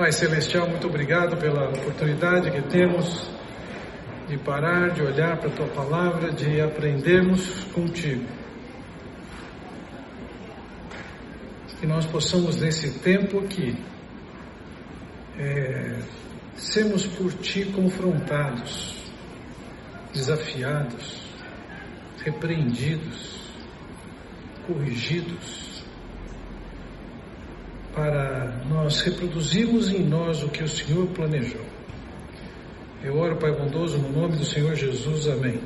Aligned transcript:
Pai 0.00 0.12
Celestial, 0.12 0.66
muito 0.66 0.86
obrigado 0.86 1.36
pela 1.36 1.68
oportunidade 1.68 2.50
que 2.50 2.62
temos 2.70 3.30
de 4.26 4.38
parar, 4.38 4.92
de 4.92 5.02
olhar 5.02 5.36
para 5.36 5.50
a 5.50 5.52
tua 5.52 5.66
palavra, 5.66 6.32
de 6.32 6.58
aprendermos 6.58 7.64
contigo. 7.64 8.24
Que 11.78 11.86
nós 11.86 12.06
possamos, 12.06 12.56
nesse 12.56 12.98
tempo 13.00 13.40
aqui, 13.40 13.76
é, 15.38 15.98
sermos 16.56 17.06
por 17.06 17.34
ti 17.34 17.66
confrontados, 17.66 18.96
desafiados, 20.14 21.20
repreendidos, 22.24 23.38
corrigidos, 24.66 25.69
para 28.00 28.50
nós 28.66 29.02
reproduzirmos 29.02 29.92
em 29.92 30.02
nós 30.02 30.42
o 30.42 30.48
que 30.48 30.64
o 30.64 30.68
Senhor 30.68 31.06
planejou. 31.08 31.60
Eu 33.04 33.18
oro, 33.18 33.36
Pai 33.36 33.52
bondoso, 33.52 33.98
no 33.98 34.10
nome 34.10 34.38
do 34.38 34.44
Senhor 34.44 34.74
Jesus, 34.74 35.28
amém. 35.28 35.60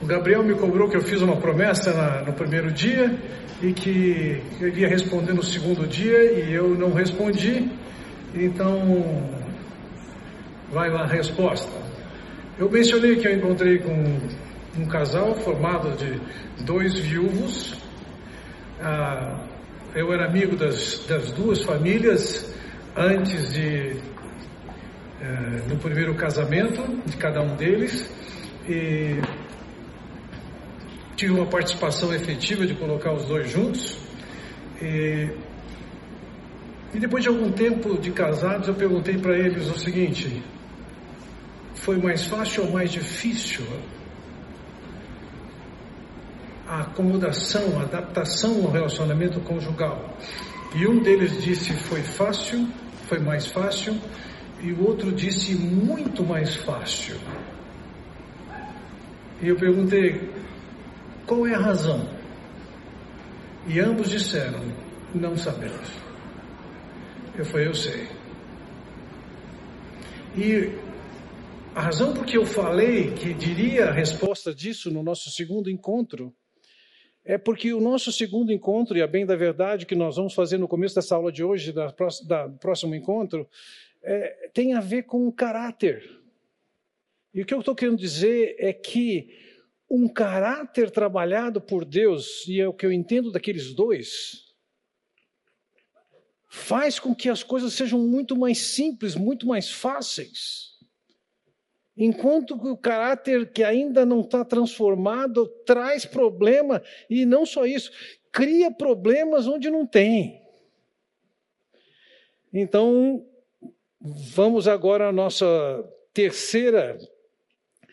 O 0.00 0.06
Gabriel 0.06 0.44
me 0.44 0.54
cobrou 0.54 0.88
que 0.88 0.96
eu 0.96 1.02
fiz 1.02 1.20
uma 1.20 1.36
promessa 1.36 1.92
na, 1.92 2.22
no 2.22 2.32
primeiro 2.32 2.70
dia 2.70 3.12
e 3.60 3.72
que 3.72 4.40
eu 4.60 4.68
iria 4.68 4.86
responder 4.86 5.32
no 5.32 5.42
segundo 5.42 5.84
dia 5.84 6.32
e 6.32 6.54
eu 6.54 6.68
não 6.68 6.92
respondi, 6.92 7.68
então 8.32 9.28
vai 10.70 10.90
lá 10.90 11.02
a 11.02 11.06
resposta. 11.08 11.76
Eu 12.56 12.70
mencionei 12.70 13.16
que 13.16 13.26
eu 13.26 13.34
encontrei 13.34 13.78
com 13.78 14.20
um 14.78 14.86
casal 14.86 15.34
formado 15.34 15.96
de 15.96 16.20
dois 16.62 16.96
viúvos. 17.00 17.74
Ah, 18.80 19.47
eu 19.94 20.12
era 20.12 20.26
amigo 20.26 20.56
das, 20.56 21.04
das 21.06 21.32
duas 21.32 21.62
famílias 21.62 22.54
antes 22.96 23.52
de 23.52 23.96
é, 25.20 25.62
no 25.68 25.76
primeiro 25.78 26.14
casamento 26.14 26.82
de 27.06 27.16
cada 27.16 27.40
um 27.42 27.56
deles 27.56 28.08
e 28.68 29.20
tive 31.16 31.32
uma 31.32 31.46
participação 31.46 32.14
efetiva 32.14 32.66
de 32.66 32.74
colocar 32.74 33.12
os 33.12 33.24
dois 33.24 33.50
juntos. 33.50 33.98
E, 34.80 35.28
e 36.94 37.00
depois 37.00 37.24
de 37.24 37.28
algum 37.28 37.50
tempo 37.50 37.98
de 37.98 38.10
casados, 38.12 38.68
eu 38.68 38.74
perguntei 38.74 39.18
para 39.18 39.36
eles 39.36 39.68
o 39.68 39.78
seguinte: 39.78 40.42
foi 41.74 41.96
mais 41.96 42.26
fácil 42.26 42.64
ou 42.64 42.70
mais 42.70 42.92
difícil 42.92 43.64
a 46.68 46.82
acomodação, 46.82 47.80
a 47.80 47.82
adaptação 47.82 48.64
ao 48.64 48.70
relacionamento 48.70 49.40
conjugal? 49.40 50.16
E 50.74 50.86
um 50.86 51.02
deles 51.02 51.42
disse: 51.42 51.72
foi 51.72 52.02
fácil, 52.02 52.68
foi 53.08 53.18
mais 53.18 53.46
fácil 53.46 53.98
e 54.60 54.72
o 54.72 54.86
outro 54.86 55.12
disse 55.12 55.54
muito 55.54 56.24
mais 56.24 56.56
fácil. 56.56 57.16
E 59.40 59.48
eu 59.48 59.56
perguntei, 59.56 60.30
qual 61.26 61.46
é 61.46 61.54
a 61.54 61.60
razão? 61.60 62.08
E 63.66 63.78
ambos 63.78 64.10
disseram, 64.10 64.60
não 65.14 65.36
sabemos. 65.36 65.88
Eu 67.36 67.44
falei, 67.44 67.68
eu 67.68 67.74
sei. 67.74 68.08
E 70.36 70.72
a 71.74 71.82
razão 71.82 72.12
por 72.12 72.26
que 72.26 72.36
eu 72.36 72.44
falei 72.44 73.12
que 73.12 73.32
diria 73.32 73.90
a 73.90 73.92
resposta 73.92 74.52
disso 74.52 74.90
no 74.90 75.02
nosso 75.02 75.30
segundo 75.30 75.70
encontro 75.70 76.34
é 77.28 77.36
porque 77.36 77.74
o 77.74 77.80
nosso 77.80 78.10
segundo 78.10 78.50
encontro, 78.50 78.96
e 78.96 79.02
a 79.02 79.06
bem 79.06 79.26
da 79.26 79.36
verdade 79.36 79.84
que 79.84 79.94
nós 79.94 80.16
vamos 80.16 80.32
fazer 80.32 80.56
no 80.56 80.66
começo 80.66 80.94
dessa 80.94 81.14
aula 81.14 81.30
de 81.30 81.44
hoje, 81.44 81.74
da, 81.74 81.94
da 82.26 82.48
próximo 82.48 82.94
encontro, 82.94 83.46
é, 84.02 84.48
tem 84.54 84.72
a 84.72 84.80
ver 84.80 85.02
com 85.02 85.28
o 85.28 85.32
caráter. 85.32 86.10
E 87.34 87.42
o 87.42 87.44
que 87.44 87.52
eu 87.52 87.60
estou 87.60 87.74
querendo 87.74 87.98
dizer 87.98 88.56
é 88.58 88.72
que 88.72 89.28
um 89.90 90.08
caráter 90.08 90.90
trabalhado 90.90 91.60
por 91.60 91.84
Deus, 91.84 92.48
e 92.48 92.62
é 92.62 92.66
o 92.66 92.72
que 92.72 92.86
eu 92.86 92.92
entendo 92.92 93.30
daqueles 93.30 93.74
dois, 93.74 94.46
faz 96.48 96.98
com 96.98 97.14
que 97.14 97.28
as 97.28 97.42
coisas 97.42 97.74
sejam 97.74 97.98
muito 97.98 98.34
mais 98.34 98.56
simples, 98.56 99.14
muito 99.14 99.46
mais 99.46 99.70
fáceis. 99.70 100.67
Enquanto 101.98 102.58
que 102.58 102.68
o 102.68 102.76
caráter 102.76 103.52
que 103.52 103.64
ainda 103.64 104.06
não 104.06 104.20
está 104.20 104.44
transformado 104.44 105.46
traz 105.66 106.06
problema, 106.06 106.80
e 107.10 107.26
não 107.26 107.44
só 107.44 107.66
isso, 107.66 107.90
cria 108.32 108.70
problemas 108.70 109.46
onde 109.46 109.68
não 109.68 109.84
tem. 109.84 110.40
Então, 112.54 113.26
Vamos 114.00 114.68
agora 114.68 115.08
à 115.08 115.12
nossa 115.12 115.44
terceira 116.14 116.96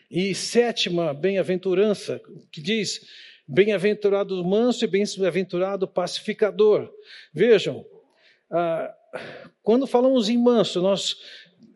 e 0.08 0.36
sétima 0.36 1.12
bem-aventurança, 1.12 2.20
que 2.52 2.62
diz: 2.62 3.00
Bem-aventurado 3.46 4.44
manso 4.44 4.84
e 4.84 4.88
bem-aventurado 4.88 5.88
pacificador. 5.88 6.88
Vejam, 7.34 7.84
ah, 8.52 8.94
quando 9.64 9.84
falamos 9.84 10.28
em 10.28 10.38
manso, 10.38 10.80
nós, 10.80 11.16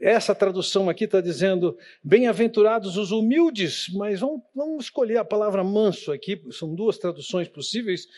essa 0.00 0.34
tradução 0.34 0.88
aqui 0.88 1.04
está 1.04 1.20
dizendo 1.20 1.76
bem-aventurados 2.02 2.96
os 2.96 3.12
humildes, 3.12 3.86
mas 3.92 4.20
vamos, 4.20 4.40
vamos 4.54 4.84
escolher 4.84 5.18
a 5.18 5.24
palavra 5.24 5.62
manso 5.62 6.10
aqui, 6.10 6.42
são 6.50 6.74
duas 6.74 6.96
traduções 6.96 7.48
possíveis, 7.48 8.08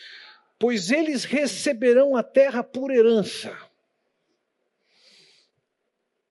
pois 0.57 0.91
eles 0.91 1.25
receberão 1.25 2.15
a 2.15 2.23
terra 2.23 2.63
por 2.63 2.89
herança. 2.89 3.55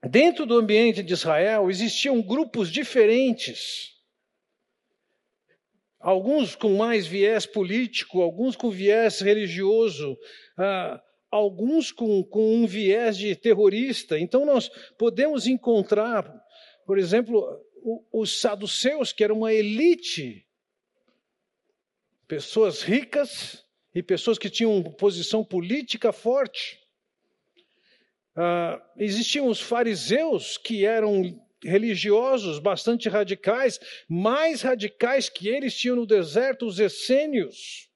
Dentro 0.08 0.46
do 0.46 0.56
ambiente 0.56 1.02
de 1.02 1.12
Israel 1.12 1.70
existiam 1.70 2.20
grupos 2.22 2.70
diferentes. 2.70 3.92
Alguns 6.00 6.56
com 6.56 6.76
mais 6.76 7.06
viés 7.06 7.46
político, 7.46 8.22
alguns 8.22 8.56
com 8.56 8.70
viés 8.70 9.20
religioso, 9.20 10.18
ah, 10.58 11.00
alguns 11.32 11.90
com, 11.90 12.22
com 12.22 12.56
um 12.56 12.66
viés 12.66 13.16
de 13.16 13.34
terrorista. 13.34 14.18
Então, 14.18 14.44
nós 14.44 14.68
podemos 14.98 15.46
encontrar, 15.46 16.30
por 16.86 16.98
exemplo, 16.98 17.42
os 18.12 18.38
saduceus, 18.38 19.12
que 19.12 19.24
era 19.24 19.32
uma 19.32 19.52
elite, 19.52 20.46
pessoas 22.28 22.82
ricas 22.82 23.64
e 23.94 24.02
pessoas 24.02 24.38
que 24.38 24.50
tinham 24.50 24.82
posição 24.82 25.42
política 25.42 26.12
forte. 26.12 26.78
Uh, 28.36 28.80
existiam 28.98 29.48
os 29.48 29.60
fariseus 29.60 30.56
que 30.56 30.86
eram 30.86 31.38
religiosos 31.62 32.58
bastante 32.58 33.08
radicais, 33.08 33.78
mais 34.08 34.62
radicais 34.62 35.28
que 35.28 35.48
eles 35.48 35.76
tinham 35.76 35.96
no 35.96 36.06
deserto 36.06 36.66
os 36.66 36.78
essênios. 36.78 37.88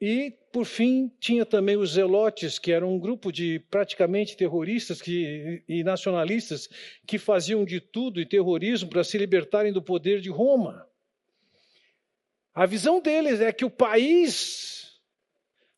E, 0.00 0.37
por 0.58 0.64
fim, 0.64 1.08
tinha 1.20 1.46
também 1.46 1.76
os 1.76 1.92
zelotes, 1.92 2.58
que 2.58 2.72
eram 2.72 2.92
um 2.92 2.98
grupo 2.98 3.30
de 3.30 3.60
praticamente 3.70 4.36
terroristas 4.36 5.00
que, 5.00 5.62
e 5.68 5.84
nacionalistas 5.84 6.68
que 7.06 7.16
faziam 7.16 7.64
de 7.64 7.80
tudo 7.80 8.20
e 8.20 8.26
terrorismo 8.26 8.90
para 8.90 9.04
se 9.04 9.16
libertarem 9.16 9.72
do 9.72 9.80
poder 9.80 10.20
de 10.20 10.30
Roma. 10.30 10.84
A 12.52 12.66
visão 12.66 13.00
deles 13.00 13.40
é 13.40 13.52
que 13.52 13.64
o 13.64 13.70
país 13.70 14.98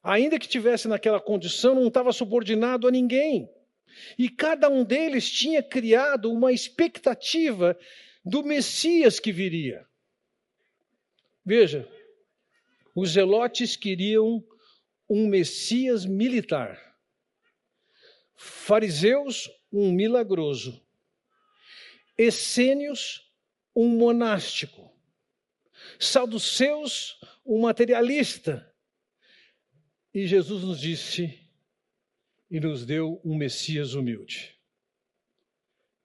ainda 0.03 0.39
que 0.39 0.49
tivesse 0.49 0.89
naquela 0.89 1.21
condição, 1.21 1.75
não 1.75 1.89
estava 1.89 2.11
subordinado 2.11 2.89
a 2.89 2.91
ninguém. 2.91 3.51
E 4.19 4.31
cada 4.31 4.71
um 4.71 4.83
deles 4.83 5.31
tinha 5.31 5.63
criado 5.63 6.33
uma 6.33 6.53
expectativa 6.53 7.79
do 8.25 8.43
Messias 8.43 9.21
que 9.21 9.31
viria. 9.31 9.85
Veja, 11.45 11.87
os 12.97 13.11
zelotes 13.11 13.77
queriam 13.77 14.43
um 15.11 15.27
Messias 15.27 16.07
militar, 16.07 16.97
fariseus, 18.37 19.51
um 19.73 19.91
milagroso, 19.91 20.81
essênios, 22.17 23.29
um 23.75 23.89
monástico, 23.89 24.97
saduceus, 25.99 27.19
um 27.45 27.61
materialista, 27.63 28.73
e 30.15 30.29
Jesus 30.29 30.63
nos 30.63 30.81
disse 30.81 31.41
e 32.49 32.61
nos 32.61 32.87
deu 32.87 33.21
um 33.25 33.37
Messias 33.37 33.95
humilde. 33.95 34.57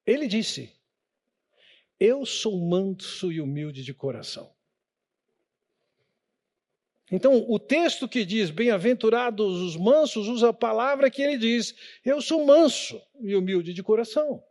Ele 0.03 0.27
disse: 0.27 0.71
Eu 1.99 2.25
sou 2.25 2.59
manso 2.59 3.31
e 3.31 3.39
humilde 3.39 3.83
de 3.83 3.93
coração. 3.93 4.54
Então, 7.11 7.45
o 7.47 7.59
texto 7.59 8.07
que 8.07 8.25
diz 8.25 8.49
bem-aventurados 8.49 9.61
os 9.61 9.77
mansos 9.77 10.27
usa 10.27 10.49
a 10.49 10.53
palavra 10.53 11.09
que 11.09 11.21
ele 11.21 11.37
diz: 11.37 11.75
Eu 12.03 12.19
sou 12.19 12.45
manso 12.45 12.99
e 13.21 13.35
humilde 13.35 13.73
de 13.73 13.83
coração. 13.83 14.43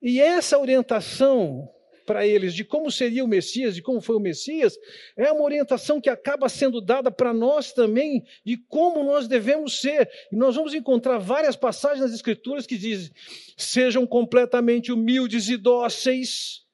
E 0.00 0.20
essa 0.20 0.58
orientação 0.58 1.68
para 2.08 2.26
eles 2.26 2.54
de 2.54 2.64
como 2.64 2.90
seria 2.90 3.22
o 3.22 3.28
Messias, 3.28 3.74
de 3.74 3.82
como 3.82 4.00
foi 4.00 4.16
o 4.16 4.20
Messias, 4.20 4.78
é 5.14 5.30
uma 5.30 5.42
orientação 5.42 6.00
que 6.00 6.08
acaba 6.08 6.48
sendo 6.48 6.80
dada 6.80 7.10
para 7.10 7.34
nós 7.34 7.72
também 7.74 8.24
de 8.42 8.56
como 8.56 9.04
nós 9.04 9.28
devemos 9.28 9.80
ser. 9.80 10.10
E 10.32 10.36
nós 10.36 10.56
vamos 10.56 10.72
encontrar 10.72 11.18
várias 11.18 11.54
passagens 11.54 12.00
nas 12.00 12.14
Escrituras 12.14 12.66
que 12.66 12.78
dizem: 12.78 13.12
sejam 13.56 14.06
completamente 14.06 14.90
humildes 14.90 15.48
e 15.48 15.56
dóceis. 15.56 16.66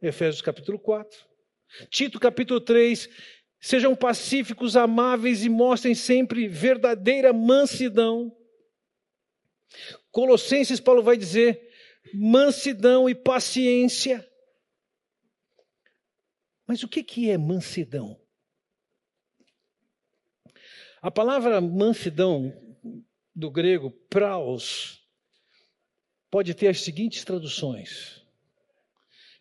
Efésios 0.00 0.42
capítulo 0.42 0.78
4. 0.78 1.33
Tito 1.90 2.20
capítulo 2.20 2.60
3, 2.60 3.08
sejam 3.60 3.96
pacíficos, 3.96 4.76
amáveis 4.76 5.44
e 5.44 5.48
mostrem 5.48 5.94
sempre 5.94 6.46
verdadeira 6.48 7.32
mansidão. 7.32 8.36
Colossenses, 10.10 10.80
Paulo 10.80 11.02
vai 11.02 11.16
dizer: 11.16 11.72
mansidão 12.12 13.08
e 13.08 13.14
paciência. 13.14 14.28
Mas 16.66 16.82
o 16.82 16.88
que, 16.88 17.02
que 17.02 17.30
é 17.30 17.36
mansidão? 17.36 18.20
A 21.02 21.10
palavra 21.10 21.60
mansidão, 21.60 22.52
do 23.34 23.50
grego 23.50 23.90
praus, 24.08 25.02
pode 26.30 26.54
ter 26.54 26.68
as 26.68 26.80
seguintes 26.80 27.24
traduções: 27.24 28.24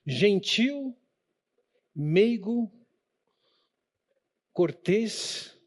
gentil, 0.05 0.97
meigo, 1.95 2.71
cortês, 4.51 5.57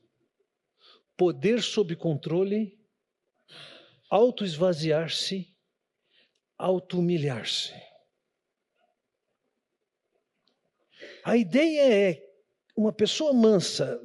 poder 1.17 1.62
sob 1.62 1.94
controle, 1.96 2.78
auto-esvaziar-se, 4.11 5.55
auto-humilhar-se. 6.58 7.75
A 11.25 11.37
ideia 11.37 12.11
é 12.11 12.23
uma 12.76 12.93
pessoa 12.93 13.32
mansa 13.32 14.00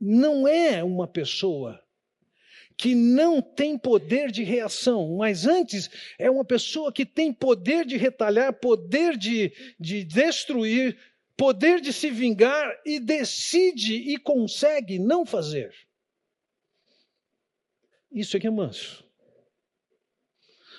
não 0.00 0.46
é 0.46 0.84
uma 0.84 1.08
pessoa 1.08 1.82
que 2.76 2.94
não 2.94 3.40
tem 3.40 3.78
poder 3.78 4.30
de 4.30 4.42
reação, 4.42 5.16
mas 5.16 5.46
antes 5.46 5.88
é 6.18 6.30
uma 6.30 6.44
pessoa 6.44 6.92
que 6.92 7.06
tem 7.06 7.32
poder 7.32 7.86
de 7.86 7.96
retalhar, 7.96 8.52
poder 8.52 9.16
de, 9.16 9.50
de 9.80 10.04
destruir, 10.04 10.98
poder 11.36 11.80
de 11.80 11.92
se 11.92 12.10
vingar 12.10 12.80
e 12.84 12.98
decide 12.98 13.94
e 13.94 14.16
consegue 14.16 14.98
não 14.98 15.26
fazer. 15.26 15.74
Isso 18.10 18.36
aqui 18.36 18.46
é 18.46 18.50
manso. 18.50 19.04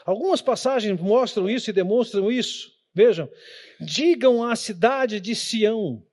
Algumas 0.06 0.42
passagens 0.42 1.00
mostram 1.00 1.50
isso 1.50 1.70
e 1.70 1.74
demonstram 1.74 2.32
isso. 2.32 2.76
Vejam, 2.94 3.30
digam 3.80 4.44
à 4.44 4.56
cidade 4.56 5.20
de 5.20 5.36
Sião: 5.36 6.04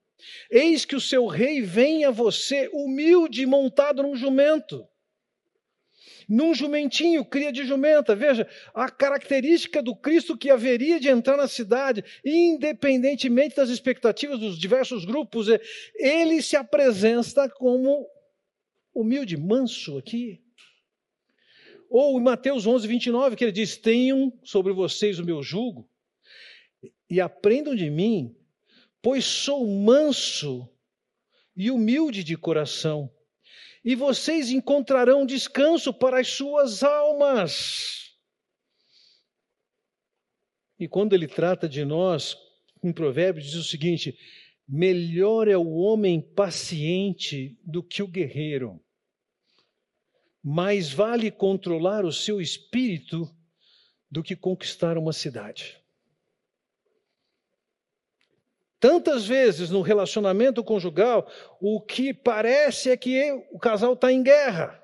Eis 0.50 0.84
que 0.84 0.96
o 0.96 1.00
seu 1.00 1.26
rei 1.26 1.62
vem 1.62 2.04
a 2.04 2.10
você, 2.10 2.68
humilde, 2.72 3.46
montado 3.46 4.02
num 4.02 4.14
jumento 4.14 4.86
num 6.28 6.54
jumentinho, 6.54 7.24
cria 7.24 7.52
de 7.52 7.64
jumenta. 7.64 8.14
Veja, 8.14 8.48
a 8.74 8.90
característica 8.90 9.82
do 9.82 9.94
Cristo 9.94 10.36
que 10.36 10.50
haveria 10.50 10.98
de 10.98 11.08
entrar 11.08 11.36
na 11.36 11.48
cidade, 11.48 12.04
independentemente 12.24 13.56
das 13.56 13.70
expectativas 13.70 14.38
dos 14.38 14.58
diversos 14.58 15.04
grupos, 15.04 15.48
é, 15.48 15.60
ele 15.96 16.42
se 16.42 16.56
apresenta 16.56 17.48
como 17.48 18.06
humilde, 18.94 19.36
manso 19.36 19.98
aqui. 19.98 20.40
Ou 21.90 22.18
em 22.18 22.22
Mateus 22.22 22.66
11, 22.66 22.88
29, 22.88 23.36
que 23.36 23.44
ele 23.44 23.52
diz: 23.52 23.76
Tenham 23.76 24.32
sobre 24.42 24.72
vocês 24.72 25.18
o 25.18 25.24
meu 25.24 25.42
jugo 25.42 25.88
e 27.08 27.20
aprendam 27.20 27.74
de 27.74 27.88
mim, 27.90 28.34
pois 29.00 29.24
sou 29.24 29.66
manso 29.66 30.68
e 31.56 31.70
humilde 31.70 32.24
de 32.24 32.36
coração 32.36 33.13
e 33.84 33.94
vocês 33.94 34.50
encontrarão 34.50 35.26
descanso 35.26 35.92
para 35.92 36.20
as 36.20 36.28
suas 36.28 36.82
almas. 36.82 38.16
E 40.78 40.88
quando 40.88 41.12
ele 41.12 41.28
trata 41.28 41.68
de 41.68 41.84
nós, 41.84 42.36
em 42.82 42.92
Provérbios 42.92 43.46
diz 43.46 43.54
o 43.56 43.64
seguinte: 43.64 44.18
melhor 44.66 45.48
é 45.48 45.56
o 45.56 45.74
homem 45.74 46.20
paciente 46.20 47.58
do 47.62 47.82
que 47.82 48.02
o 48.02 48.08
guerreiro. 48.08 48.80
Mais 50.42 50.92
vale 50.92 51.30
controlar 51.30 52.04
o 52.04 52.12
seu 52.12 52.40
espírito 52.40 53.30
do 54.10 54.22
que 54.22 54.34
conquistar 54.34 54.98
uma 54.98 55.12
cidade. 55.12 55.83
Tantas 58.84 59.24
vezes 59.24 59.70
no 59.70 59.80
relacionamento 59.80 60.62
conjugal, 60.62 61.26
o 61.58 61.80
que 61.80 62.12
parece 62.12 62.90
é 62.90 62.96
que 62.98 63.32
o 63.50 63.58
casal 63.58 63.94
está 63.94 64.12
em 64.12 64.22
guerra. 64.22 64.78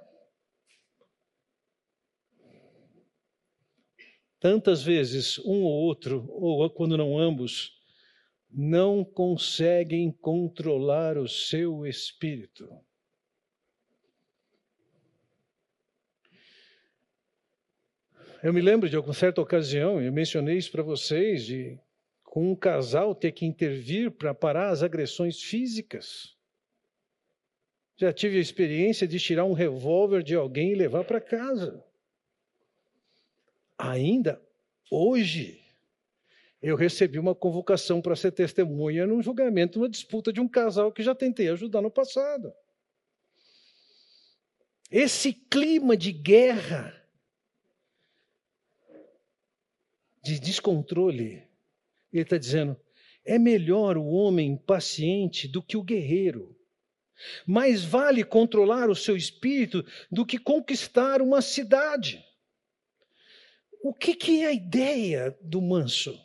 Tantas 4.40 4.82
vezes 4.82 5.38
um 5.40 5.64
ou 5.64 5.82
outro, 5.82 6.26
ou 6.30 6.70
quando 6.70 6.96
não 6.96 7.18
ambos, 7.18 7.78
não 8.50 9.04
conseguem 9.04 10.10
controlar 10.10 11.18
o 11.18 11.28
seu 11.28 11.84
espírito. 11.84 12.66
Eu 18.42 18.54
me 18.54 18.62
lembro 18.62 18.88
de 18.88 18.96
uma 18.96 19.12
certa 19.12 19.42
ocasião, 19.42 20.00
eu 20.00 20.10
mencionei 20.10 20.56
isso 20.56 20.72
para 20.72 20.82
vocês, 20.82 21.44
de 21.44 21.78
com 22.30 22.52
um 22.52 22.54
casal 22.54 23.12
ter 23.12 23.32
que 23.32 23.44
intervir 23.44 24.12
para 24.12 24.32
parar 24.32 24.70
as 24.70 24.84
agressões 24.84 25.42
físicas. 25.42 26.38
Já 27.96 28.12
tive 28.12 28.38
a 28.38 28.40
experiência 28.40 29.06
de 29.06 29.18
tirar 29.18 29.44
um 29.44 29.52
revólver 29.52 30.22
de 30.22 30.36
alguém 30.36 30.70
e 30.70 30.76
levar 30.76 31.02
para 31.02 31.20
casa. 31.20 31.84
Ainda 33.76 34.40
hoje, 34.88 35.60
eu 36.62 36.76
recebi 36.76 37.18
uma 37.18 37.34
convocação 37.34 38.00
para 38.00 38.14
ser 38.14 38.30
testemunha 38.30 39.08
num 39.08 39.20
julgamento, 39.20 39.80
uma 39.80 39.88
disputa 39.88 40.32
de 40.32 40.40
um 40.40 40.46
casal 40.46 40.92
que 40.92 41.02
já 41.02 41.16
tentei 41.16 41.48
ajudar 41.48 41.82
no 41.82 41.90
passado. 41.90 42.54
Esse 44.88 45.32
clima 45.32 45.96
de 45.96 46.12
guerra, 46.12 46.94
de 50.22 50.38
descontrole, 50.38 51.49
ele 52.12 52.22
está 52.22 52.36
dizendo: 52.36 52.76
é 53.24 53.38
melhor 53.38 53.96
o 53.96 54.06
homem 54.06 54.56
paciente 54.56 55.46
do 55.46 55.62
que 55.62 55.76
o 55.76 55.82
guerreiro. 55.82 56.56
Mais 57.46 57.84
vale 57.84 58.24
controlar 58.24 58.88
o 58.88 58.96
seu 58.96 59.16
espírito 59.16 59.84
do 60.10 60.24
que 60.24 60.38
conquistar 60.38 61.20
uma 61.20 61.42
cidade. 61.42 62.24
O 63.82 63.94
que, 63.94 64.14
que 64.14 64.42
é 64.42 64.46
a 64.46 64.52
ideia 64.52 65.36
do 65.40 65.60
manso? 65.60 66.18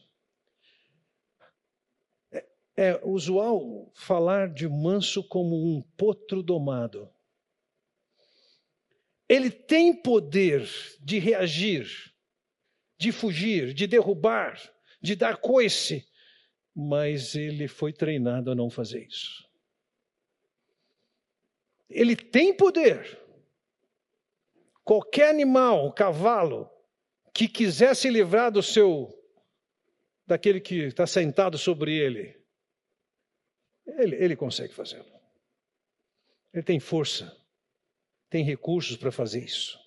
É, 2.32 2.46
é 2.78 3.02
usual 3.04 3.92
falar 3.94 4.54
de 4.54 4.68
manso 4.68 5.24
como 5.24 5.56
um 5.56 5.82
potro 5.98 6.42
domado. 6.42 7.10
Ele 9.28 9.50
tem 9.50 9.94
poder 9.94 10.68
de 11.02 11.18
reagir, 11.18 11.90
de 12.98 13.12
fugir, 13.12 13.74
de 13.74 13.88
derrubar, 13.88 14.75
de 15.06 15.16
dar 15.16 15.38
coice, 15.38 16.06
mas 16.76 17.36
ele 17.36 17.68
foi 17.68 17.94
treinado 17.94 18.52
a 18.52 18.56
não 18.56 18.70
fazer 18.70 19.06
isso. 19.06 19.48
Ele 21.90 22.16
tem 22.16 22.54
poder. 22.54 23.22
Qualquer 24.84 25.30
animal, 25.30 25.94
cavalo, 25.94 26.70
que 27.34 27.48
quiser 27.48 27.96
se 27.96 28.10
livrar 28.10 28.52
do 28.52 28.62
seu, 28.62 29.14
daquele 30.26 30.60
que 30.60 30.80
está 30.86 31.06
sentado 31.06 31.58
sobre 31.58 31.96
ele, 31.96 32.36
ele, 33.86 34.16
ele 34.16 34.36
consegue 34.36 34.74
fazê-lo. 34.74 35.06
Ele 36.52 36.64
tem 36.64 36.80
força, 36.80 37.36
tem 38.30 38.44
recursos 38.44 38.98
para 38.98 39.12
fazer 39.12 39.44
isso. 39.44 39.80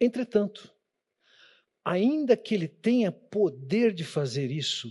Entretanto, 0.00 0.73
ainda 1.84 2.36
que 2.36 2.54
ele 2.54 2.66
tenha 2.66 3.12
poder 3.12 3.92
de 3.92 4.04
fazer 4.04 4.50
isso, 4.50 4.90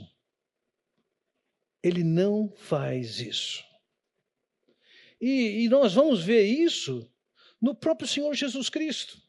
ele 1.81 2.03
não 2.03 2.53
faz 2.55 3.19
isso. 3.19 3.63
E, 5.19 5.63
e, 5.63 5.69
nós 5.69 5.93
vamos 5.93 6.23
ver 6.23 6.43
isso 6.43 7.09
no 7.59 7.73
próprio 7.73 8.07
Senhor 8.07 8.33
Jesus 8.33 8.69
Cristo. 8.69 9.21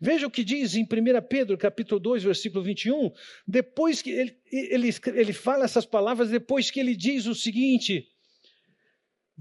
Veja 0.00 0.26
o 0.26 0.30
que 0.30 0.44
diz 0.44 0.74
em 0.74 0.82
1 0.82 0.86
Pedro, 1.28 1.56
capítulo 1.56 2.00
2, 2.00 2.24
versículo 2.24 2.62
21, 2.62 3.10
depois 3.46 4.02
que 4.02 4.10
ele, 4.10 4.36
ele, 4.50 4.90
ele 5.06 5.32
fala 5.32 5.64
essas 5.64 5.86
palavras, 5.86 6.30
depois 6.30 6.70
que 6.70 6.78
ele 6.78 6.94
diz 6.94 7.26
o 7.26 7.34
seguinte: 7.34 8.11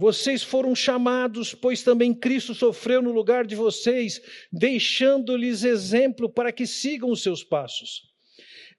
vocês 0.02 0.42
foram 0.42 0.74
chamados, 0.74 1.54
pois 1.54 1.84
também 1.84 2.12
Cristo 2.12 2.56
sofreu 2.56 3.04
no 3.04 3.12
lugar 3.12 3.46
de 3.46 3.56
vocês, 3.56 4.20
deixando-lhes 4.52 5.64
exemplo 5.64 6.28
para 6.28 6.52
que 6.52 6.66
sigam 6.66 7.12
os 7.12 7.22
seus 7.22 7.44
passos. 7.44 8.02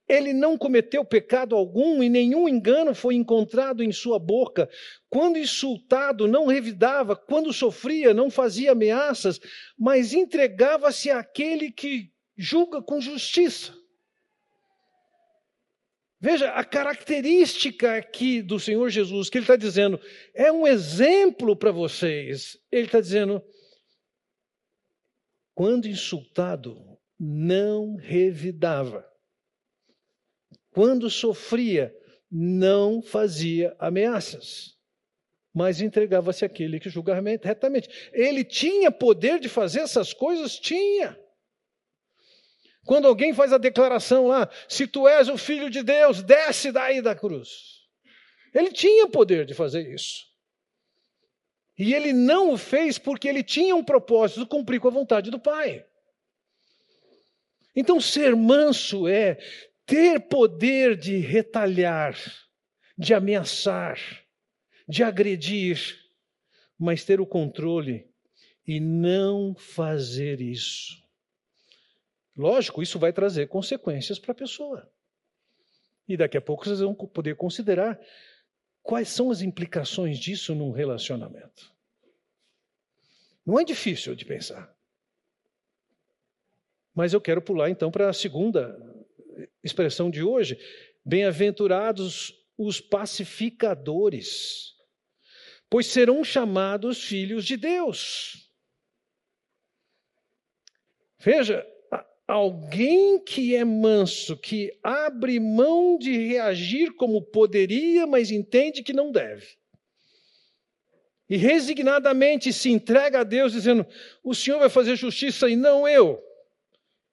Ele 0.08 0.32
não 0.32 0.58
cometeu 0.58 1.04
pecado 1.04 1.54
algum 1.54 2.02
e 2.02 2.08
nenhum 2.08 2.48
engano 2.48 2.92
foi 2.92 3.14
encontrado 3.14 3.84
em 3.84 3.92
sua 3.92 4.18
boca. 4.18 4.68
Quando 5.08 5.38
insultado, 5.38 6.26
não 6.26 6.46
revidava, 6.48 7.14
quando 7.14 7.52
sofria, 7.52 8.12
não 8.12 8.28
fazia 8.28 8.72
ameaças, 8.72 9.38
mas 9.78 10.12
entregava-se 10.12 11.08
àquele 11.08 11.70
que 11.70 12.10
julga 12.36 12.82
com 12.82 13.00
justiça. 13.00 13.72
Veja, 16.24 16.52
a 16.52 16.64
característica 16.64 17.96
aqui 17.96 18.40
do 18.40 18.60
Senhor 18.60 18.88
Jesus, 18.88 19.28
que 19.28 19.38
Ele 19.38 19.42
está 19.42 19.56
dizendo, 19.56 20.00
é 20.32 20.52
um 20.52 20.64
exemplo 20.64 21.56
para 21.56 21.72
vocês. 21.72 22.56
Ele 22.70 22.86
está 22.86 23.00
dizendo, 23.00 23.42
quando 25.52 25.88
insultado, 25.88 26.80
não 27.18 27.96
revidava. 27.96 29.04
Quando 30.70 31.10
sofria, 31.10 31.92
não 32.30 33.02
fazia 33.02 33.74
ameaças, 33.80 34.78
mas 35.52 35.80
entregava-se 35.80 36.44
àquele 36.44 36.78
que 36.78 36.88
julgava 36.88 37.20
retamente. 37.42 37.88
Ele 38.12 38.44
tinha 38.44 38.92
poder 38.92 39.40
de 39.40 39.48
fazer 39.48 39.80
essas 39.80 40.12
coisas? 40.12 40.56
Tinha. 40.56 41.18
Quando 42.84 43.06
alguém 43.06 43.32
faz 43.32 43.52
a 43.52 43.58
declaração 43.58 44.26
lá, 44.26 44.50
se 44.68 44.86
tu 44.86 45.06
és 45.06 45.28
o 45.28 45.38
filho 45.38 45.70
de 45.70 45.82
Deus, 45.82 46.22
desce 46.22 46.72
daí 46.72 47.00
da 47.00 47.14
cruz. 47.14 47.48
Ele 48.54 48.72
tinha 48.72 49.08
poder 49.08 49.46
de 49.46 49.54
fazer 49.54 49.92
isso. 49.92 50.26
E 51.78 51.94
ele 51.94 52.12
não 52.12 52.52
o 52.52 52.58
fez 52.58 52.98
porque 52.98 53.28
ele 53.28 53.42
tinha 53.42 53.74
um 53.74 53.84
propósito, 53.84 54.46
cumprir 54.46 54.80
com 54.80 54.88
a 54.88 54.92
vontade 54.92 55.30
do 55.30 55.38
Pai. 55.38 55.84
Então, 57.74 58.00
ser 58.00 58.36
manso 58.36 59.08
é 59.08 59.38
ter 59.86 60.20
poder 60.20 60.96
de 60.96 61.16
retalhar, 61.16 62.16
de 62.98 63.14
ameaçar, 63.14 63.98
de 64.86 65.02
agredir, 65.02 65.98
mas 66.78 67.04
ter 67.04 67.20
o 67.20 67.26
controle 67.26 68.06
e 68.66 68.78
não 68.78 69.54
fazer 69.54 70.40
isso. 70.40 71.01
Lógico, 72.36 72.82
isso 72.82 72.98
vai 72.98 73.12
trazer 73.12 73.48
consequências 73.48 74.18
para 74.18 74.32
a 74.32 74.34
pessoa. 74.34 74.90
E 76.08 76.16
daqui 76.16 76.36
a 76.36 76.40
pouco 76.40 76.64
vocês 76.64 76.80
vão 76.80 76.94
poder 76.94 77.36
considerar 77.36 78.00
quais 78.82 79.08
são 79.08 79.30
as 79.30 79.42
implicações 79.42 80.18
disso 80.18 80.54
num 80.54 80.70
relacionamento. 80.70 81.72
Não 83.44 83.58
é 83.58 83.64
difícil 83.64 84.14
de 84.14 84.24
pensar. 84.24 84.74
Mas 86.94 87.12
eu 87.12 87.20
quero 87.20 87.42
pular 87.42 87.70
então 87.70 87.90
para 87.90 88.08
a 88.08 88.12
segunda 88.12 88.78
expressão 89.62 90.10
de 90.10 90.22
hoje. 90.22 90.58
Bem-aventurados 91.04 92.38
os 92.56 92.80
pacificadores, 92.80 94.74
pois 95.68 95.86
serão 95.86 96.22
chamados 96.22 97.02
filhos 97.02 97.44
de 97.44 97.56
Deus. 97.56 98.50
Veja, 101.18 101.66
Alguém 102.32 103.22
que 103.22 103.54
é 103.54 103.62
manso, 103.62 104.38
que 104.38 104.72
abre 104.82 105.38
mão 105.38 105.98
de 105.98 106.16
reagir 106.16 106.94
como 106.94 107.20
poderia, 107.20 108.06
mas 108.06 108.30
entende 108.30 108.82
que 108.82 108.94
não 108.94 109.12
deve. 109.12 109.46
E 111.28 111.36
resignadamente 111.36 112.50
se 112.50 112.70
entrega 112.70 113.20
a 113.20 113.22
Deus, 113.22 113.52
dizendo: 113.52 113.86
O 114.24 114.34
Senhor 114.34 114.58
vai 114.58 114.70
fazer 114.70 114.96
justiça 114.96 115.46
e 115.50 115.54
não 115.54 115.86
eu. 115.86 116.24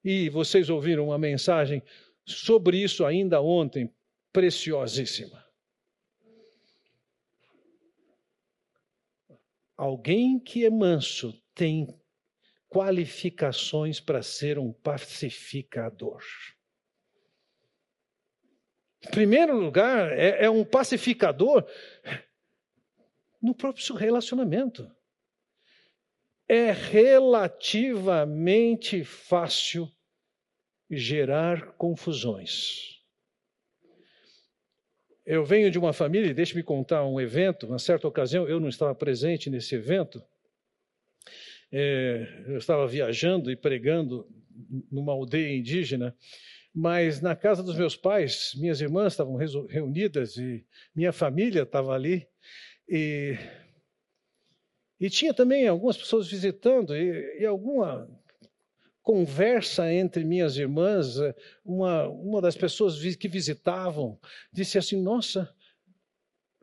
E 0.05 0.29
vocês 0.29 0.69
ouviram 0.69 1.07
uma 1.07 1.17
mensagem 1.17 1.83
sobre 2.25 2.77
isso 2.77 3.03
ainda 3.03 3.41
ontem, 3.41 3.93
preciosíssima. 4.31 5.43
Alguém 9.75 10.39
que 10.39 10.63
é 10.63 10.69
manso 10.69 11.37
tem 11.53 11.98
qualificações 12.69 13.99
para 13.99 14.21
ser 14.21 14.59
um 14.59 14.71
pacificador. 14.71 16.21
Em 19.05 19.09
primeiro 19.09 19.57
lugar, 19.57 20.11
é, 20.11 20.45
é 20.45 20.49
um 20.49 20.63
pacificador 20.63 21.65
no 23.41 23.55
próprio 23.55 23.95
relacionamento. 23.95 24.89
É 26.47 26.71
relativamente 26.71 29.03
fácil 29.03 29.91
gerar 30.89 31.73
confusões. 31.73 32.97
Eu 35.25 35.43
venho 35.45 35.69
de 35.69 35.77
uma 35.77 35.93
família, 35.93 36.33
deixe-me 36.33 36.63
contar 36.63 37.05
um 37.05 37.21
evento, 37.21 37.67
uma 37.67 37.77
certa 37.77 38.07
ocasião, 38.07 38.47
eu 38.47 38.59
não 38.59 38.67
estava 38.67 38.95
presente 38.95 39.47
nesse 39.47 39.75
evento, 39.75 40.19
é, 41.71 42.43
eu 42.47 42.57
estava 42.57 42.87
viajando 42.87 43.51
e 43.51 43.55
pregando 43.55 44.27
numa 44.91 45.13
aldeia 45.13 45.55
indígena, 45.55 46.15
mas 46.73 47.21
na 47.21 47.35
casa 47.35 47.63
dos 47.63 47.75
meus 47.75 47.95
pais, 47.95 48.53
minhas 48.55 48.81
irmãs 48.81 49.13
estavam 49.13 49.35
reunidas 49.35 50.37
e 50.37 50.65
minha 50.95 51.11
família 51.11 51.63
estava 51.63 51.93
ali. 51.93 52.27
E, 52.87 53.37
e 54.99 55.09
tinha 55.09 55.33
também 55.33 55.67
algumas 55.67 55.97
pessoas 55.97 56.27
visitando 56.27 56.95
e, 56.95 57.41
e 57.41 57.45
alguma 57.45 58.07
conversa 59.01 59.91
entre 59.91 60.23
minhas 60.23 60.57
irmãs. 60.57 61.15
Uma, 61.65 62.07
uma 62.07 62.41
das 62.41 62.55
pessoas 62.55 62.99
que 63.15 63.27
visitavam 63.27 64.19
disse 64.51 64.77
assim: 64.77 65.01
Nossa, 65.01 65.53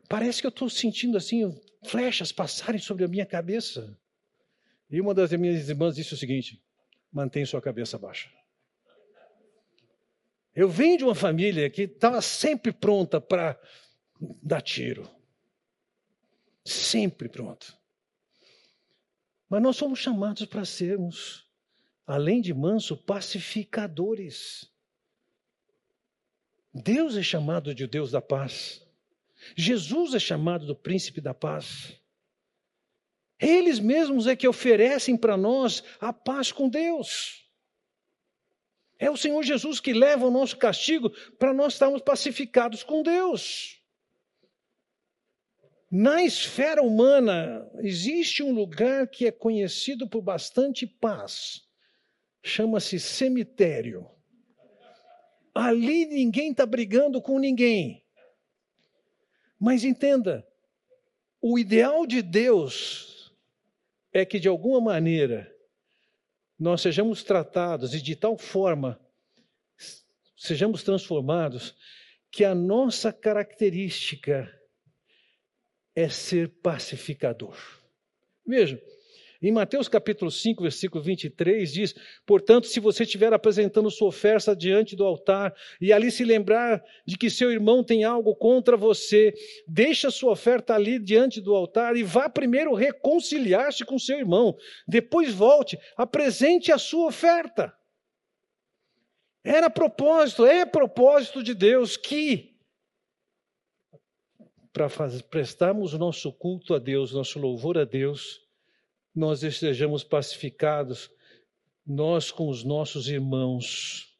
parece 0.07 0.41
que 0.41 0.47
eu 0.47 0.49
estou 0.49 0.69
sentindo 0.69 1.17
assim 1.17 1.53
flechas 1.85 2.31
passarem 2.31 2.79
sobre 2.79 3.03
a 3.03 3.07
minha 3.07 3.25
cabeça. 3.25 3.97
E 4.89 5.01
uma 5.01 5.13
das 5.13 5.31
minhas 5.33 5.67
irmãs 5.67 5.95
disse 5.95 6.13
o 6.13 6.17
seguinte: 6.17 6.61
mantém 7.11 7.45
sua 7.45 7.61
cabeça 7.61 7.97
baixa. 7.97 8.29
Eu 10.55 10.69
venho 10.69 10.97
de 10.97 11.03
uma 11.03 11.13
família 11.13 11.69
que 11.69 11.83
estava 11.83 12.21
sempre 12.21 12.71
pronta 12.71 13.21
para 13.21 13.59
dar 14.41 14.61
tiro. 14.61 15.07
Sempre 16.65 17.29
pronta. 17.29 17.67
Mas 19.49 19.61
nós 19.61 19.77
somos 19.77 19.99
chamados 19.99 20.45
para 20.45 20.65
sermos, 20.65 21.47
além 22.05 22.41
de 22.41 22.53
manso, 22.53 22.97
pacificadores. 22.97 24.69
Deus 26.73 27.15
é 27.15 27.23
chamado 27.23 27.73
de 27.73 27.87
Deus 27.87 28.11
da 28.11 28.21
paz. 28.21 28.85
Jesus 29.55 30.13
é 30.13 30.19
chamado 30.19 30.65
do 30.65 30.75
príncipe 30.75 31.21
da 31.21 31.33
paz. 31.33 32.01
Eles 33.39 33.79
mesmos 33.79 34.25
é 34.25 34.35
que 34.35 34.47
oferecem 34.47 35.15
para 35.15 35.37
nós 35.37 35.83
a 35.99 36.11
paz 36.11 36.51
com 36.51 36.67
Deus. 36.67 37.45
É 38.99 39.11
o 39.11 39.17
Senhor 39.17 39.43
Jesus 39.43 39.79
que 39.79 39.93
leva 39.93 40.25
o 40.25 40.31
nosso 40.31 40.57
castigo 40.57 41.11
para 41.37 41.53
nós 41.53 41.73
estarmos 41.73 42.01
pacificados 42.01 42.81
com 42.81 43.03
Deus. 43.03 43.79
Na 45.89 46.23
esfera 46.23 46.81
humana, 46.81 47.69
existe 47.79 48.41
um 48.41 48.51
lugar 48.51 49.07
que 49.07 49.27
é 49.27 49.31
conhecido 49.31 50.09
por 50.09 50.21
bastante 50.21 50.87
paz. 50.87 51.61
Chama-se 52.43 52.99
cemitério. 52.99 54.09
Ali 55.53 56.05
ninguém 56.05 56.51
está 56.51 56.65
brigando 56.65 57.21
com 57.21 57.39
ninguém. 57.39 58.03
Mas 59.59 59.83
entenda, 59.83 60.45
o 61.41 61.57
ideal 61.57 62.05
de 62.05 62.21
Deus 62.21 63.16
é 64.19 64.25
que, 64.25 64.39
de 64.39 64.47
alguma 64.47 64.81
maneira, 64.81 65.53
nós 66.57 66.81
sejamos 66.81 67.23
tratados 67.23 67.93
e 67.93 68.01
de 68.01 68.15
tal 68.15 68.37
forma 68.37 68.99
sejamos 70.35 70.83
transformados 70.83 71.75
que 72.31 72.43
a 72.43 72.53
nossa 72.55 73.11
característica 73.13 74.51
é 75.95 76.09
ser 76.09 76.49
pacificador. 76.61 77.57
Veja, 78.45 78.81
em 79.41 79.51
Mateus 79.51 79.87
capítulo 79.87 80.31
5, 80.31 80.63
versículo 80.63 81.03
23 81.03 81.71
diz: 81.71 81.95
"Portanto, 82.25 82.67
se 82.67 82.79
você 82.79 83.03
estiver 83.03 83.33
apresentando 83.33 83.91
sua 83.91 84.07
oferta 84.07 84.55
diante 84.55 84.95
do 84.95 85.05
altar 85.05 85.55
e 85.79 85.93
ali 85.93 86.11
se 86.11 86.23
lembrar 86.23 86.83
de 87.05 87.17
que 87.17 87.29
seu 87.29 87.51
irmão 87.51 87.83
tem 87.83 88.03
algo 88.03 88.35
contra 88.35 88.75
você, 88.75 89.33
deixa 89.67 90.09
sua 90.09 90.31
oferta 90.31 90.73
ali 90.73 90.99
diante 90.99 91.39
do 91.39 91.55
altar 91.55 91.95
e 91.95 92.03
vá 92.03 92.29
primeiro 92.29 92.73
reconciliar-se 92.73 93.85
com 93.85 93.99
seu 93.99 94.17
irmão. 94.17 94.55
Depois 94.87 95.33
volte, 95.33 95.77
apresente 95.95 96.71
a 96.71 96.77
sua 96.77 97.07
oferta." 97.07 97.73
Era 99.43 99.69
propósito, 99.69 100.45
é 100.45 100.65
propósito 100.65 101.41
de 101.41 101.53
Deus 101.53 101.95
que 101.95 102.57
para 104.73 104.89
prestarmos 105.29 105.93
o 105.93 105.97
nosso 105.97 106.31
culto 106.31 106.75
a 106.75 106.79
Deus, 106.79 107.11
nosso 107.11 107.39
louvor 107.39 107.79
a 107.79 107.83
Deus, 107.83 108.46
nós 109.17 109.41
estejamos 109.41 110.03
pacificados, 110.03 111.11
nós 111.85 112.31
com 112.31 112.49
os 112.49 112.63
nossos 112.63 113.09
irmãos. 113.09 114.15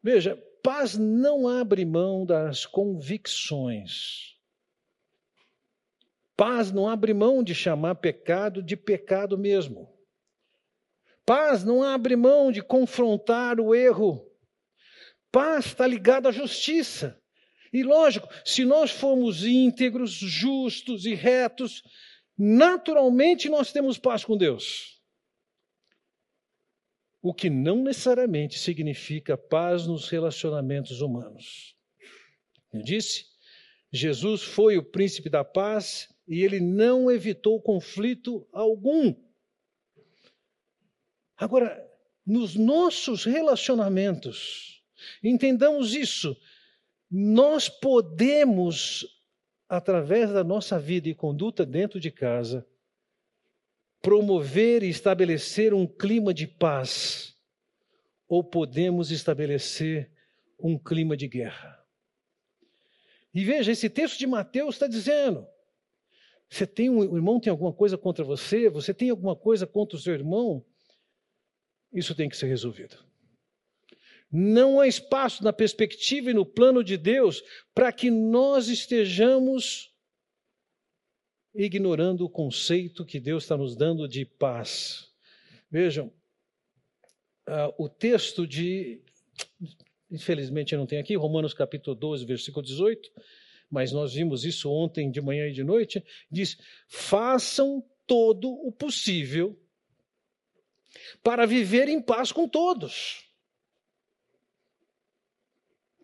Veja, 0.00 0.36
paz 0.62 0.96
não 0.96 1.48
abre 1.48 1.84
mão 1.84 2.24
das 2.24 2.64
convicções. 2.64 4.36
Paz 6.36 6.70
não 6.70 6.88
abre 6.88 7.12
mão 7.12 7.42
de 7.42 7.54
chamar 7.54 7.96
pecado 7.96 8.62
de 8.62 8.76
pecado 8.76 9.36
mesmo. 9.36 9.92
Paz 11.26 11.64
não 11.64 11.82
abre 11.82 12.14
mão 12.14 12.52
de 12.52 12.62
confrontar 12.62 13.58
o 13.58 13.74
erro. 13.74 14.24
Paz 15.32 15.66
está 15.66 15.88
ligada 15.88 16.28
à 16.28 16.32
justiça. 16.32 17.20
E 17.72 17.82
lógico, 17.82 18.28
se 18.44 18.64
nós 18.64 18.90
formos 18.92 19.44
íntegros, 19.44 20.12
justos 20.12 21.04
e 21.04 21.14
retos, 21.14 21.82
naturalmente 22.42 23.48
nós 23.48 23.72
temos 23.72 23.98
paz 23.98 24.24
com 24.24 24.36
Deus. 24.36 25.00
O 27.22 27.32
que 27.32 27.48
não 27.48 27.84
necessariamente 27.84 28.58
significa 28.58 29.38
paz 29.38 29.86
nos 29.86 30.08
relacionamentos 30.08 31.00
humanos. 31.00 31.76
Eu 32.72 32.82
disse, 32.82 33.26
Jesus 33.92 34.42
foi 34.42 34.76
o 34.76 34.82
príncipe 34.82 35.30
da 35.30 35.44
paz 35.44 36.12
e 36.26 36.42
ele 36.42 36.58
não 36.58 37.08
evitou 37.08 37.62
conflito 37.62 38.44
algum. 38.52 39.14
Agora, 41.36 41.88
nos 42.26 42.56
nossos 42.56 43.24
relacionamentos, 43.24 44.82
entendamos 45.22 45.94
isso, 45.94 46.36
nós 47.08 47.68
podemos, 47.68 49.06
através 49.72 50.30
da 50.30 50.44
nossa 50.44 50.78
vida 50.78 51.08
e 51.08 51.14
conduta 51.14 51.64
dentro 51.64 51.98
de 51.98 52.10
casa, 52.10 52.66
promover 54.02 54.82
e 54.82 54.90
estabelecer 54.90 55.72
um 55.72 55.86
clima 55.86 56.34
de 56.34 56.46
paz, 56.46 57.34
ou 58.28 58.44
podemos 58.44 59.10
estabelecer 59.10 60.10
um 60.58 60.78
clima 60.78 61.16
de 61.16 61.26
guerra. 61.26 61.82
E 63.32 63.42
veja, 63.46 63.72
esse 63.72 63.88
texto 63.88 64.18
de 64.18 64.26
Mateus 64.26 64.74
está 64.74 64.86
dizendo: 64.86 65.46
você 66.50 66.66
tem 66.66 66.90
um 66.90 66.98
o 66.98 67.16
irmão 67.16 67.40
tem 67.40 67.50
alguma 67.50 67.72
coisa 67.72 67.96
contra 67.96 68.22
você, 68.22 68.68
você 68.68 68.92
tem 68.92 69.08
alguma 69.08 69.34
coisa 69.34 69.66
contra 69.66 69.96
o 69.96 70.00
seu 70.00 70.12
irmão, 70.12 70.62
isso 71.90 72.14
tem 72.14 72.28
que 72.28 72.36
ser 72.36 72.46
resolvido. 72.46 72.98
Não 74.32 74.80
há 74.80 74.88
espaço 74.88 75.44
na 75.44 75.52
perspectiva 75.52 76.30
e 76.30 76.34
no 76.34 76.46
plano 76.46 76.82
de 76.82 76.96
Deus 76.96 77.42
para 77.74 77.92
que 77.92 78.10
nós 78.10 78.68
estejamos 78.68 79.92
ignorando 81.54 82.24
o 82.24 82.30
conceito 82.30 83.04
que 83.04 83.20
Deus 83.20 83.44
está 83.44 83.56
nos 83.56 83.76
dando 83.76 84.08
de 84.08 84.24
paz. 84.24 85.10
Vejam, 85.70 86.06
uh, 87.48 87.74
o 87.78 87.88
texto 87.88 88.46
de. 88.46 89.02
Infelizmente 90.10 90.76
não 90.76 90.86
tenho 90.86 91.00
aqui, 91.00 91.14
Romanos 91.16 91.54
capítulo 91.54 91.96
12, 91.96 92.24
versículo 92.24 92.64
18, 92.64 93.10
mas 93.70 93.92
nós 93.92 94.14
vimos 94.14 94.44
isso 94.44 94.70
ontem 94.70 95.10
de 95.10 95.20
manhã 95.20 95.48
e 95.48 95.52
de 95.52 95.64
noite. 95.64 96.04
Diz: 96.30 96.56
façam 96.88 97.84
todo 98.06 98.50
o 98.50 98.72
possível 98.72 99.58
para 101.22 101.46
viver 101.46 101.88
em 101.88 102.00
paz 102.00 102.32
com 102.32 102.48
todos. 102.48 103.21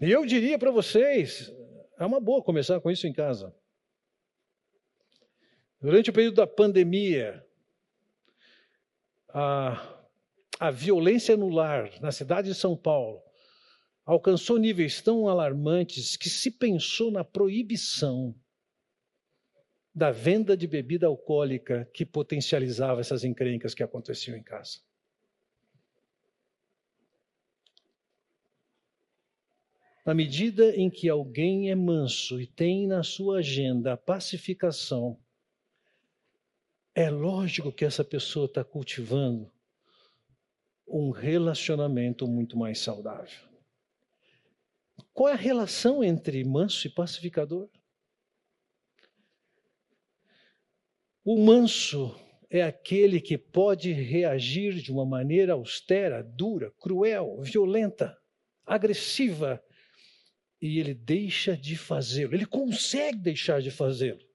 E 0.01 0.11
eu 0.11 0.25
diria 0.25 0.57
para 0.59 0.71
vocês, 0.71 1.53
é 1.99 2.07
uma 2.07 2.21
boa 2.21 2.43
começar 2.43 2.81
com 2.81 2.91
isso 2.91 3.07
em 3.07 3.13
casa. 3.13 3.53
Durante 5.81 6.11
o 6.11 6.13
período 6.13 6.37
da 6.37 6.47
pandemia, 6.47 7.45
a, 9.29 10.05
a 10.61 10.71
violência 10.71 11.37
no 11.37 11.49
lar 11.49 11.91
na 12.01 12.13
cidade 12.13 12.49
de 12.49 12.55
São 12.55 12.77
Paulo 12.77 13.21
alcançou 14.05 14.57
níveis 14.57 15.03
tão 15.03 15.29
alarmantes 15.29 16.17
que 16.17 16.31
se 16.31 16.51
pensou 16.51 17.11
na 17.11 17.25
proibição 17.25 18.35
da 19.93 20.13
venda 20.13 20.57
de 20.57 20.69
bebida 20.69 21.09
alcoólica 21.09 21.91
que 21.93 22.07
potencializava 22.07 23.01
essas 23.01 23.25
encrencas 23.25 23.75
que 23.75 23.83
aconteciam 23.83 24.37
em 24.37 24.43
casa. 24.45 24.79
Na 30.09 30.15
medida 30.15 30.75
em 30.75 30.89
que 30.89 31.07
alguém 31.07 31.71
é 31.71 31.75
manso 31.75 32.41
e 32.41 32.47
tem 32.47 32.87
na 32.87 33.03
sua 33.03 33.41
agenda 33.41 33.93
a 33.93 33.97
pacificação, 33.99 35.21
é 36.95 37.11
lógico 37.11 37.71
que 37.71 37.85
essa 37.85 38.03
pessoa 38.03 38.47
está 38.47 38.65
cultivando 38.65 39.53
um 40.87 41.11
relacionamento 41.11 42.27
muito 42.27 42.57
mais 42.57 42.79
saudável. 42.79 43.39
Qual 45.13 45.29
é 45.29 45.35
a 45.35 45.37
relação 45.37 46.03
entre 46.03 46.43
manso 46.43 46.87
e 46.87 46.91
pacificador? 46.91 47.69
O 51.23 51.39
manso 51.39 52.19
é 52.49 52.63
aquele 52.63 53.21
que 53.21 53.37
pode 53.37 53.93
reagir 53.93 54.73
de 54.77 54.91
uma 54.91 55.05
maneira 55.05 55.53
austera, 55.53 56.23
dura, 56.23 56.71
cruel, 56.81 57.43
violenta, 57.43 58.19
agressiva 58.65 59.63
e 60.61 60.79
ele 60.79 60.95
deixa 60.95 61.57
de 61.57 61.77
fazê-lo, 61.77 62.35
ele 62.35 62.47
consegue 62.47 63.19
deixar 63.19 63.63
de 63.63 63.71
fazê-lo. 63.71 64.27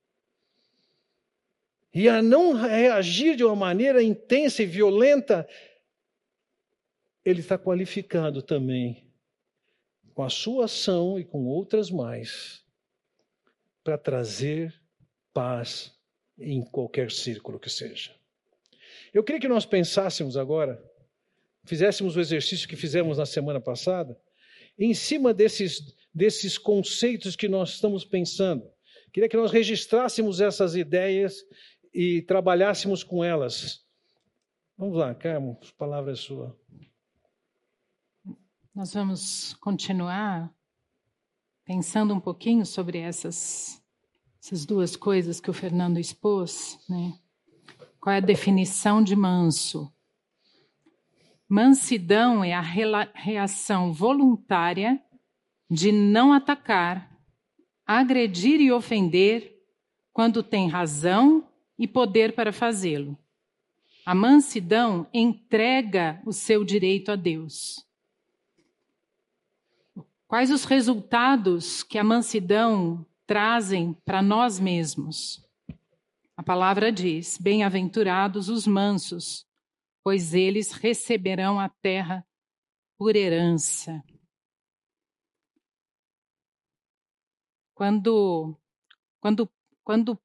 E 1.93 2.09
a 2.09 2.21
não 2.21 2.53
reagir 2.53 3.35
de 3.35 3.43
uma 3.43 3.55
maneira 3.55 4.01
intensa 4.01 4.63
e 4.63 4.65
violenta, 4.65 5.47
ele 7.23 7.41
está 7.41 7.57
qualificado 7.57 8.41
também 8.41 9.11
com 10.13 10.23
a 10.23 10.29
sua 10.29 10.65
ação 10.65 11.19
e 11.19 11.23
com 11.23 11.45
outras 11.45 11.91
mais 11.91 12.63
para 13.83 13.97
trazer 13.97 14.73
paz 15.33 15.93
em 16.37 16.63
qualquer 16.63 17.11
círculo 17.11 17.59
que 17.59 17.69
seja. 17.69 18.11
Eu 19.13 19.23
queria 19.23 19.41
que 19.41 19.47
nós 19.47 19.65
pensássemos 19.65 20.35
agora, 20.35 20.83
fizéssemos 21.63 22.15
o 22.15 22.19
exercício 22.19 22.67
que 22.67 22.75
fizemos 22.75 23.17
na 23.17 23.25
semana 23.25 23.59
passada, 23.59 24.19
em 24.77 24.93
cima 24.93 25.33
desses 25.33 25.95
desses 26.13 26.57
conceitos 26.57 27.35
que 27.35 27.47
nós 27.47 27.71
estamos 27.71 28.05
pensando. 28.05 28.63
Queria 29.11 29.29
que 29.29 29.37
nós 29.37 29.51
registrássemos 29.51 30.39
essas 30.39 30.75
ideias 30.75 31.43
e 31.93 32.21
trabalhássemos 32.23 33.03
com 33.03 33.23
elas. 33.23 33.85
Vamos 34.77 34.97
lá, 34.97 35.13
Carmo, 35.13 35.59
a 35.61 35.73
palavra 35.77 36.11
é 36.11 36.15
sua. 36.15 36.57
Nós 38.73 38.93
vamos 38.93 39.53
continuar 39.55 40.51
pensando 41.63 42.13
um 42.13 42.19
pouquinho 42.19 42.65
sobre 42.65 42.97
essas, 42.97 43.81
essas 44.43 44.65
duas 44.65 44.95
coisas 44.95 45.39
que 45.39 45.49
o 45.49 45.53
Fernando 45.53 45.99
expôs, 45.99 46.79
né? 46.89 47.17
Qual 47.99 48.13
é 48.13 48.17
a 48.17 48.19
definição 48.19 49.01
de 49.01 49.15
manso? 49.15 49.93
Mansidão 51.47 52.43
é 52.43 52.53
a 52.53 52.61
reação 52.61 53.93
voluntária 53.93 55.01
de 55.73 55.91
não 55.91 56.31
atacar, 56.31 57.11
agredir 57.83 58.61
e 58.61 58.71
ofender 58.71 59.59
quando 60.13 60.43
tem 60.43 60.67
razão 60.67 61.49
e 61.79 61.87
poder 61.87 62.35
para 62.35 62.53
fazê-lo. 62.53 63.17
A 64.05 64.13
mansidão 64.13 65.07
entrega 65.11 66.21
o 66.25 66.31
seu 66.31 66.63
direito 66.63 67.11
a 67.11 67.15
Deus. 67.15 67.83
Quais 70.27 70.51
os 70.51 70.63
resultados 70.63 71.81
que 71.81 71.97
a 71.97 72.03
mansidão 72.03 73.03
trazem 73.25 73.93
para 74.05 74.21
nós 74.21 74.59
mesmos? 74.59 75.43
A 76.37 76.43
palavra 76.43 76.91
diz: 76.91 77.37
Bem-aventurados 77.39 78.47
os 78.47 78.67
mansos, 78.67 79.47
pois 80.03 80.35
eles 80.35 80.71
receberão 80.71 81.59
a 81.59 81.67
terra 81.67 82.23
por 82.95 83.15
herança. 83.15 84.03
Quando, 87.73 88.55
quando, 89.19 89.49
quando, 89.83 90.19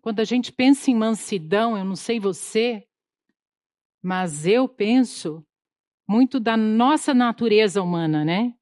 quando 0.00 0.20
a 0.20 0.24
gente 0.24 0.52
pensa 0.52 0.90
em 0.90 0.94
mansidão, 0.94 1.76
eu 1.76 1.84
não 1.84 1.96
sei 1.96 2.18
você, 2.18 2.86
mas 4.02 4.46
eu 4.46 4.68
penso 4.68 5.44
muito 6.06 6.38
da 6.38 6.56
nossa 6.56 7.14
natureza 7.14 7.82
humana, 7.82 8.24
né? 8.24 8.54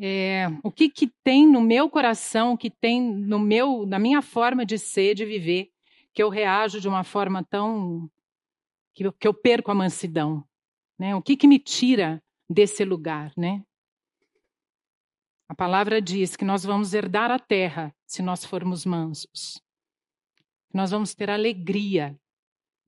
É, 0.00 0.46
o 0.64 0.72
que, 0.72 0.88
que 0.88 1.06
tem 1.22 1.46
no 1.46 1.60
meu 1.60 1.88
coração, 1.88 2.54
o 2.54 2.58
que 2.58 2.68
tem 2.68 3.00
no 3.00 3.38
meu, 3.38 3.86
na 3.86 3.98
minha 3.98 4.20
forma 4.20 4.66
de 4.66 4.76
ser, 4.76 5.14
de 5.14 5.24
viver, 5.24 5.70
que 6.12 6.22
eu 6.22 6.28
reajo 6.28 6.80
de 6.80 6.88
uma 6.88 7.04
forma 7.04 7.44
tão 7.44 8.10
que 8.92 9.06
eu, 9.06 9.12
que 9.12 9.26
eu 9.26 9.34
perco 9.34 9.70
a 9.70 9.74
mansidão, 9.74 10.44
né? 10.98 11.14
O 11.14 11.22
que 11.22 11.36
que 11.36 11.46
me 11.46 11.58
tira 11.58 12.22
desse 12.48 12.84
lugar, 12.84 13.32
né? 13.36 13.62
A 15.48 15.54
palavra 15.54 16.00
diz 16.00 16.36
que 16.36 16.44
nós 16.44 16.64
vamos 16.64 16.94
herdar 16.94 17.30
a 17.30 17.38
terra 17.38 17.94
se 18.06 18.22
nós 18.22 18.44
formos 18.44 18.84
mansos. 18.86 19.62
Nós 20.72 20.90
vamos 20.90 21.14
ter 21.14 21.30
alegria, 21.30 22.18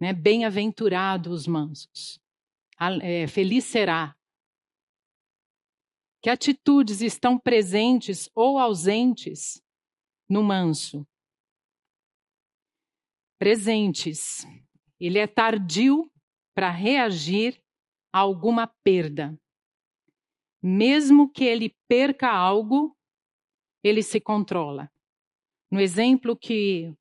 né? 0.01 0.13
Bem-aventurados 0.13 1.33
os 1.33 1.47
mansos. 1.47 2.19
É, 3.03 3.27
feliz 3.27 3.65
será 3.65 4.15
Que 6.23 6.29
atitudes 6.29 7.01
estão 7.01 7.39
presentes 7.39 8.29
ou 8.35 8.59
ausentes 8.59 9.63
no 10.29 10.43
manso? 10.43 11.07
Presentes. 13.39 14.47
Ele 14.99 15.19
é 15.19 15.27
tardio 15.27 16.11
para 16.55 16.71
reagir 16.71 17.63
a 18.13 18.19
alguma 18.19 18.67
perda. 18.83 19.39
Mesmo 20.69 21.29
que 21.29 21.45
ele 21.45 21.73
perca 21.87 22.29
algo, 22.29 22.97
ele 23.85 24.03
se 24.03 24.21
controla. 24.21 24.91
No 25.71 25.81
exemplo 25.81 26.37
que 26.37 26.93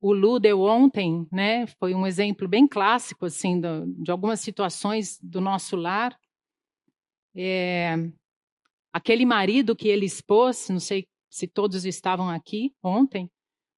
o 0.00 0.12
Lu 0.12 0.38
deu 0.38 0.60
ontem, 0.60 1.26
né, 1.32 1.66
foi 1.66 1.96
um 1.96 2.06
exemplo 2.06 2.46
bem 2.46 2.64
clássico 2.64 3.26
assim 3.26 3.60
do, 3.60 3.92
de 4.00 4.12
algumas 4.12 4.38
situações 4.38 5.18
do 5.20 5.40
nosso 5.40 5.74
lar. 5.74 6.16
É, 7.34 7.96
aquele 8.92 9.26
marido 9.26 9.74
que 9.74 9.88
ele 9.88 10.06
expôs, 10.06 10.68
não 10.68 10.78
sei 10.78 11.08
se 11.28 11.48
todos 11.48 11.84
estavam 11.84 12.28
aqui 12.28 12.72
ontem, 12.80 13.28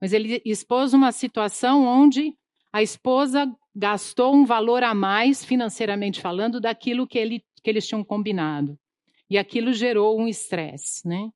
mas 0.02 0.12
ele 0.12 0.42
expôs 0.44 0.92
uma 0.92 1.12
situação 1.12 1.86
onde 1.86 2.36
a 2.70 2.82
esposa 2.82 3.50
gastou 3.74 4.34
um 4.34 4.44
valor 4.44 4.82
a 4.82 4.94
mais, 4.94 5.42
financeiramente 5.42 6.20
falando, 6.20 6.60
daquilo 6.60 7.06
que, 7.06 7.16
ele, 7.18 7.42
que 7.62 7.70
eles 7.70 7.88
tinham 7.88 8.04
combinado. 8.04 8.78
E 9.28 9.38
aquilo 9.38 9.72
gerou 9.72 10.18
um 10.18 10.28
estresse, 10.28 11.06
né? 11.06 11.30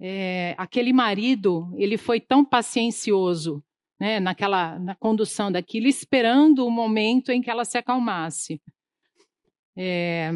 É, 0.00 0.54
aquele 0.58 0.92
marido, 0.92 1.72
ele 1.76 1.96
foi 1.96 2.20
tão 2.20 2.44
paciencioso, 2.44 3.62
né, 4.00 4.18
naquela 4.18 4.76
na 4.78 4.96
condução 4.96 5.52
daquilo, 5.52 5.86
esperando 5.86 6.66
o 6.66 6.70
momento 6.70 7.30
em 7.30 7.40
que 7.40 7.48
ela 7.48 7.64
se 7.64 7.78
acalmasse. 7.78 8.60
É, 9.76 10.30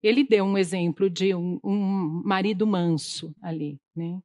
ele 0.00 0.22
deu 0.22 0.44
um 0.44 0.56
exemplo 0.56 1.10
de 1.10 1.34
um, 1.34 1.58
um 1.64 2.22
marido 2.24 2.66
manso 2.66 3.34
ali, 3.42 3.80
né? 3.96 4.20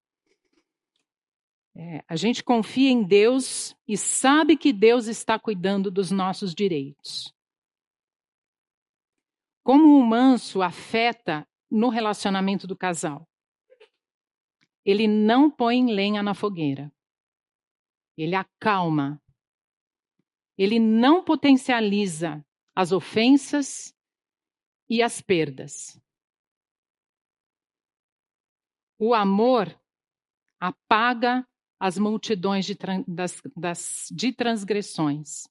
É, 1.76 2.04
a 2.08 2.16
gente 2.16 2.44
confia 2.44 2.92
em 2.92 3.02
Deus 3.02 3.76
e 3.88 3.98
sabe 3.98 4.58
que 4.58 4.74
Deus 4.74 5.08
está 5.08 5.40
cuidando 5.40 5.90
dos 5.90 6.12
nossos 6.12 6.54
direitos. 6.54 7.34
Como 9.64 9.98
o 9.98 10.04
manso 10.04 10.62
afeta 10.62 11.48
no 11.70 11.90
relacionamento 11.90 12.66
do 12.66 12.76
casal? 12.76 13.28
Ele 14.84 15.08
não 15.08 15.50
põe 15.50 15.86
lenha 15.86 16.24
na 16.24 16.34
fogueira. 16.34 16.92
Ele 18.18 18.36
acalma. 18.36 19.22
Ele 20.58 20.80
não 20.80 21.24
potencializa 21.24 22.44
as 22.76 22.92
ofensas 22.92 23.96
e 24.90 25.02
as 25.02 25.22
perdas. 25.22 26.02
O 29.00 29.14
amor 29.14 29.80
apaga 30.60 31.48
as 31.80 31.98
multidões 31.98 32.66
de, 32.66 32.78
das, 33.08 33.42
das, 33.56 34.08
de 34.12 34.32
transgressões. 34.32 35.48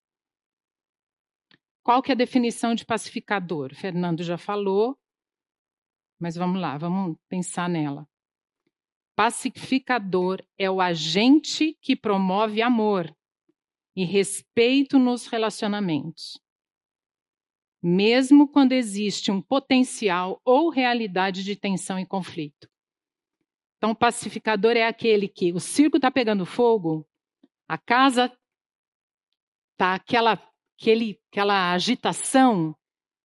Qual 1.83 2.03
que 2.03 2.13
é 2.13 2.15
a 2.15 2.17
definição 2.17 2.75
de 2.75 2.85
pacificador? 2.85 3.75
Fernando 3.75 4.23
já 4.23 4.37
falou, 4.37 4.99
mas 6.19 6.37
vamos 6.37 6.61
lá, 6.61 6.77
vamos 6.77 7.17
pensar 7.29 7.69
nela. 7.69 8.07
Pacificador 9.17 10.43
é 10.59 10.71
o 10.71 10.81
agente 10.81 11.77
que 11.81 11.97
promove 11.97 12.63
amor 12.63 13.15
e 13.97 14.05
respeito 14.05 14.99
nos 14.99 15.27
relacionamentos, 15.27 16.39
mesmo 17.83 18.49
quando 18.49 18.73
existe 18.73 19.31
um 19.31 19.43
potencial 19.43 20.41
ou 20.45 20.71
realidade 20.71 21.43
de 21.43 21.57
tensão 21.57 21.99
e 21.99 22.07
conflito. 22.07 22.69
Então, 23.77 23.95
pacificador 23.95 24.77
é 24.77 24.87
aquele 24.87 25.27
que 25.27 25.53
o 25.53 25.61
circo 25.61 25.97
está 25.97 26.11
pegando 26.11 26.45
fogo, 26.45 27.07
a 27.67 27.79
casa 27.79 28.31
está 29.73 29.95
aquela, 29.95 30.50
aquele, 30.81 31.21
aquela 31.31 31.73
agitação. 31.73 32.75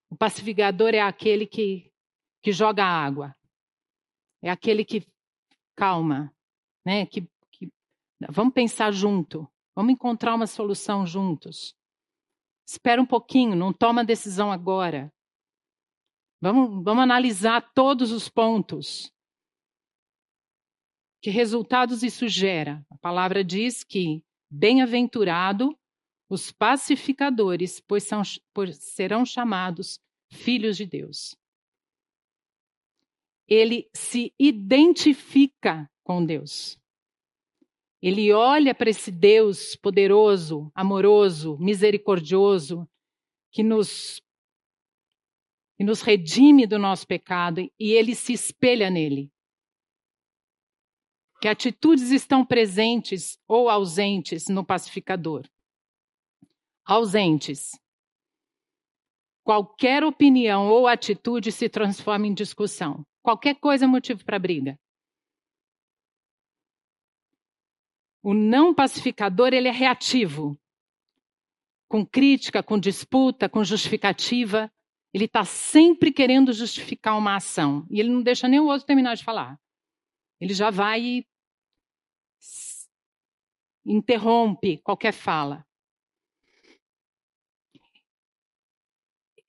O 0.10 0.18
pacificador 0.18 0.94
é 0.94 1.00
aquele 1.00 1.48
que, 1.48 1.92
que 2.44 2.52
joga 2.52 2.86
água, 2.86 3.36
é 4.42 4.50
aquele 4.50 4.86
que 4.86 5.08
calma, 5.76 6.34
né? 6.86 7.06
Que, 7.06 7.28
que 7.52 7.72
vamos 8.30 8.54
pensar 8.54 8.92
junto, 8.92 9.50
vamos 9.76 9.94
encontrar 9.94 10.36
uma 10.36 10.48
solução 10.48 11.06
juntos. 11.06 11.76
Espera 12.68 13.02
um 13.02 13.06
pouquinho, 13.06 13.56
não 13.56 13.74
toma 13.74 14.04
decisão 14.04 14.52
agora. 14.52 15.12
Vamos, 16.42 16.84
vamos 16.84 17.04
analisar 17.04 17.74
todos 17.74 18.12
os 18.12 18.30
pontos. 18.30 19.12
Que 21.22 21.30
resultados 21.30 22.04
isso 22.04 22.28
gera? 22.28 22.86
A 22.90 22.98
palavra 22.98 23.44
diz 23.44 23.84
que 23.84 24.24
bem-aventurado 24.50 25.76
os 26.30 26.52
pacificadores, 26.52 27.80
pois, 27.80 28.04
são, 28.04 28.22
pois 28.54 28.78
serão 28.78 29.26
chamados 29.26 30.00
filhos 30.30 30.78
de 30.78 30.86
Deus. 30.86 31.36
Ele 33.48 33.90
se 33.94 34.34
identifica 34.40 35.90
com 36.04 36.26
Deus. 36.26 36.78
Ele 38.02 38.32
olha 38.34 38.74
para 38.74 38.90
esse 38.90 39.12
Deus 39.12 39.76
poderoso, 39.76 40.72
amoroso, 40.74 41.58
misericordioso, 41.60 42.88
que 43.52 43.64
nos, 43.64 44.22
que 45.78 45.84
nos 45.84 46.02
redime 46.02 46.68
do 46.68 46.78
nosso 46.78 47.08
pecado, 47.08 47.62
e 47.80 47.92
ele 47.92 48.16
se 48.16 48.34
espelha 48.34 48.90
nele 48.90 49.32
que 51.46 51.48
atitudes 51.48 52.10
estão 52.10 52.44
presentes 52.44 53.38
ou 53.48 53.70
ausentes 53.70 54.48
no 54.48 54.66
pacificador. 54.66 55.48
Ausentes. 56.86 57.72
Qualquer 59.44 60.04
opinião 60.04 60.70
ou 60.70 60.88
atitude 60.88 61.52
se 61.52 61.68
transforma 61.68 62.28
em 62.28 62.34
discussão. 62.34 63.06
Qualquer 63.22 63.56
coisa 63.56 63.86
é 63.86 63.88
motivo 63.88 64.24
para 64.24 64.40
briga. 64.40 64.80
O 68.22 68.34
não 68.34 68.74
pacificador, 68.74 69.54
ele 69.54 69.68
é 69.68 69.72
reativo. 69.72 70.60
Com 71.88 72.06
crítica, 72.06 72.64
com 72.64 72.80
disputa, 72.80 73.48
com 73.48 73.64
justificativa. 73.64 74.72
Ele 75.14 75.26
está 75.26 75.46
sempre 75.46 76.12
querendo 76.12 76.52
justificar 76.52 77.18
uma 77.18 77.36
ação. 77.36 77.86
E 77.90 78.00
ele 78.00 78.10
não 78.10 78.24
deixa 78.24 78.48
nem 78.48 78.60
o 78.60 78.66
outro 78.66 78.86
terminar 78.86 79.16
de 79.16 79.24
falar. 79.24 79.60
Ele 80.40 80.54
já 80.54 80.70
vai 80.70 81.26
interrompe 83.86 84.80
qualquer 84.80 85.14
fala. 85.14 85.66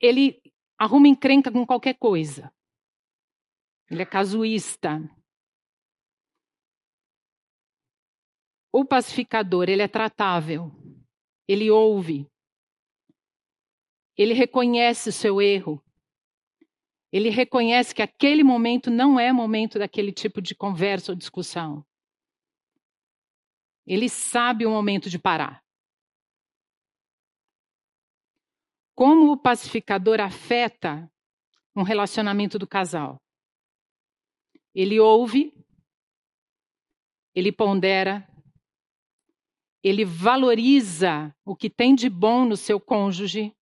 Ele 0.01 0.41
arruma 0.79 1.09
encrenca 1.09 1.51
com 1.51 1.67
qualquer 1.67 1.95
coisa. 1.95 2.53
Ele 3.91 4.03
é 4.03 4.07
casuísta. 4.07 5.01
O 8.73 8.85
pacificador, 8.85 9.69
ele 9.69 9.83
é 9.83 9.89
tratável. 9.89 10.71
Ele 11.49 11.71
ouve. 11.71 12.29
Ele 14.17 14.35
reconhece 14.35 15.09
o 15.09 15.13
seu 15.13 15.41
erro. 15.41 15.83
Ele 17.13 17.31
reconhece 17.31 17.95
que 17.95 18.03
aquele 18.03 18.43
momento 18.43 18.91
não 18.91 19.19
é 19.19 19.33
momento 19.33 19.79
daquele 19.79 20.13
tipo 20.13 20.43
de 20.43 20.55
conversa 20.55 21.13
ou 21.13 21.17
discussão. 21.17 21.87
Ele 23.87 24.09
sabe 24.09 24.67
o 24.67 24.71
momento 24.71 25.09
de 25.09 25.19
parar. 25.19 25.66
Como 28.97 29.31
o 29.31 29.37
pacificador 29.37 30.23
afeta 30.23 31.13
um 31.77 31.83
relacionamento 31.83 32.59
do 32.59 32.67
casal? 32.67 33.21
Ele 34.75 34.99
ouve, 34.99 35.53
ele 37.35 37.53
pondera, 37.53 38.27
ele 39.83 40.03
valoriza 40.03 41.31
o 41.45 41.55
que 41.55 41.69
tem 41.69 41.95
de 41.95 42.09
bom 42.09 42.47
no 42.47 42.57
seu 42.57 42.81
cônjuge, 42.81 43.55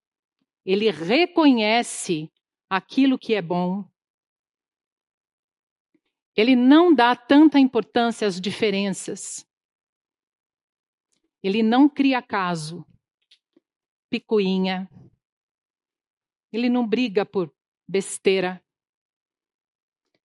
ele 0.64 0.88
reconhece 0.88 2.32
aquilo 2.70 3.18
que 3.18 3.34
é 3.34 3.42
bom. 3.42 3.84
Ele 6.36 6.54
não 6.54 6.94
dá 6.94 7.16
tanta 7.16 7.58
importância 7.58 8.28
às 8.28 8.40
diferenças. 8.40 9.44
Ele 11.42 11.60
não 11.60 11.88
cria 11.88 12.22
caso, 12.22 12.86
picuinha. 14.08 14.88
Ele 16.54 16.68
não 16.68 16.86
briga 16.86 17.26
por 17.26 17.52
besteira. 17.88 18.62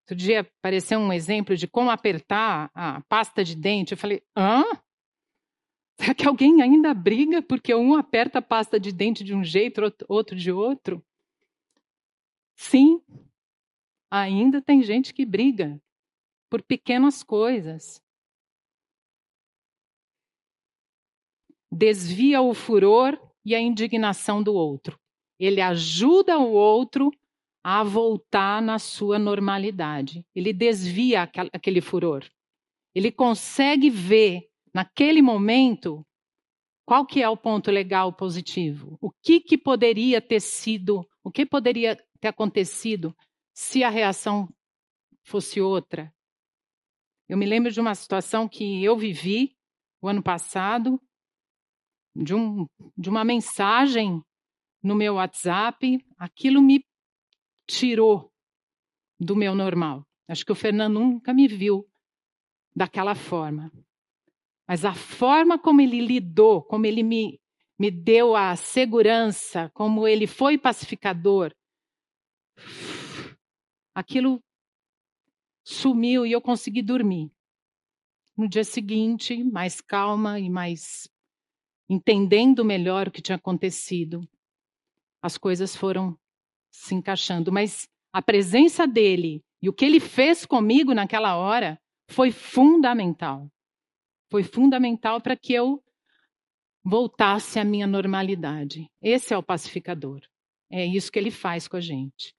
Outro 0.01 0.15
dia 0.15 0.41
apareceu 0.41 0.99
um 0.99 1.13
exemplo 1.13 1.55
de 1.55 1.67
como 1.67 1.89
apertar 1.89 2.69
a 2.73 3.01
pasta 3.03 3.45
de 3.45 3.55
dente. 3.55 3.93
Eu 3.93 3.97
falei, 3.97 4.21
hã? 4.35 4.63
Será 5.97 6.13
que 6.13 6.27
alguém 6.27 6.61
ainda 6.61 6.93
briga 6.93 7.41
porque 7.41 7.73
um 7.73 7.95
aperta 7.95 8.39
a 8.39 8.41
pasta 8.41 8.77
de 8.77 8.91
dente 8.91 9.23
de 9.23 9.33
um 9.33 9.43
jeito, 9.43 9.81
outro 10.09 10.35
de 10.35 10.51
outro? 10.51 11.01
Sim. 12.57 13.01
Ainda 14.11 14.61
tem 14.61 14.83
gente 14.83 15.13
que 15.13 15.25
briga 15.25 15.81
por 16.49 16.61
pequenas 16.61 17.23
coisas. 17.23 18.01
Desvia 21.71 22.41
o 22.41 22.53
furor 22.53 23.17
e 23.45 23.55
a 23.55 23.61
indignação 23.61 24.43
do 24.43 24.53
outro. 24.53 24.99
Ele 25.39 25.61
ajuda 25.61 26.37
o 26.37 26.51
outro 26.51 27.11
a 27.63 27.83
voltar 27.83 28.61
na 28.61 28.79
sua 28.79 29.19
normalidade. 29.19 30.25
Ele 30.33 30.53
desvia 30.53 31.29
aquele 31.53 31.81
furor. 31.81 32.25
Ele 32.95 33.11
consegue 33.11 33.89
ver 33.89 34.47
naquele 34.73 35.21
momento 35.21 36.05
qual 36.85 37.05
que 37.05 37.21
é 37.21 37.29
o 37.29 37.35
ponto 37.35 37.69
legal 37.69 38.13
positivo. 38.13 38.97
O 39.01 39.11
que 39.21 39.41
que 39.41 39.57
poderia 39.57 40.21
ter 40.21 40.39
sido, 40.39 41.05
o 41.23 41.29
que 41.29 41.45
poderia 41.45 41.97
ter 42.19 42.29
acontecido 42.29 43.13
se 43.53 43.83
a 43.83 43.89
reação 43.89 44.47
fosse 45.23 45.59
outra. 45.59 46.13
Eu 47.27 47.37
me 47.37 47.45
lembro 47.45 47.71
de 47.71 47.81
uma 47.81 47.93
situação 47.93 48.47
que 48.47 48.81
eu 48.81 48.95
vivi 48.97 49.57
o 50.01 50.07
ano 50.07 50.23
passado, 50.23 51.01
de, 52.15 52.33
um, 52.33 52.65
de 52.97 53.09
uma 53.09 53.25
mensagem 53.25 54.23
no 54.87 54.95
meu 54.95 55.15
WhatsApp, 55.15 55.99
aquilo 56.17 56.61
me 56.61 56.81
tirou 57.67 58.31
do 59.19 59.35
meu 59.35 59.53
normal. 59.53 60.07
Acho 60.29 60.45
que 60.45 60.51
o 60.51 60.55
Fernando 60.55 60.93
nunca 60.93 61.33
me 61.33 61.45
viu 61.45 61.85
daquela 62.73 63.13
forma. 63.13 63.69
Mas 64.65 64.85
a 64.85 64.93
forma 64.93 65.59
como 65.59 65.81
ele 65.81 65.99
lidou, 65.99 66.63
como 66.63 66.85
ele 66.85 67.03
me, 67.03 67.41
me 67.77 67.91
deu 67.91 68.33
a 68.33 68.55
segurança, 68.55 69.69
como 69.73 70.07
ele 70.07 70.25
foi 70.25 70.57
pacificador, 70.57 71.53
aquilo 73.93 74.41
sumiu 75.65 76.25
e 76.25 76.31
eu 76.31 76.41
consegui 76.41 76.81
dormir. 76.81 77.29
No 78.37 78.47
dia 78.47 78.63
seguinte, 78.63 79.43
mais 79.43 79.81
calma 79.81 80.39
e 80.39 80.49
mais 80.49 81.09
entendendo 81.89 82.63
melhor 82.63 83.07
o 83.07 83.11
que 83.11 83.21
tinha 83.21 83.35
acontecido, 83.35 84.25
as 85.27 85.37
coisas 85.37 85.75
foram 85.75 86.17
se 86.71 86.95
encaixando. 86.95 87.51
Mas 87.51 87.87
a 88.11 88.21
presença 88.21 88.87
dele 88.87 89.43
e 89.61 89.69
o 89.69 89.73
que 89.73 89.85
ele 89.85 89.99
fez 89.99 90.45
comigo 90.45 90.93
naquela 90.93 91.35
hora 91.35 91.79
foi 92.09 92.31
fundamental. 92.31 93.49
Foi 94.31 94.43
fundamental 94.43 95.21
para 95.21 95.35
que 95.35 95.53
eu 95.53 95.83
voltasse 96.83 97.59
à 97.59 97.63
minha 97.63 97.85
normalidade. 97.85 98.89
Esse 99.01 99.33
é 99.33 99.37
o 99.37 99.43
pacificador. 99.43 100.21
É 100.71 100.85
isso 100.85 101.11
que 101.11 101.19
ele 101.19 101.31
faz 101.31 101.67
com 101.67 101.77
a 101.77 101.81
gente. 101.81 102.33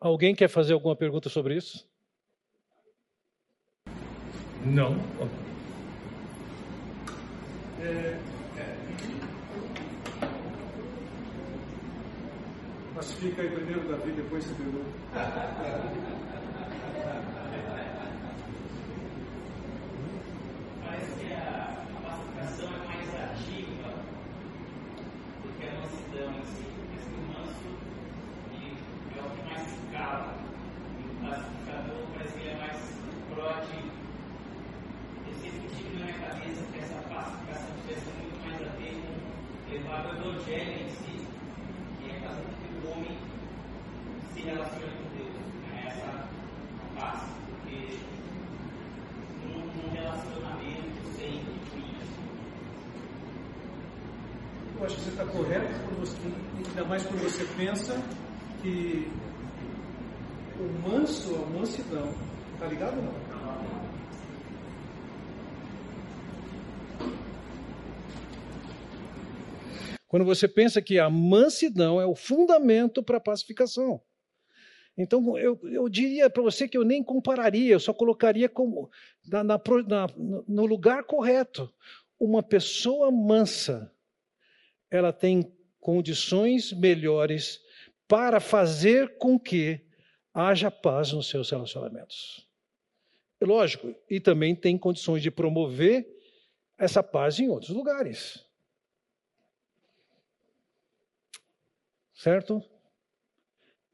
Alguém 0.00 0.34
quer 0.34 0.48
fazer 0.48 0.74
alguma 0.74 0.94
pergunta 0.94 1.28
sobre 1.28 1.56
isso? 1.56 1.88
Não. 4.64 4.96
Pacifica 12.94 13.42
aí 13.42 13.50
primeiro 13.50 13.88
Davi, 13.88 14.12
depois 14.12 14.44
você 14.44 14.54
pergunta. 14.54 14.86
Parece 20.84 21.12
que 21.18 21.32
a 21.32 21.84
pacificação 22.02 22.68
é 22.68 22.78
mais 22.86 23.08
ativa 23.14 23.90
do 25.42 25.48
que 25.58 25.66
a 25.66 25.72
mansidão 25.72 26.30
em 26.30 26.44
si. 26.44 26.64
Porque 26.88 27.16
o 27.16 27.22
manso 27.32 27.68
é 29.16 29.20
o 29.20 29.30
que 29.30 29.42
mais 29.50 29.66
escala. 29.72 30.32
E 30.98 31.02
o 31.02 31.14
pacificador 31.28 32.00
parece 32.14 32.32
que 32.34 32.40
ele 32.40 32.50
é 32.50 32.56
mais 32.56 32.78
proativo. 33.34 33.90
Eu 35.26 35.34
sempre 35.34 35.66
tive 35.74 35.90
na 35.98 36.04
minha 36.04 36.18
cabeça 36.18 36.62
que 36.72 36.78
essa 36.78 36.98
pacificação 37.08 37.70
tivesse 37.82 38.08
muito 38.18 38.38
mais 38.46 38.60
a 38.62 38.70
ver 38.76 38.94
com 39.02 39.14
levar 39.72 40.06
o 40.06 40.13
evangelho 40.24 40.80
em 40.80 40.88
si, 40.88 41.26
que 42.00 42.10
é 42.10 42.20
fazer 42.20 42.42
com 42.42 42.54
que 42.54 42.86
o 42.86 42.90
homem 42.90 43.18
se 44.32 44.40
relacione 44.40 44.92
com 44.96 45.16
Deus. 45.16 45.34
É 45.72 45.86
essa 45.88 46.28
paz. 46.98 47.22
Porque 47.50 47.98
num, 49.42 49.60
num 49.60 49.90
relacionamento 49.92 51.16
sem 51.16 51.36
isso. 51.36 52.20
Eu 54.78 54.86
acho 54.86 54.96
que 54.96 55.02
você 55.02 55.10
está 55.10 55.24
correto, 55.26 55.74
você, 55.98 56.16
ainda 56.68 56.84
mais 56.84 57.04
quando 57.04 57.22
você 57.22 57.44
pensa 57.56 58.02
que 58.62 59.10
o 60.58 60.88
manso, 60.88 61.34
a 61.34 61.58
mansidão, 61.58 62.12
tá 62.58 62.66
ligado 62.66 62.96
não? 62.96 63.93
Quando 70.14 70.26
você 70.26 70.46
pensa 70.46 70.80
que 70.80 70.96
a 70.96 71.10
mansidão 71.10 72.00
é 72.00 72.06
o 72.06 72.14
fundamento 72.14 73.02
para 73.02 73.16
a 73.16 73.20
pacificação. 73.20 74.00
Então, 74.96 75.36
eu, 75.36 75.58
eu 75.64 75.88
diria 75.88 76.30
para 76.30 76.40
você 76.40 76.68
que 76.68 76.78
eu 76.78 76.84
nem 76.84 77.02
compararia, 77.02 77.72
eu 77.72 77.80
só 77.80 77.92
colocaria 77.92 78.48
como 78.48 78.88
na, 79.26 79.42
na, 79.42 79.60
na, 79.88 80.06
no 80.46 80.66
lugar 80.66 81.02
correto. 81.02 81.68
Uma 82.16 82.44
pessoa 82.44 83.10
mansa, 83.10 83.92
ela 84.88 85.12
tem 85.12 85.52
condições 85.80 86.72
melhores 86.72 87.60
para 88.06 88.38
fazer 88.38 89.18
com 89.18 89.36
que 89.36 89.80
haja 90.32 90.70
paz 90.70 91.10
nos 91.10 91.28
seus 91.28 91.50
relacionamentos. 91.50 92.48
Lógico, 93.42 93.92
e 94.08 94.20
também 94.20 94.54
tem 94.54 94.78
condições 94.78 95.24
de 95.24 95.30
promover 95.32 96.06
essa 96.78 97.02
paz 97.02 97.40
em 97.40 97.48
outros 97.48 97.70
lugares. 97.70 98.43
Certo? 102.24 102.62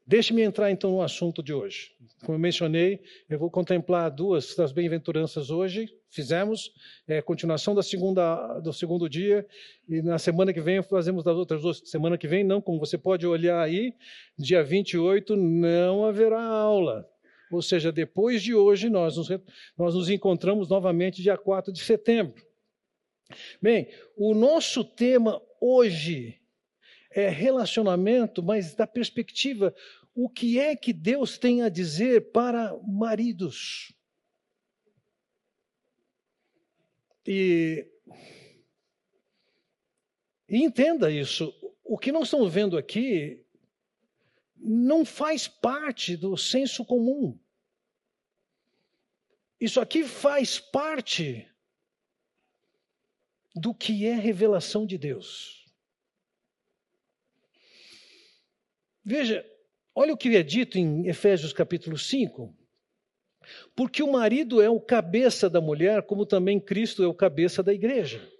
Deixe-me 0.07 0.41
entrar 0.41 0.71
então 0.71 0.91
no 0.91 1.01
assunto 1.01 1.43
de 1.43 1.53
hoje. 1.53 1.91
Como 2.21 2.37
eu 2.37 2.39
mencionei, 2.39 3.01
eu 3.29 3.37
vou 3.37 3.51
contemplar 3.51 4.09
duas 4.09 4.55
das 4.55 4.71
bem-aventuranças 4.71 5.49
hoje. 5.49 5.93
Fizemos 6.09 6.71
é, 7.09 7.21
continuação 7.21 7.75
da 7.75 7.83
segunda, 7.83 8.57
do 8.61 8.71
segundo 8.71 9.09
dia 9.09 9.45
e 9.85 10.01
na 10.01 10.17
semana 10.17 10.53
que 10.53 10.61
vem 10.61 10.81
fazemos 10.81 11.25
das 11.25 11.35
outras 11.35 11.61
duas. 11.61 11.81
Semana 11.83 12.17
que 12.17 12.25
vem 12.25 12.41
não, 12.41 12.61
como 12.61 12.79
você 12.79 12.97
pode 12.97 13.27
olhar 13.27 13.61
aí, 13.61 13.93
dia 14.39 14.63
28 14.63 15.35
não 15.35 16.05
haverá 16.05 16.41
aula. 16.41 17.05
Ou 17.51 17.61
seja, 17.61 17.91
depois 17.91 18.41
de 18.41 18.55
hoje 18.55 18.89
nós 18.89 19.17
nos, 19.17 19.27
nós 19.77 19.93
nos 19.93 20.09
encontramos 20.09 20.69
novamente 20.69 21.21
dia 21.21 21.37
4 21.37 21.73
de 21.73 21.81
setembro. 21.81 22.41
Bem, 23.61 23.89
o 24.15 24.33
nosso 24.33 24.85
tema 24.85 25.41
hoje 25.59 26.40
é, 27.11 27.29
relacionamento, 27.29 28.41
mas 28.41 28.73
da 28.73 28.87
perspectiva 28.87 29.73
o 30.13 30.29
que 30.29 30.59
é 30.59 30.75
que 30.75 30.91
Deus 30.91 31.37
tem 31.37 31.61
a 31.61 31.69
dizer 31.69 32.31
para 32.31 32.77
maridos. 32.85 33.93
E, 37.25 37.87
e 40.49 40.63
entenda 40.63 41.11
isso, 41.11 41.53
o 41.83 41.97
que 41.97 42.11
nós 42.11 42.23
estamos 42.23 42.53
vendo 42.53 42.77
aqui 42.77 43.45
não 44.55 45.05
faz 45.05 45.47
parte 45.47 46.15
do 46.15 46.35
senso 46.37 46.85
comum. 46.85 47.39
Isso 49.59 49.79
aqui 49.79 50.03
faz 50.03 50.59
parte 50.59 51.47
do 53.55 53.73
que 53.73 54.05
é 54.05 54.15
revelação 54.15 54.85
de 54.85 54.97
Deus. 54.97 55.60
Veja, 59.03 59.45
olha 59.95 60.13
o 60.13 60.17
que 60.17 60.35
é 60.35 60.43
dito 60.43 60.77
em 60.77 61.07
Efésios 61.07 61.53
capítulo 61.53 61.97
5. 61.97 62.55
Porque 63.75 64.03
o 64.03 64.11
marido 64.11 64.61
é 64.61 64.69
o 64.69 64.79
cabeça 64.79 65.49
da 65.49 65.59
mulher, 65.59 66.03
como 66.03 66.25
também 66.25 66.59
Cristo 66.59 67.03
é 67.03 67.07
o 67.07 67.13
cabeça 67.13 67.63
da 67.63 67.73
igreja. 67.73 68.31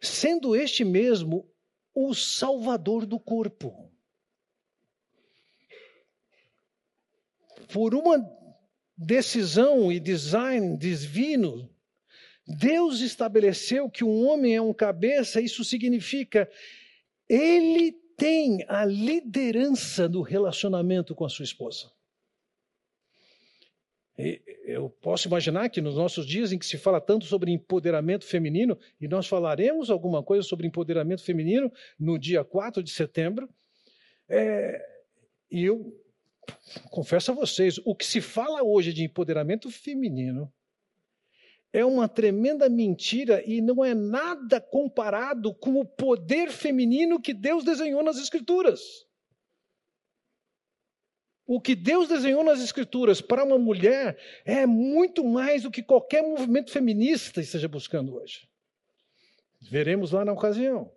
Sendo 0.00 0.54
este 0.54 0.84
mesmo 0.84 1.48
o 1.94 2.14
salvador 2.14 3.04
do 3.04 3.18
corpo. 3.18 3.90
Por 7.72 7.94
uma 7.94 8.24
decisão 8.96 9.90
e 9.90 9.98
design 9.98 10.76
divino, 10.76 11.68
Deus 12.46 13.00
estabeleceu 13.00 13.90
que 13.90 14.04
um 14.04 14.26
homem 14.26 14.56
é 14.56 14.62
um 14.62 14.72
cabeça, 14.72 15.40
isso 15.40 15.64
significa 15.64 16.50
ele 17.28 18.01
tem 18.22 18.64
a 18.68 18.84
liderança 18.84 20.08
do 20.08 20.22
relacionamento 20.22 21.12
com 21.12 21.24
a 21.24 21.28
sua 21.28 21.42
esposa. 21.42 21.90
eu 24.64 24.88
posso 24.88 25.26
imaginar 25.26 25.68
que 25.70 25.80
nos 25.80 25.96
nossos 25.96 26.24
dias 26.24 26.52
em 26.52 26.58
que 26.58 26.64
se 26.64 26.78
fala 26.78 27.00
tanto 27.00 27.24
sobre 27.24 27.50
empoderamento 27.50 28.24
feminino, 28.24 28.78
e 29.00 29.08
nós 29.08 29.26
falaremos 29.26 29.90
alguma 29.90 30.22
coisa 30.22 30.46
sobre 30.46 30.68
empoderamento 30.68 31.24
feminino 31.24 31.72
no 31.98 32.16
dia 32.16 32.44
4 32.44 32.80
de 32.80 32.92
setembro, 32.92 33.48
é, 34.28 34.80
e 35.50 35.64
eu 35.64 35.92
confesso 36.92 37.32
a 37.32 37.34
vocês, 37.34 37.80
o 37.84 37.92
que 37.92 38.06
se 38.06 38.20
fala 38.20 38.62
hoje 38.62 38.92
de 38.92 39.02
empoderamento 39.02 39.68
feminino 39.68 40.52
é 41.72 41.84
uma 41.84 42.06
tremenda 42.06 42.68
mentira 42.68 43.42
e 43.46 43.62
não 43.62 43.84
é 43.84 43.94
nada 43.94 44.60
comparado 44.60 45.54
com 45.54 45.80
o 45.80 45.84
poder 45.84 46.50
feminino 46.50 47.20
que 47.20 47.32
Deus 47.32 47.64
desenhou 47.64 48.02
nas 48.02 48.18
Escrituras. 48.18 48.80
O 51.46 51.60
que 51.60 51.74
Deus 51.74 52.08
desenhou 52.08 52.44
nas 52.44 52.60
Escrituras 52.60 53.20
para 53.20 53.42
uma 53.42 53.58
mulher 53.58 54.18
é 54.44 54.66
muito 54.66 55.24
mais 55.24 55.62
do 55.62 55.70
que 55.70 55.82
qualquer 55.82 56.22
movimento 56.22 56.70
feminista 56.70 57.40
esteja 57.40 57.68
buscando 57.68 58.16
hoje. 58.16 58.48
Veremos 59.60 60.12
lá 60.12 60.24
na 60.24 60.32
ocasião. 60.32 60.92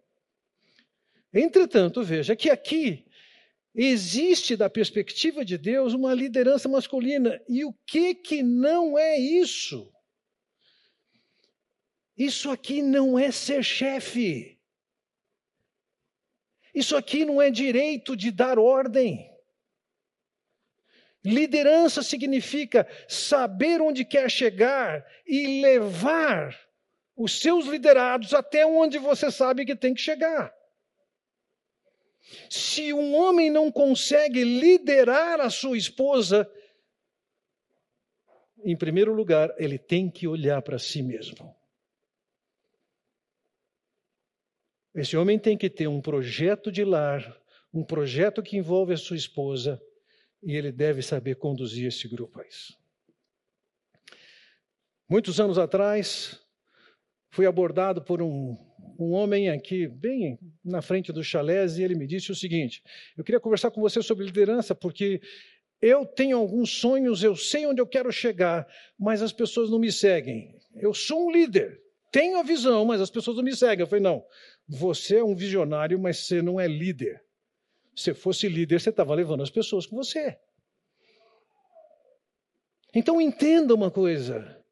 Entretanto, 1.34 2.04
veja 2.04 2.36
que 2.36 2.50
aqui 2.50 3.06
existe 3.74 4.56
da 4.56 4.70
perspectiva 4.70 5.44
de 5.44 5.58
Deus 5.58 5.94
uma 5.94 6.14
liderança 6.14 6.68
masculina. 6.68 7.42
E 7.48 7.64
o 7.64 7.74
que 7.86 8.16
que 8.16 8.44
não 8.44 8.98
é 8.98 9.18
isso? 9.18 9.92
Isso 12.18 12.50
aqui 12.50 12.82
não 12.82 13.20
é 13.20 13.32
ser 13.32 13.64
chefe. 13.64 14.60
Isso 16.74 16.96
aqui 16.96 17.26
não 17.26 17.42
é 17.42 17.50
direito 17.50 18.16
de 18.16 18.32
dar 18.32 18.60
ordem. 18.60 19.34
Liderança 21.24 22.04
significa 22.04 22.88
saber 23.08 23.82
onde 23.82 24.06
quer 24.06 24.30
chegar 24.30 25.04
e 25.26 25.62
levar 25.62 26.56
os 27.16 27.40
seus 27.40 27.66
liderados 27.66 28.34
até 28.34 28.66
onde 28.66 29.00
você 29.00 29.32
sabe 29.32 29.66
que 29.66 29.76
tem 29.76 29.94
que 29.94 30.02
chegar. 30.02 30.54
Se 32.50 32.92
um 32.92 33.16
homem 33.16 33.50
não 33.50 33.72
consegue 33.72 34.44
liderar 34.44 35.40
a 35.40 35.50
sua 35.50 35.78
esposa, 35.78 36.50
em 38.64 38.76
primeiro 38.76 39.14
lugar, 39.14 39.54
ele 39.58 39.78
tem 39.78 40.10
que 40.10 40.28
olhar 40.28 40.62
para 40.62 40.78
si 40.78 41.02
mesmo. 41.02 41.55
Esse 44.96 45.18
homem 45.18 45.38
tem 45.38 45.58
que 45.58 45.70
ter 45.70 45.88
um 45.88 46.00
projeto 46.00 46.72
de 46.72 46.86
lar, 46.86 47.38
um 47.74 47.84
projeto 47.84 48.42
que 48.42 48.56
envolve 48.56 48.94
a 48.94 48.98
sua 48.98 49.18
esposa, 49.18 49.82
e 50.42 50.56
ele 50.56 50.72
deve 50.72 51.02
saber 51.02 51.36
conduzir 51.36 51.88
esse 51.88 52.08
grupo 52.08 52.40
a 52.40 52.48
isso. 52.48 52.78
Muitos 55.10 55.40
anos 55.40 55.58
atrás, 55.58 56.40
fui 57.30 57.46
abordado 57.46 58.02
por 58.02 58.22
um, 58.22 58.56
um 58.98 59.12
homem 59.12 59.50
aqui, 59.50 59.86
bem 59.86 60.40
na 60.64 60.82
frente 60.82 61.12
dos 61.12 61.28
chalés, 61.28 61.78
e 61.78 61.84
ele 61.84 61.96
me 61.96 62.08
disse 62.08 62.32
o 62.32 62.36
seguinte: 62.36 62.82
Eu 63.18 63.24
queria 63.24 63.40
conversar 63.40 63.72
com 63.72 63.82
você 63.82 64.02
sobre 64.02 64.24
liderança, 64.24 64.74
porque 64.74 65.22
eu 65.82 66.06
tenho 66.06 66.38
alguns 66.38 66.72
sonhos, 66.72 67.22
eu 67.22 67.36
sei 67.36 67.66
onde 67.68 67.82
eu 67.82 67.88
quero 67.88 68.12
chegar, 68.14 68.66
mas 68.98 69.22
as 69.22 69.34
pessoas 69.34 69.70
não 69.70 69.78
me 69.78 69.92
seguem. 69.92 70.58
Eu 70.74 70.94
sou 70.94 71.28
um 71.28 71.32
líder, 71.32 71.82
tenho 72.12 72.40
a 72.40 72.44
visão, 72.44 72.86
mas 72.86 73.02
as 73.02 73.10
pessoas 73.10 73.36
não 73.36 73.44
me 73.44 73.54
seguem. 73.54 73.82
Eu 73.82 73.88
falei: 73.88 74.02
Não, 74.02 74.24
você 74.68 75.18
é 75.18 75.24
um 75.24 75.36
visionário, 75.36 76.00
mas 76.00 76.26
você 76.26 76.42
não 76.42 76.60
é 76.60 76.68
líder. 76.68 77.24
Se 77.96 78.14
fosse 78.14 78.50
líder, 78.50 78.82
você 78.82 78.90
estava 78.90 79.14
levando 79.14 79.44
as 79.44 79.50
pessoas 79.50 79.86
com 79.86 79.96
você. 79.96 80.38
Então 82.94 83.22
entenda 83.22 83.74
uma 83.74 83.92
coisa. 83.92 84.64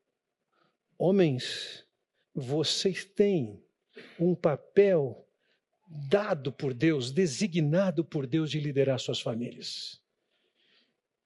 Homens, 0.97 1.85
vocês 2.33 3.05
têm 3.05 3.63
um 4.19 4.33
papel 4.33 5.27
dado 5.87 6.51
por 6.51 6.73
Deus, 6.73 7.11
designado 7.11 8.03
por 8.03 8.25
Deus 8.25 8.49
de 8.49 8.59
liderar 8.59 8.99
suas 8.99 9.21
famílias. 9.21 10.02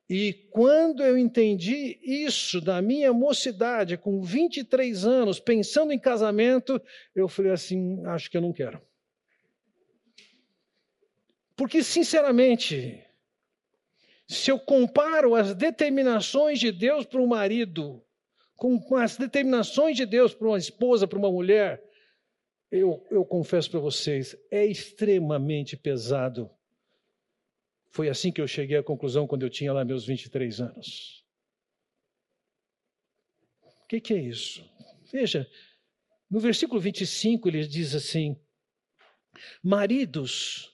E 0.09 0.31
quando 0.51 1.03
eu 1.03 1.17
entendi 1.17 1.99
isso 2.01 2.61
da 2.61 2.81
minha 2.81 3.11
mocidade, 3.11 3.97
com 3.97 4.21
23 4.21 5.05
anos, 5.05 5.39
pensando 5.39 5.91
em 5.91 5.99
casamento, 5.99 6.81
eu 7.13 7.27
falei 7.27 7.51
assim: 7.51 8.05
acho 8.05 8.31
que 8.31 8.37
eu 8.37 8.41
não 8.41 8.53
quero. 8.53 8.81
Porque, 11.57 11.83
sinceramente, 11.83 13.03
se 14.27 14.49
eu 14.51 14.59
comparo 14.59 15.35
as 15.35 15.53
determinações 15.53 16.59
de 16.59 16.71
Deus 16.71 17.05
para 17.05 17.21
um 17.21 17.27
marido 17.27 18.01
com 18.55 18.95
as 18.95 19.17
determinações 19.17 19.95
de 19.95 20.05
Deus 20.05 20.33
para 20.33 20.47
uma 20.47 20.57
esposa, 20.57 21.07
para 21.07 21.19
uma 21.19 21.31
mulher, 21.31 21.83
eu, 22.71 23.05
eu 23.11 23.23
confesso 23.23 23.69
para 23.69 23.79
vocês, 23.79 24.35
é 24.51 24.65
extremamente 24.65 25.77
pesado. 25.77 26.49
Foi 27.97 28.09
assim 28.09 28.31
que 28.31 28.39
eu 28.39 28.47
cheguei 28.47 28.77
à 28.77 28.83
conclusão 28.83 29.25
quando 29.25 29.41
eu 29.41 29.49
tinha 29.49 29.73
lá 29.73 29.83
meus 29.83 30.05
23 30.05 30.61
anos. 30.61 31.25
O 33.63 33.87
que, 33.87 33.99
que 33.99 34.13
é 34.13 34.21
isso? 34.21 34.63
Veja, 35.11 35.49
no 36.29 36.39
versículo 36.39 36.79
25 36.79 37.47
ele 37.47 37.65
diz 37.65 37.95
assim: 37.95 38.39
Maridos, 39.63 40.71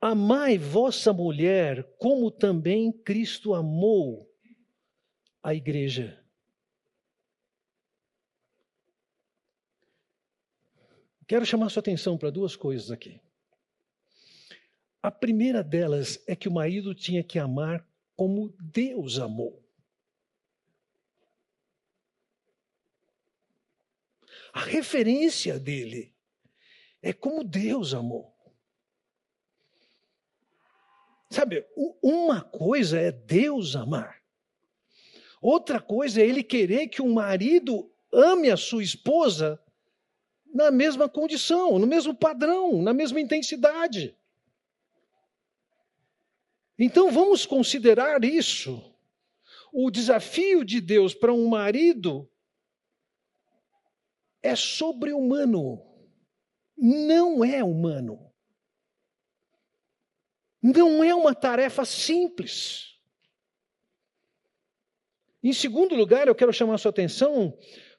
Amai 0.00 0.58
vossa 0.58 1.12
mulher, 1.12 1.84
como 1.96 2.28
também 2.28 2.90
Cristo 2.90 3.54
amou 3.54 4.28
a 5.40 5.54
igreja. 5.54 6.20
Quero 11.28 11.46
chamar 11.46 11.68
sua 11.68 11.78
atenção 11.78 12.18
para 12.18 12.30
duas 12.30 12.56
coisas 12.56 12.90
aqui. 12.90 13.20
A 15.06 15.10
primeira 15.12 15.62
delas 15.62 16.20
é 16.26 16.34
que 16.34 16.48
o 16.48 16.52
marido 16.52 16.92
tinha 16.92 17.22
que 17.22 17.38
amar 17.38 17.88
como 18.16 18.52
Deus 18.58 19.20
amou. 19.20 19.64
A 24.52 24.58
referência 24.62 25.60
dele 25.60 26.12
é 27.00 27.12
como 27.12 27.44
Deus 27.44 27.94
amou. 27.94 28.34
Sabe, 31.30 31.64
uma 32.02 32.40
coisa 32.40 32.98
é 32.98 33.12
Deus 33.12 33.76
amar, 33.76 34.20
outra 35.40 35.80
coisa 35.80 36.20
é 36.20 36.26
ele 36.26 36.42
querer 36.42 36.88
que 36.88 37.00
o 37.00 37.14
marido 37.14 37.88
ame 38.12 38.50
a 38.50 38.56
sua 38.56 38.82
esposa 38.82 39.62
na 40.52 40.72
mesma 40.72 41.08
condição, 41.08 41.78
no 41.78 41.86
mesmo 41.86 42.12
padrão, 42.12 42.82
na 42.82 42.92
mesma 42.92 43.20
intensidade. 43.20 44.16
Então 46.78 47.10
vamos 47.10 47.46
considerar 47.46 48.24
isso. 48.24 48.94
O 49.72 49.90
desafio 49.90 50.64
de 50.64 50.80
Deus 50.80 51.14
para 51.14 51.32
um 51.32 51.48
marido 51.48 52.30
é 54.42 54.54
sobre-humano, 54.54 55.82
não 56.76 57.44
é 57.44 57.64
humano. 57.64 58.32
Não 60.62 61.02
é 61.02 61.14
uma 61.14 61.34
tarefa 61.34 61.84
simples. 61.84 62.96
Em 65.42 65.52
segundo 65.52 65.94
lugar, 65.94 66.26
eu 66.26 66.34
quero 66.34 66.52
chamar 66.52 66.74
a 66.74 66.78
sua 66.78 66.90
atenção 66.90 67.56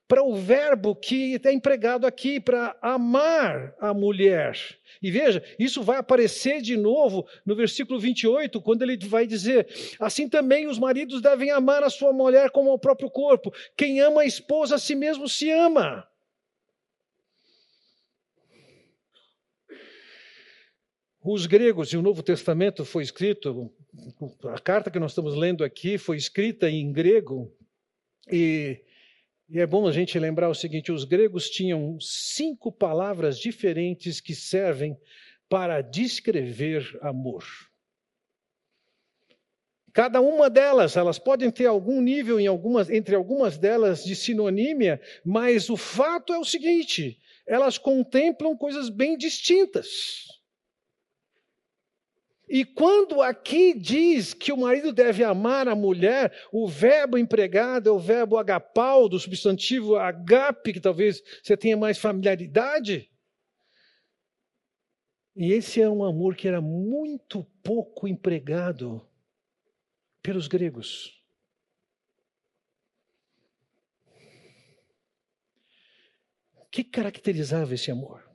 para 0.08 0.24
o 0.24 0.36
verbo 0.36 0.96
que 0.96 1.40
é 1.44 1.52
empregado 1.52 2.08
aqui 2.08 2.40
para 2.40 2.76
amar 2.82 3.76
a 3.80 3.94
mulher. 3.94 4.58
E 5.02 5.12
veja, 5.12 5.44
isso 5.60 5.84
vai 5.84 5.98
aparecer 5.98 6.62
de 6.62 6.78
novo 6.78 7.28
no 7.46 7.56
versículo 7.56 8.00
28, 8.00 8.62
quando 8.62 8.84
ele 8.84 8.98
vai 9.06 9.28
dizer: 9.28 9.68
Assim 10.00 10.30
também 10.30 10.68
os 10.68 10.80
maridos 10.80 11.22
devem 11.22 11.52
amar 11.52 11.84
a 11.84 11.90
sua 11.90 12.14
mulher 12.14 12.50
como 12.52 12.72
ao 12.72 12.80
próprio 12.80 13.10
corpo. 13.10 13.54
Quem 13.76 14.00
ama 14.00 14.22
a 14.22 14.26
esposa 14.26 14.76
a 14.76 14.80
si 14.80 14.96
mesmo 14.96 15.28
se 15.28 15.52
ama. 15.52 16.08
Os 21.22 21.46
gregos 21.46 21.92
e 21.92 21.98
o 21.98 22.02
Novo 22.02 22.24
Testamento 22.24 22.86
foi 22.86 23.04
escrito, 23.04 23.70
a 24.46 24.60
carta 24.60 24.90
que 24.90 24.98
nós 24.98 25.12
estamos 25.12 25.36
lendo 25.36 25.62
aqui 25.62 25.98
foi 25.98 26.16
escrita 26.16 26.70
em 26.70 26.90
grego, 26.94 27.54
e, 28.32 28.82
e, 29.50 29.60
é 29.60 29.66
bom 29.66 29.88
a 29.88 29.92
gente 29.92 30.20
lembrar 30.20 30.50
o 30.50 30.56
seguinte: 30.56 30.92
os 30.92 31.04
gregos 31.04 31.50
tinham 31.50 31.98
cinco 32.00 32.72
palavras 32.72 33.40
diferentes 33.40 34.20
que 34.20 34.36
servem 34.36 34.98
para 35.50 35.82
descrever 35.82 36.98
amor. 37.02 37.44
Cada 39.94 40.22
uma 40.22 40.50
delas, 40.50 40.96
elas 40.96 41.18
podem 41.18 41.50
ter 41.50 41.66
algum 41.66 42.02
nível 42.02 42.40
algumas, 42.46 42.90
entre 42.90 43.16
algumas 43.16 43.58
delas 43.58 44.04
de 44.04 44.16
sinonímia, 44.16 45.02
mas 45.26 45.70
o 45.70 45.78
fato 45.78 46.34
é 46.34 46.38
o 46.38 46.46
seguinte: 46.46 47.20
elas 47.48 47.78
contemplam 47.78 48.56
coisas 48.56 48.90
bem 48.90 49.18
distintas. 49.18 50.28
E 52.48 52.64
quando 52.64 53.22
aqui 53.22 53.74
diz 53.74 54.34
que 54.34 54.54
o 54.54 54.58
marido 54.58 54.94
deve 54.94 55.22
amar 55.22 55.68
a 55.68 55.76
mulher, 55.76 56.34
o 56.50 56.66
verbo 56.66 57.18
empregado 57.18 57.90
é 57.90 57.92
o 57.92 58.00
verbo 58.00 58.38
agapau, 58.38 59.10
do 59.10 59.20
substantivo 59.20 59.98
agape, 59.98 60.72
que 60.72 60.80
talvez 60.80 61.22
você 61.44 61.58
tenha 61.58 61.76
mais 61.76 61.98
familiaridade. 61.98 63.12
E 65.36 65.52
esse 65.52 65.82
é 65.82 65.90
um 65.90 66.06
amor 66.06 66.38
que 66.38 66.48
era 66.48 66.62
muito 66.62 67.44
pouco 67.62 68.08
empregado 68.08 69.06
pelos 70.24 70.48
gregos. 70.48 71.22
O 76.56 76.66
que 76.72 76.84
caracterizava 76.84 77.74
esse 77.74 77.92
amor? 77.92 78.28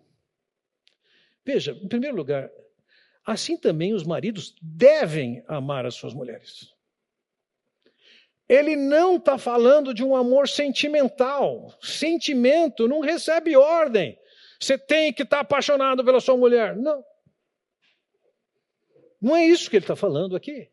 Veja, 1.44 1.72
em 1.72 1.88
primeiro 1.88 2.16
lugar, 2.16 2.50
assim 3.24 3.56
também 3.56 3.92
os 3.92 4.04
maridos 4.04 4.54
devem 4.60 5.44
amar 5.46 5.86
as 5.86 5.94
suas 5.94 6.14
mulheres. 6.14 6.72
Ele 8.48 8.76
não 8.76 9.16
está 9.16 9.38
falando 9.38 9.94
de 9.94 10.04
um 10.04 10.14
amor 10.14 10.48
sentimental. 10.48 11.72
Sentimento 11.80 12.86
não 12.86 13.00
recebe 13.00 13.56
ordem. 13.56 14.18
Você 14.60 14.76
tem 14.76 15.12
que 15.12 15.22
estar 15.22 15.38
tá 15.38 15.40
apaixonado 15.40 16.04
pela 16.04 16.20
sua 16.20 16.36
mulher. 16.36 16.76
Não. 16.76 17.04
Não 19.20 19.36
é 19.36 19.46
isso 19.46 19.70
que 19.70 19.76
ele 19.76 19.84
está 19.84 19.96
falando 19.96 20.36
aqui. 20.36 20.68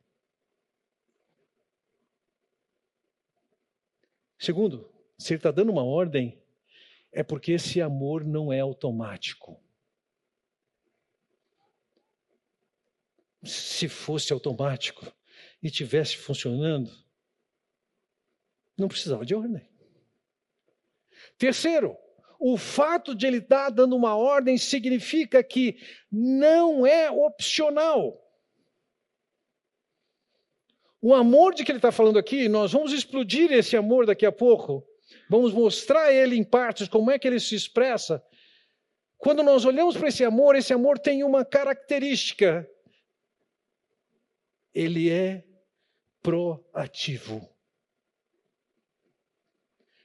Segundo, 4.37 4.89
se 5.17 5.33
ele 5.33 5.39
está 5.39 5.51
dando 5.51 5.71
uma 5.71 5.83
ordem, 5.83 6.41
é 7.11 7.21
porque 7.23 7.51
esse 7.51 7.81
amor 7.81 8.23
não 8.23 8.51
é 8.51 8.59
automático. 8.59 9.59
Se 13.43 13.87
fosse 13.87 14.33
automático 14.33 15.11
e 15.61 15.69
tivesse 15.69 16.17
funcionando, 16.17 16.91
não 18.77 18.87
precisava 18.87 19.25
de 19.25 19.35
ordem. 19.35 19.67
Terceiro, 21.37 21.97
o 22.39 22.57
fato 22.57 23.13
de 23.13 23.27
ele 23.27 23.37
estar 23.37 23.69
dando 23.69 23.95
uma 23.95 24.15
ordem 24.15 24.57
significa 24.57 25.43
que 25.43 25.77
não 26.11 26.85
é 26.85 27.11
opcional. 27.11 28.25
O 31.01 31.13
amor 31.13 31.53
de 31.53 31.63
que 31.63 31.71
ele 31.71 31.79
está 31.79 31.91
falando 31.91 32.19
aqui, 32.19 32.49
nós 32.49 32.71
vamos 32.71 32.91
explodir 32.91 33.51
esse 33.51 33.75
amor 33.75 34.05
daqui 34.05 34.25
a 34.25 34.31
pouco. 34.31 34.85
Vamos 35.29 35.53
mostrar 35.53 36.11
ele 36.13 36.35
em 36.35 36.43
partes, 36.43 36.87
como 36.87 37.09
é 37.11 37.19
que 37.19 37.27
ele 37.27 37.39
se 37.39 37.55
expressa. 37.55 38.23
Quando 39.17 39.43
nós 39.43 39.65
olhamos 39.65 39.97
para 39.97 40.07
esse 40.07 40.23
amor, 40.23 40.55
esse 40.55 40.73
amor 40.73 40.97
tem 40.97 41.23
uma 41.23 41.43
característica 41.43 42.69
ele 44.79 45.09
é 45.09 45.43
proativo. 46.21 47.49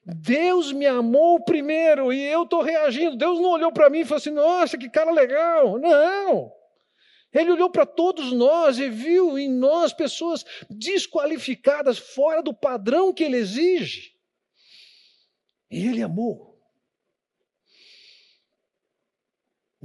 Deus 0.05 0.73
me 0.73 0.85
amou 0.85 1.45
primeiro 1.45 2.13
e 2.13 2.21
eu 2.21 2.43
estou 2.43 2.61
reagindo. 2.61 3.17
Deus 3.17 3.41
não 3.41 3.51
olhou 3.51 3.73
para 3.73 3.89
mim 3.89 4.01
e 4.01 4.05
falou 4.05 4.19
assim: 4.19 4.31
nossa, 4.31 4.77
que 4.77 4.91
cara 4.91 5.13
legal. 5.13 5.79
Não. 5.79 6.53
Ele 7.33 7.53
olhou 7.53 7.71
para 7.71 7.87
todos 7.87 8.33
nós 8.33 8.79
e 8.79 8.89
viu 8.91 9.39
em 9.39 9.49
nós 9.49 9.93
pessoas 9.93 10.45
desqualificadas, 10.69 11.99
fora 11.99 12.43
do 12.43 12.53
padrão 12.53 13.13
que 13.13 13.23
ele 13.23 13.37
exige. 13.37 14.13
E 15.71 15.87
ele 15.87 16.03
amou. 16.03 16.54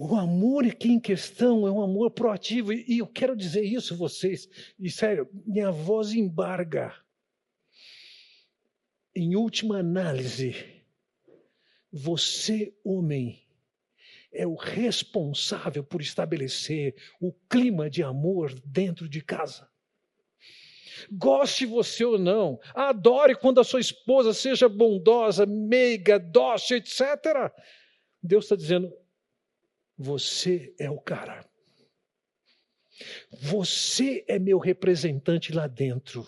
O 0.01 0.15
amor 0.15 0.65
aqui 0.65 0.87
em 0.87 0.99
questão 0.99 1.67
é 1.67 1.71
um 1.71 1.81
amor 1.81 2.11
proativo, 2.11 2.71
e 2.71 2.99
eu 2.99 3.05
quero 3.05 3.35
dizer 3.35 3.63
isso 3.65 3.97
vocês, 3.97 4.47
e 4.79 4.89
sério, 4.89 5.29
minha 5.45 5.71
voz 5.71 6.13
embarga. 6.13 6.95
Em 9.13 9.35
última 9.35 9.79
análise, 9.79 10.55
você, 11.91 12.73
homem, 12.81 13.45
é 14.31 14.47
o 14.47 14.55
responsável 14.55 15.83
por 15.83 15.99
estabelecer 15.99 16.95
o 17.19 17.33
clima 17.49 17.89
de 17.89 18.01
amor 18.01 18.57
dentro 18.63 19.09
de 19.09 19.21
casa. 19.21 19.69
Goste 21.11 21.65
você 21.65 22.05
ou 22.05 22.17
não, 22.17 22.57
adore 22.73 23.35
quando 23.35 23.59
a 23.59 23.65
sua 23.65 23.81
esposa 23.81 24.33
seja 24.33 24.69
bondosa, 24.69 25.45
meiga, 25.45 26.17
dócil, 26.17 26.77
etc. 26.77 27.51
Deus 28.23 28.45
está 28.45 28.55
dizendo: 28.55 28.93
você 29.99 30.73
é 30.79 30.89
o 30.89 30.97
cara. 30.97 31.45
Você 33.29 34.23
é 34.29 34.39
meu 34.39 34.57
representante 34.57 35.51
lá 35.51 35.67
dentro. 35.67 36.25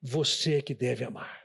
Você 0.00 0.54
é 0.54 0.62
que 0.62 0.74
deve 0.74 1.04
amar. 1.04 1.41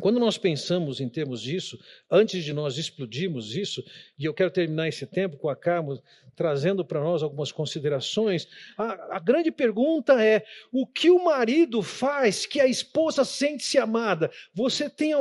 Quando 0.00 0.18
nós 0.18 0.36
pensamos 0.36 1.00
em 1.00 1.08
termos 1.08 1.40
disso, 1.40 1.78
antes 2.10 2.44
de 2.44 2.52
nós 2.52 2.78
explodirmos 2.78 3.54
isso, 3.54 3.84
e 4.18 4.24
eu 4.24 4.34
quero 4.34 4.50
terminar 4.50 4.88
esse 4.88 5.06
tempo 5.06 5.36
com 5.36 5.48
a 5.48 5.54
Carmo 5.54 6.02
trazendo 6.34 6.84
para 6.84 7.00
nós 7.00 7.22
algumas 7.22 7.52
considerações, 7.52 8.48
a, 8.76 9.16
a, 9.16 9.20
grande 9.20 9.52
pergunta 9.52 10.20
é: 10.22 10.44
o 10.72 10.84
que 10.84 11.10
o 11.10 11.24
marido 11.24 11.80
faz 11.80 12.44
que 12.44 12.60
a 12.60 12.66
esposa 12.66 13.24
sente-se 13.24 13.78
amada? 13.78 14.30
Você 14.52 14.90
tem. 14.90 15.12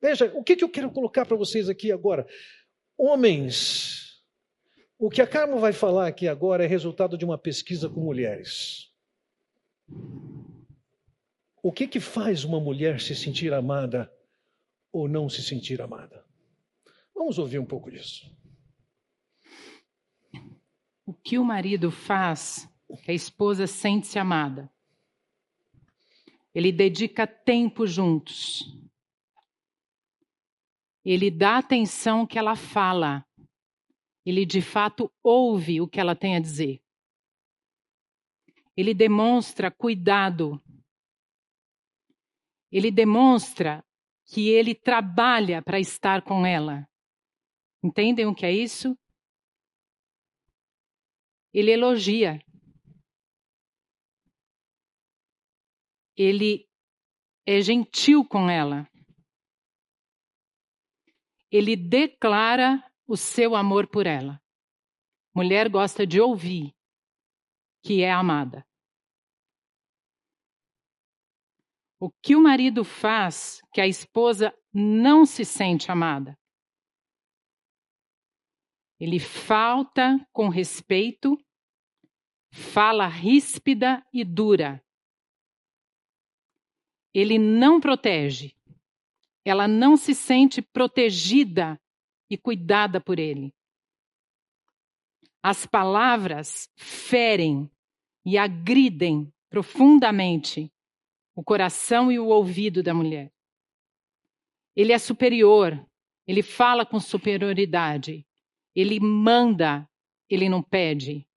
Veja, 0.00 0.32
o 0.34 0.42
que, 0.42 0.56
que 0.56 0.64
eu 0.64 0.70
quero 0.70 0.90
colocar 0.90 1.26
para 1.26 1.36
vocês 1.36 1.68
aqui 1.68 1.92
agora? 1.92 2.26
Homens, 2.96 4.22
o 4.98 5.10
que 5.10 5.20
a 5.20 5.26
Carmo 5.26 5.58
vai 5.58 5.74
falar 5.74 6.06
aqui 6.06 6.26
agora 6.26 6.64
é 6.64 6.66
resultado 6.66 7.18
de 7.18 7.24
uma 7.24 7.36
pesquisa 7.36 7.86
com 7.86 8.00
mulheres. 8.00 8.90
O 11.66 11.72
que, 11.72 11.88
que 11.88 11.98
faz 11.98 12.44
uma 12.44 12.60
mulher 12.60 13.00
se 13.00 13.12
sentir 13.12 13.52
amada 13.52 14.08
ou 14.92 15.08
não 15.08 15.28
se 15.28 15.42
sentir 15.42 15.82
amada? 15.82 16.24
Vamos 17.12 17.40
ouvir 17.40 17.58
um 17.58 17.66
pouco 17.66 17.90
disso. 17.90 18.32
O 21.04 21.12
que 21.12 21.36
o 21.36 21.44
marido 21.44 21.90
faz 21.90 22.72
que 23.02 23.10
a 23.10 23.14
esposa 23.14 23.66
sente-se 23.66 24.16
amada? 24.16 24.72
Ele 26.54 26.70
dedica 26.70 27.26
tempo 27.26 27.84
juntos. 27.84 28.62
Ele 31.04 31.32
dá 31.32 31.58
atenção 31.58 32.24
que 32.24 32.38
ela 32.38 32.54
fala. 32.54 33.26
Ele 34.24 34.46
de 34.46 34.62
fato 34.62 35.12
ouve 35.20 35.80
o 35.80 35.88
que 35.88 35.98
ela 35.98 36.14
tem 36.14 36.36
a 36.36 36.40
dizer. 36.40 36.80
Ele 38.76 38.94
demonstra 38.94 39.68
cuidado 39.68 40.62
ele 42.70 42.90
demonstra 42.90 43.84
que 44.24 44.48
ele 44.48 44.74
trabalha 44.74 45.62
para 45.62 45.78
estar 45.78 46.22
com 46.22 46.44
ela. 46.44 46.88
Entendem 47.82 48.26
o 48.26 48.34
que 48.34 48.44
é 48.44 48.52
isso? 48.52 48.98
Ele 51.52 51.70
elogia. 51.70 52.42
Ele 56.16 56.68
é 57.46 57.60
gentil 57.60 58.24
com 58.24 58.50
ela. 58.50 58.88
Ele 61.50 61.76
declara 61.76 62.82
o 63.06 63.16
seu 63.16 63.54
amor 63.54 63.86
por 63.86 64.06
ela. 64.06 64.42
Mulher 65.34 65.68
gosta 65.68 66.06
de 66.06 66.20
ouvir 66.20 66.74
que 67.82 68.02
é 68.02 68.10
amada. 68.10 68.66
O 71.98 72.10
que 72.10 72.36
o 72.36 72.42
marido 72.42 72.84
faz 72.84 73.60
que 73.72 73.80
a 73.80 73.86
esposa 73.86 74.54
não 74.72 75.24
se 75.24 75.44
sente 75.44 75.90
amada? 75.90 76.38
Ele 79.00 79.18
falta 79.18 80.18
com 80.32 80.48
respeito, 80.48 81.38
fala 82.50 83.06
ríspida 83.06 84.04
e 84.12 84.24
dura. 84.24 84.82
Ele 87.14 87.38
não 87.38 87.80
protege. 87.80 88.54
Ela 89.44 89.66
não 89.66 89.96
se 89.96 90.14
sente 90.14 90.60
protegida 90.60 91.80
e 92.28 92.36
cuidada 92.36 93.00
por 93.00 93.18
ele. 93.18 93.54
As 95.42 95.64
palavras 95.64 96.68
ferem 96.76 97.70
e 98.24 98.36
agridem 98.36 99.32
profundamente 99.48 100.72
o 101.36 101.44
coração 101.44 102.10
e 102.10 102.18
o 102.18 102.28
ouvido 102.28 102.82
da 102.82 102.94
mulher. 102.94 103.30
Ele 104.74 104.92
é 104.92 104.98
superior, 104.98 105.86
ele 106.26 106.42
fala 106.42 106.86
com 106.86 106.98
superioridade, 106.98 108.26
ele 108.74 108.98
manda, 108.98 109.88
ele 110.30 110.48
não 110.48 110.62
pede. 110.62 111.28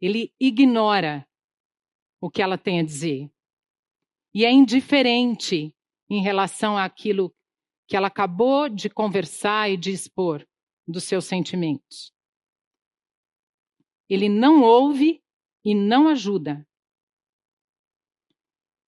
Ele 0.00 0.32
ignora 0.38 1.26
o 2.20 2.30
que 2.30 2.42
ela 2.42 2.58
tem 2.58 2.80
a 2.80 2.84
dizer. 2.84 3.30
E 4.34 4.44
é 4.44 4.52
indiferente 4.52 5.74
em 6.10 6.22
relação 6.22 6.76
àquilo 6.76 7.34
que 7.88 7.96
ela 7.96 8.08
acabou 8.08 8.68
de 8.68 8.90
conversar 8.90 9.70
e 9.70 9.76
de 9.76 9.90
expor. 9.90 10.46
dos 10.86 11.04
seus 11.04 11.24
sentimentos. 11.24 12.12
Ele 14.06 14.28
não 14.28 14.62
ouve 14.62 15.24
e 15.64 15.74
não 15.74 16.08
ajuda. 16.08 16.68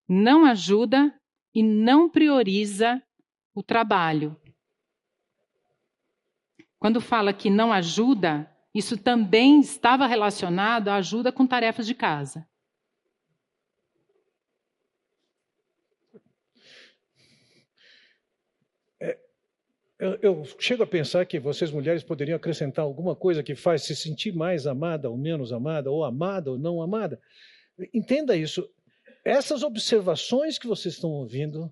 Não 0.09 0.45
ajuda 0.45 1.13
e 1.55 1.63
não 1.63 2.09
prioriza 2.09 3.03
o 3.55 3.63
trabalho. 3.63 4.37
Quando 6.79 7.01
fala 7.01 7.33
que 7.33 7.51
não 7.51 7.73
ajuda, 7.73 8.51
isso 8.75 8.97
também 8.97 9.61
estava 9.61 10.07
relacionado 10.07 10.89
à 10.89 10.97
ajuda 10.97 11.33
com 11.33 11.47
tarefas 11.47 11.87
de 11.87 11.95
casa. 11.95 12.47
Eu, 19.99 20.19
eu, 20.21 20.45
chego 20.59 20.83
a 20.83 20.87
pensar 20.87 21.25
que 21.25 21.41
vocês 21.41 21.71
mulheres 21.71 22.03
poderiam 22.03 22.37
acrescentar 22.37 22.85
alguma 22.85 23.17
coisa 23.17 23.43
que 23.43 23.55
faz 23.55 23.85
se 23.85 23.97
sentir 23.97 24.35
mais 24.35 24.67
amada 24.67 25.09
ou 25.09 25.17
menos 25.17 25.55
amada, 25.55 25.91
ou 25.91 26.05
amada 26.05 26.51
ou 26.51 26.59
não 26.59 26.83
amada. 26.83 27.19
Entenda 27.95 28.37
isso. 28.37 28.69
Essas 29.27 29.65
observações 29.65 30.57
que 30.57 30.69
vocês 30.69 30.95
estão 30.95 31.11
ouvindo 31.11 31.69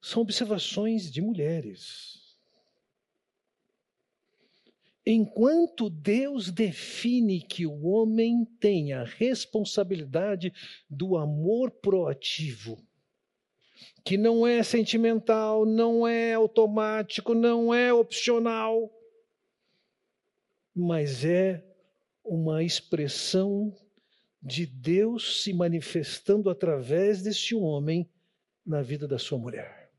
são 0.00 0.22
observações 0.22 1.10
de 1.10 1.20
mulheres. 1.20 2.38
Enquanto 5.04 5.90
Deus 5.90 6.52
define 6.52 7.42
que 7.42 7.66
o 7.66 7.84
homem 7.84 8.44
tem 8.60 8.92
a 8.92 9.02
responsabilidade 9.02 10.52
do 10.88 11.16
amor 11.16 11.72
proativo, 11.72 12.80
que 14.04 14.16
não 14.16 14.46
é 14.46 14.62
sentimental, 14.62 15.66
não 15.66 16.06
é 16.06 16.32
automático, 16.32 17.34
não 17.34 17.74
é 17.74 17.92
opcional, 17.92 18.88
mas 20.72 21.24
é 21.24 21.60
uma 22.22 22.62
expressão 22.62 23.76
de 24.40 24.66
Deus 24.66 25.42
se 25.42 25.52
manifestando 25.52 26.48
através 26.48 27.22
deste 27.22 27.54
homem 27.54 28.08
na 28.64 28.82
vida 28.82 29.08
da 29.08 29.18
sua 29.18 29.38
mulher. 29.38 29.90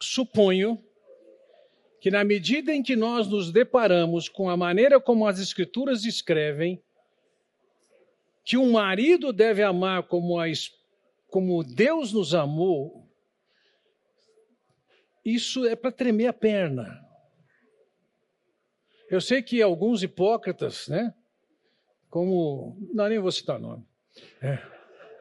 Suponho 0.00 0.82
que, 2.00 2.10
na 2.10 2.22
medida 2.22 2.72
em 2.72 2.82
que 2.82 2.94
nós 2.94 3.26
nos 3.26 3.50
deparamos 3.50 4.28
com 4.28 4.48
a 4.48 4.56
maneira 4.56 5.00
como 5.00 5.26
as 5.26 5.38
Escrituras 5.40 6.04
escrevem, 6.04 6.82
que 8.44 8.56
um 8.56 8.70
marido 8.70 9.32
deve 9.32 9.62
amar 9.62 10.04
como, 10.04 10.38
a, 10.38 10.46
como 11.28 11.64
Deus 11.64 12.12
nos 12.12 12.32
amou, 12.32 13.10
isso 15.24 15.66
é 15.66 15.74
para 15.74 15.90
tremer 15.90 16.28
a 16.28 16.32
perna. 16.32 17.05
Eu 19.10 19.20
sei 19.20 19.42
que 19.42 19.62
alguns 19.62 20.02
hipócritas, 20.02 20.88
né? 20.88 21.14
Como. 22.10 22.76
Não, 22.92 23.08
nem 23.08 23.18
vou 23.18 23.30
citar 23.30 23.58
nome. 23.58 23.84
É, 24.40 24.58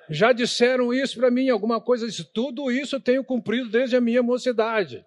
já 0.10 0.32
disseram 0.32 0.94
isso 0.94 1.18
para 1.18 1.32
mim, 1.32 1.50
alguma 1.50 1.82
coisa 1.82 2.06
disso. 2.06 2.30
Tudo 2.34 2.72
isso 2.72 2.96
eu 2.96 3.00
tenho 3.00 3.24
cumprido 3.24 3.70
desde 3.70 3.96
a 3.96 4.02
minha 4.02 4.22
mocidade. 4.22 5.06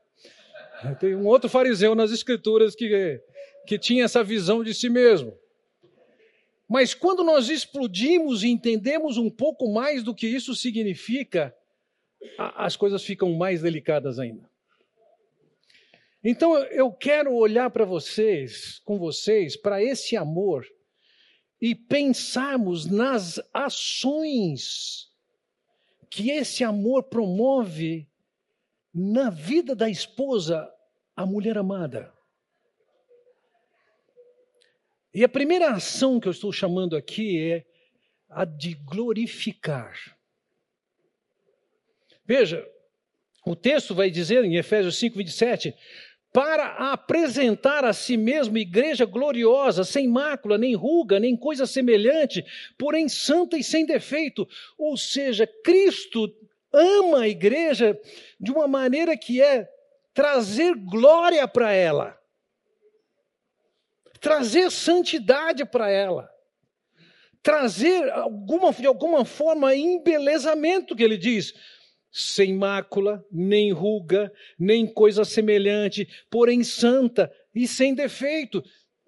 Tem 1.00 1.14
um 1.14 1.26
outro 1.26 1.48
fariseu 1.48 1.94
nas 1.94 2.10
Escrituras 2.10 2.74
que, 2.74 3.20
que 3.66 3.78
tinha 3.78 4.04
essa 4.04 4.22
visão 4.22 4.62
de 4.62 4.72
si 4.74 4.88
mesmo. 4.88 5.36
Mas 6.68 6.94
quando 6.94 7.24
nós 7.24 7.48
explodimos 7.48 8.42
e 8.42 8.48
entendemos 8.48 9.16
um 9.16 9.30
pouco 9.30 9.72
mais 9.72 10.02
do 10.02 10.14
que 10.14 10.26
isso 10.26 10.54
significa, 10.54 11.54
as 12.38 12.76
coisas 12.76 13.02
ficam 13.02 13.32
mais 13.32 13.62
delicadas 13.62 14.18
ainda. 14.18 14.48
Então 16.22 16.56
eu 16.56 16.92
quero 16.92 17.32
olhar 17.34 17.70
para 17.70 17.84
vocês, 17.84 18.80
com 18.80 18.98
vocês, 18.98 19.56
para 19.56 19.82
esse 19.82 20.16
amor 20.16 20.66
e 21.60 21.74
pensarmos 21.74 22.86
nas 22.86 23.40
ações 23.52 25.08
que 26.10 26.30
esse 26.30 26.64
amor 26.64 27.04
promove 27.04 28.08
na 28.92 29.30
vida 29.30 29.74
da 29.74 29.88
esposa, 29.88 30.68
a 31.14 31.26
mulher 31.26 31.58
amada. 31.58 32.12
E 35.12 35.24
a 35.24 35.28
primeira 35.28 35.70
ação 35.70 36.20
que 36.20 36.28
eu 36.28 36.32
estou 36.32 36.52
chamando 36.52 36.96
aqui 36.96 37.40
é 37.40 37.66
a 38.28 38.44
de 38.44 38.74
glorificar. 38.74 40.16
Veja, 42.24 42.66
o 43.44 43.56
texto 43.56 43.94
vai 43.94 44.10
dizer 44.10 44.44
em 44.44 44.56
Efésios 44.56 44.98
5, 44.98 45.16
27, 45.16 45.74
para 46.32 46.92
apresentar 46.92 47.84
a 47.84 47.92
si 47.92 48.16
mesmo 48.16 48.58
igreja 48.58 49.04
gloriosa, 49.04 49.84
sem 49.84 50.06
mácula, 50.06 50.58
nem 50.58 50.74
ruga, 50.74 51.18
nem 51.18 51.36
coisa 51.36 51.66
semelhante, 51.66 52.44
porém 52.76 53.08
santa 53.08 53.56
e 53.56 53.64
sem 53.64 53.86
defeito. 53.86 54.46
Ou 54.76 54.96
seja, 54.96 55.46
Cristo 55.64 56.32
ama 56.72 57.22
a 57.22 57.28
igreja 57.28 57.98
de 58.38 58.52
uma 58.52 58.68
maneira 58.68 59.16
que 59.16 59.40
é 59.40 59.68
trazer 60.12 60.74
glória 60.74 61.46
para 61.48 61.72
ela 61.72 62.18
trazer 64.20 64.70
santidade 64.70 65.64
para 65.64 65.90
ela, 65.90 66.30
trazer 67.42 68.10
alguma, 68.10 68.72
de 68.72 68.86
alguma 68.86 69.24
forma 69.24 69.74
embelezamento, 69.74 70.94
que 70.94 71.02
ele 71.02 71.16
diz, 71.16 71.54
sem 72.10 72.54
mácula, 72.54 73.22
nem 73.30 73.72
ruga, 73.72 74.32
nem 74.58 74.86
coisa 74.86 75.24
semelhante, 75.24 76.08
porém 76.30 76.64
santa 76.64 77.30
e 77.54 77.68
sem 77.68 77.94
defeito. 77.94 78.62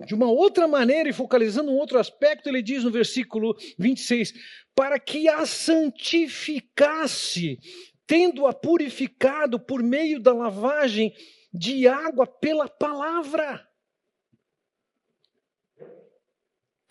De 0.07 0.15
uma 0.15 0.31
outra 0.31 0.67
maneira, 0.67 1.09
e 1.09 1.13
focalizando 1.13 1.71
um 1.71 1.77
outro 1.77 1.99
aspecto, 1.99 2.49
ele 2.49 2.63
diz 2.63 2.85
no 2.85 2.91
versículo 2.91 3.55
26: 3.79 4.33
para 4.75 4.99
que 4.99 5.29
a 5.29 5.45
santificasse, 5.45 7.59
tendo-a 8.07 8.53
purificado 8.53 9.61
por 9.61 9.83
meio 9.83 10.19
da 10.19 10.33
lavagem 10.33 11.13
de 11.53 11.87
água 11.87 12.27
pela 12.27 12.69
palavra 12.69 13.69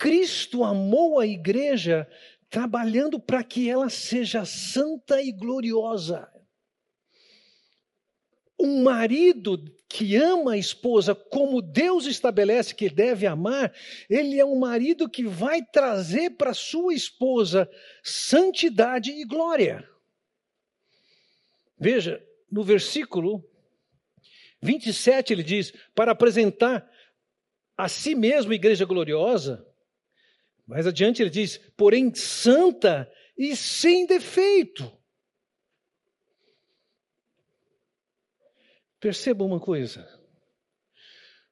Cristo 0.00 0.64
amou 0.64 1.20
a 1.20 1.26
igreja 1.26 2.08
trabalhando 2.50 3.20
para 3.20 3.44
que 3.44 3.70
ela 3.70 3.88
seja 3.88 4.44
santa 4.44 5.22
e 5.22 5.30
gloriosa. 5.30 6.28
Um 8.58 8.82
marido 8.82 9.72
que 9.88 10.16
ama 10.16 10.52
a 10.52 10.58
esposa 10.58 11.14
como 11.14 11.62
Deus 11.62 12.04
estabelece 12.04 12.74
que 12.74 12.90
deve 12.90 13.26
amar, 13.26 13.72
ele 14.08 14.38
é 14.38 14.44
um 14.44 14.58
marido 14.58 15.08
que 15.08 15.24
vai 15.24 15.64
trazer 15.64 16.30
para 16.30 16.52
sua 16.52 16.92
esposa 16.92 17.70
santidade 18.02 19.12
e 19.12 19.24
glória. 19.24 19.88
Veja, 21.78 22.22
no 22.50 22.62
versículo 22.62 23.42
27 24.60 25.32
ele 25.32 25.42
diz: 25.42 25.72
para 25.94 26.12
apresentar 26.12 26.90
a 27.76 27.88
si 27.88 28.14
mesmo 28.14 28.52
igreja 28.52 28.84
gloriosa, 28.84 29.66
mais 30.70 30.86
adiante 30.86 31.20
ele 31.20 31.30
diz: 31.30 31.58
porém 31.76 32.14
santa 32.14 33.12
e 33.36 33.56
sem 33.56 34.06
defeito. 34.06 34.96
Perceba 39.00 39.44
uma 39.44 39.58
coisa. 39.58 40.08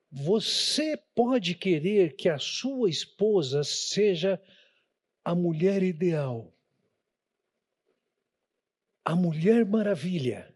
Você 0.09 0.97
pode 1.17 1.57
querer 1.57 2.15
que 2.15 2.29
a 2.29 2.39
sua 2.39 2.89
esposa 2.89 3.65
seja 3.65 4.41
a 5.25 5.35
mulher 5.35 5.83
ideal, 5.83 6.57
a 9.05 9.17
mulher 9.17 9.67
maravilha. 9.67 10.55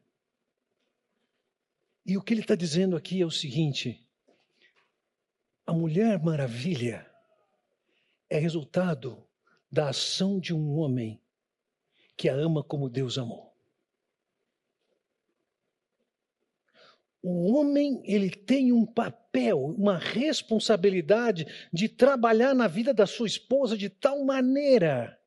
E 2.06 2.16
o 2.16 2.22
que 2.22 2.32
ele 2.32 2.42
está 2.42 2.54
dizendo 2.54 2.96
aqui 2.96 3.20
é 3.20 3.26
o 3.26 3.30
seguinte: 3.30 4.08
a 5.66 5.72
mulher 5.72 6.22
maravilha 6.22 7.11
é 8.32 8.38
resultado 8.38 9.22
da 9.70 9.90
ação 9.90 10.40
de 10.40 10.54
um 10.54 10.78
homem 10.78 11.20
que 12.16 12.30
a 12.30 12.34
ama 12.34 12.64
como 12.64 12.88
Deus 12.88 13.18
amou. 13.18 13.52
O 17.22 17.52
homem, 17.52 18.02
ele 18.04 18.30
tem 18.30 18.72
um 18.72 18.86
papel, 18.86 19.62
uma 19.62 19.98
responsabilidade 19.98 21.46
de 21.70 21.90
trabalhar 21.90 22.54
na 22.54 22.66
vida 22.66 22.94
da 22.94 23.06
sua 23.06 23.26
esposa 23.26 23.76
de 23.76 23.90
tal 23.90 24.24
maneira 24.24 25.20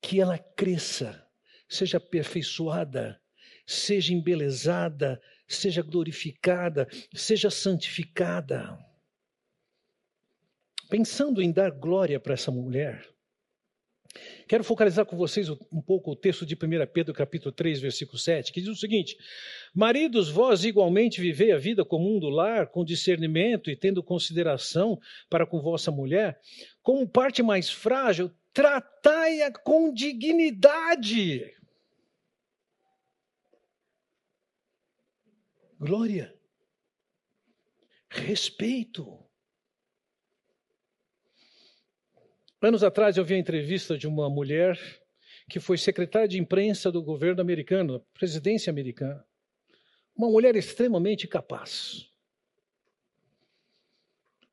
que 0.00 0.20
ela 0.20 0.38
cresça, 0.38 1.26
seja 1.68 1.96
aperfeiçoada, 1.98 3.20
seja 3.66 4.14
embelezada, 4.14 5.20
seja 5.46 5.82
glorificada, 5.82 6.88
seja 7.12 7.50
santificada 7.50 8.78
pensando 10.88 11.42
em 11.42 11.52
dar 11.52 11.70
glória 11.70 12.18
para 12.18 12.34
essa 12.34 12.50
mulher, 12.50 13.04
Quero 14.46 14.64
focalizar 14.64 15.04
com 15.04 15.16
vocês 15.16 15.48
um 15.50 15.82
pouco 15.82 16.10
o 16.10 16.16
texto 16.16 16.46
de 16.46 16.54
1 16.54 16.58
Pedro, 16.92 17.12
capítulo 17.12 17.52
3, 17.52 17.80
versículo 17.80 18.18
7, 18.18 18.52
que 18.52 18.60
diz 18.60 18.70
o 18.70 18.76
seguinte: 18.76 19.16
Maridos, 19.74 20.30
vós 20.30 20.64
igualmente 20.64 21.20
vivei 21.20 21.52
a 21.52 21.58
vida 21.58 21.84
comum 21.84 22.18
do 22.18 22.30
lar, 22.30 22.68
com 22.68 22.84
discernimento 22.84 23.70
e 23.70 23.76
tendo 23.76 24.02
consideração 24.02 24.98
para 25.28 25.46
com 25.46 25.60
vossa 25.60 25.90
mulher, 25.90 26.40
como 26.82 27.06
parte 27.06 27.42
mais 27.42 27.70
frágil, 27.70 28.30
tratai-a 28.52 29.52
com 29.52 29.92
dignidade. 29.92 31.54
Glória. 35.78 36.34
Respeito. 38.08 39.27
Anos 42.60 42.82
atrás 42.82 43.16
eu 43.16 43.24
vi 43.24 43.34
a 43.34 43.38
entrevista 43.38 43.96
de 43.96 44.08
uma 44.08 44.28
mulher 44.28 44.76
que 45.48 45.60
foi 45.60 45.78
secretária 45.78 46.26
de 46.26 46.40
imprensa 46.40 46.90
do 46.90 47.00
governo 47.00 47.40
americano, 47.40 48.04
presidência 48.12 48.68
americana. 48.68 49.24
Uma 50.16 50.28
mulher 50.28 50.56
extremamente 50.56 51.28
capaz. 51.28 52.10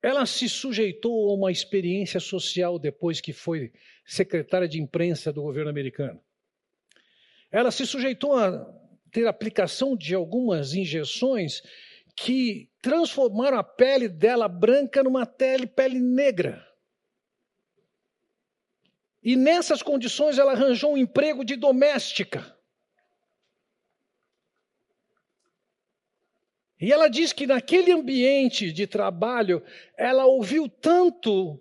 Ela 0.04 0.28
se 0.28 0.48
sujeitou 0.48 1.32
a 1.32 1.34
uma 1.34 1.52
experiência 1.52 2.20
social 2.20 2.78
depois 2.78 3.20
que 3.20 3.34
foi 3.34 3.74
secretária 4.06 4.68
de 4.68 4.80
imprensa 4.80 5.34
do 5.34 5.42
governo 5.42 5.72
americano. 5.72 6.22
Ela 7.52 7.72
se 7.72 7.88
sujeitou 7.88 8.38
a 8.38 8.72
ter 9.12 9.26
aplicação 9.26 9.98
de 9.98 10.14
algumas 10.14 10.76
injeções 10.76 11.64
que 12.16 12.70
transformaram 12.82 13.58
a 13.58 13.64
pele 13.64 14.08
dela 14.08 14.48
branca 14.48 15.02
numa 15.02 15.26
pele, 15.26 15.66
pele 15.66 16.00
negra. 16.00 16.65
E 19.26 19.36
nessas 19.36 19.82
condições 19.82 20.38
ela 20.38 20.52
arranjou 20.52 20.94
um 20.94 20.98
emprego 20.98 21.44
de 21.44 21.56
doméstica. 21.56 22.56
E 26.80 26.94
ela 26.94 27.08
diz 27.08 27.34
que 27.34 27.48
naquele 27.48 27.92
ambiente 27.92 28.72
de 28.72 28.86
trabalho, 28.86 29.64
ela 29.98 30.26
ouviu 30.26 30.70
tanto 30.70 31.60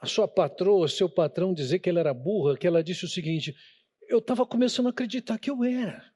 a 0.00 0.06
sua 0.06 0.26
patroa, 0.26 0.88
seu 0.88 1.08
patrão 1.08 1.54
dizer 1.54 1.78
que 1.78 1.88
ela 1.88 2.00
era 2.00 2.12
burra, 2.12 2.56
que 2.58 2.66
ela 2.66 2.82
disse 2.82 3.04
o 3.04 3.08
seguinte: 3.08 3.54
eu 4.08 4.18
estava 4.18 4.44
começando 4.44 4.88
a 4.88 4.90
acreditar 4.90 5.38
que 5.38 5.50
eu 5.50 5.62
era. 5.62 6.12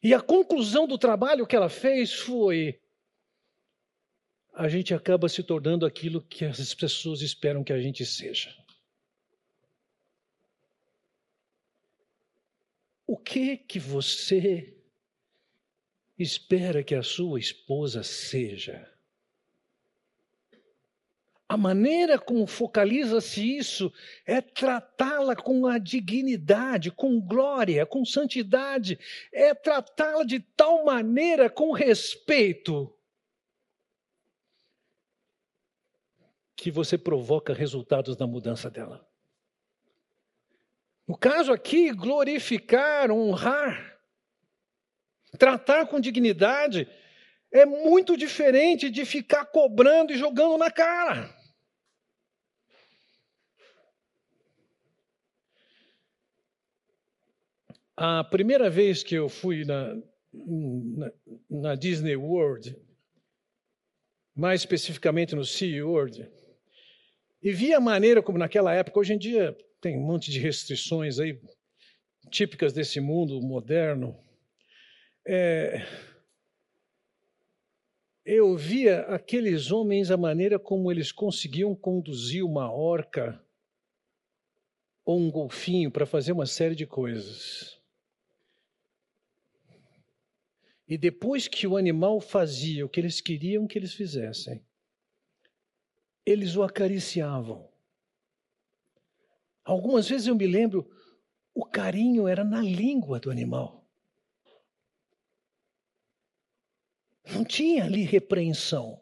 E 0.00 0.14
a 0.14 0.20
conclusão 0.20 0.86
do 0.86 0.96
trabalho 0.96 1.44
que 1.44 1.56
ela 1.56 1.68
fez 1.68 2.12
foi: 2.12 2.80
a 4.58 4.68
gente 4.68 4.92
acaba 4.92 5.28
se 5.28 5.40
tornando 5.40 5.86
aquilo 5.86 6.20
que 6.20 6.44
as 6.44 6.74
pessoas 6.74 7.22
esperam 7.22 7.62
que 7.62 7.72
a 7.72 7.80
gente 7.80 8.04
seja. 8.04 8.52
O 13.06 13.16
que 13.16 13.56
que 13.56 13.78
você 13.78 14.76
espera 16.18 16.82
que 16.82 16.96
a 16.96 17.04
sua 17.04 17.38
esposa 17.38 18.02
seja? 18.02 18.92
A 21.48 21.56
maneira 21.56 22.18
como 22.18 22.44
focaliza-se 22.44 23.56
isso 23.56 23.92
é 24.26 24.40
tratá-la 24.40 25.36
com 25.36 25.68
a 25.68 25.78
dignidade, 25.78 26.90
com 26.90 27.20
glória, 27.20 27.86
com 27.86 28.04
santidade, 28.04 28.98
é 29.32 29.54
tratá-la 29.54 30.24
de 30.24 30.40
tal 30.40 30.84
maneira 30.84 31.48
com 31.48 31.70
respeito 31.70 32.92
que 36.58 36.72
você 36.72 36.98
provoca 36.98 37.54
resultados 37.54 38.16
na 38.16 38.26
mudança 38.26 38.68
dela. 38.68 39.08
No 41.06 41.16
caso 41.16 41.52
aqui, 41.52 41.92
glorificar, 41.92 43.12
honrar, 43.12 43.96
tratar 45.38 45.86
com 45.86 46.00
dignidade 46.00 46.90
é 47.52 47.64
muito 47.64 48.16
diferente 48.16 48.90
de 48.90 49.04
ficar 49.04 49.46
cobrando 49.46 50.12
e 50.12 50.18
jogando 50.18 50.58
na 50.58 50.68
cara. 50.68 51.32
A 57.96 58.24
primeira 58.24 58.68
vez 58.68 59.04
que 59.04 59.14
eu 59.14 59.28
fui 59.28 59.64
na, 59.64 59.94
na, 60.32 61.12
na 61.48 61.74
Disney 61.76 62.16
World, 62.16 62.76
mais 64.34 64.60
especificamente 64.60 65.36
no 65.36 65.44
Sea 65.44 65.86
World, 65.86 66.37
e 67.42 67.52
vi 67.52 67.72
a 67.72 67.80
maneira 67.80 68.22
como 68.22 68.38
naquela 68.38 68.74
época, 68.74 68.98
hoje 68.98 69.14
em 69.14 69.18
dia 69.18 69.56
tem 69.80 69.96
um 69.96 70.04
monte 70.04 70.30
de 70.30 70.40
restrições 70.40 71.18
aí, 71.18 71.40
típicas 72.30 72.72
desse 72.72 73.00
mundo 73.00 73.40
moderno. 73.40 74.18
É, 75.26 75.86
eu 78.24 78.56
via 78.56 79.00
aqueles 79.02 79.70
homens, 79.70 80.10
a 80.10 80.16
maneira 80.16 80.58
como 80.58 80.90
eles 80.90 81.12
conseguiam 81.12 81.74
conduzir 81.74 82.44
uma 82.44 82.70
orca 82.70 83.42
ou 85.04 85.18
um 85.18 85.30
golfinho 85.30 85.90
para 85.90 86.04
fazer 86.04 86.32
uma 86.32 86.44
série 86.44 86.74
de 86.74 86.86
coisas. 86.86 87.80
E 90.86 90.98
depois 90.98 91.48
que 91.48 91.66
o 91.66 91.76
animal 91.76 92.20
fazia 92.20 92.84
o 92.84 92.88
que 92.88 93.00
eles 93.00 93.20
queriam 93.20 93.66
que 93.66 93.78
eles 93.78 93.94
fizessem, 93.94 94.62
eles 96.28 96.56
o 96.56 96.62
acariciavam. 96.62 97.66
Algumas 99.64 100.06
vezes 100.06 100.26
eu 100.26 100.34
me 100.34 100.46
lembro, 100.46 100.90
o 101.54 101.64
carinho 101.64 102.28
era 102.28 102.44
na 102.44 102.60
língua 102.60 103.18
do 103.18 103.30
animal. 103.30 103.88
Não 107.32 107.44
tinha 107.44 107.84
ali 107.84 108.02
repreensão. 108.02 109.00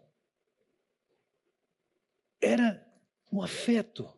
Era 2.41 2.87
no 3.31 3.43
afeto, 3.43 4.09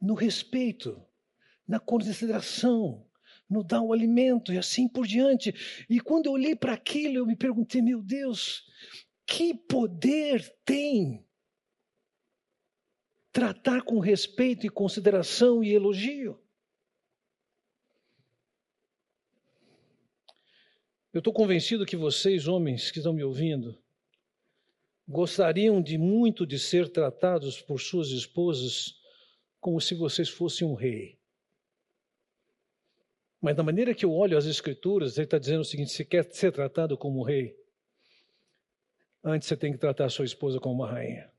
no 0.00 0.14
respeito, 0.14 1.04
na 1.66 1.80
consideração, 1.80 3.04
no 3.50 3.64
dar 3.64 3.82
o 3.82 3.92
alimento 3.92 4.52
e 4.52 4.58
assim 4.58 4.86
por 4.86 5.04
diante. 5.04 5.52
E 5.90 6.00
quando 6.00 6.26
eu 6.26 6.32
olhei 6.32 6.54
para 6.54 6.74
aquilo, 6.74 7.16
eu 7.16 7.26
me 7.26 7.34
perguntei, 7.34 7.82
meu 7.82 8.00
Deus, 8.00 8.64
que 9.26 9.52
poder 9.52 10.48
tem 10.64 11.25
tratar 13.36 13.82
com 13.82 13.98
respeito 13.98 14.64
e 14.64 14.70
consideração 14.70 15.62
e 15.62 15.70
elogio. 15.70 16.40
Eu 21.12 21.18
estou 21.18 21.34
convencido 21.34 21.84
que 21.84 21.98
vocês, 21.98 22.48
homens 22.48 22.90
que 22.90 22.98
estão 22.98 23.12
me 23.12 23.22
ouvindo, 23.22 23.78
gostariam 25.06 25.82
de 25.82 25.98
muito 25.98 26.46
de 26.46 26.58
ser 26.58 26.88
tratados 26.88 27.60
por 27.60 27.78
suas 27.78 28.08
esposas 28.08 28.98
como 29.60 29.82
se 29.82 29.94
vocês 29.94 30.30
fossem 30.30 30.66
um 30.66 30.72
rei. 30.72 31.20
Mas 33.38 33.54
da 33.54 33.62
maneira 33.62 33.94
que 33.94 34.06
eu 34.06 34.14
olho 34.14 34.38
as 34.38 34.46
Escrituras, 34.46 35.18
ele 35.18 35.26
está 35.26 35.36
dizendo 35.36 35.60
o 35.60 35.64
seguinte: 35.64 35.90
se 35.90 36.06
quer 36.06 36.24
ser 36.32 36.52
tratado 36.52 36.96
como 36.96 37.20
um 37.20 37.22
rei, 37.22 37.54
antes 39.22 39.46
você 39.46 39.58
tem 39.58 39.72
que 39.72 39.78
tratar 39.78 40.06
a 40.06 40.10
sua 40.10 40.24
esposa 40.24 40.58
como 40.58 40.76
uma 40.76 40.90
rainha. 40.90 41.35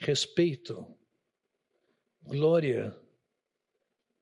Respeito, 0.00 0.86
glória, 2.22 2.96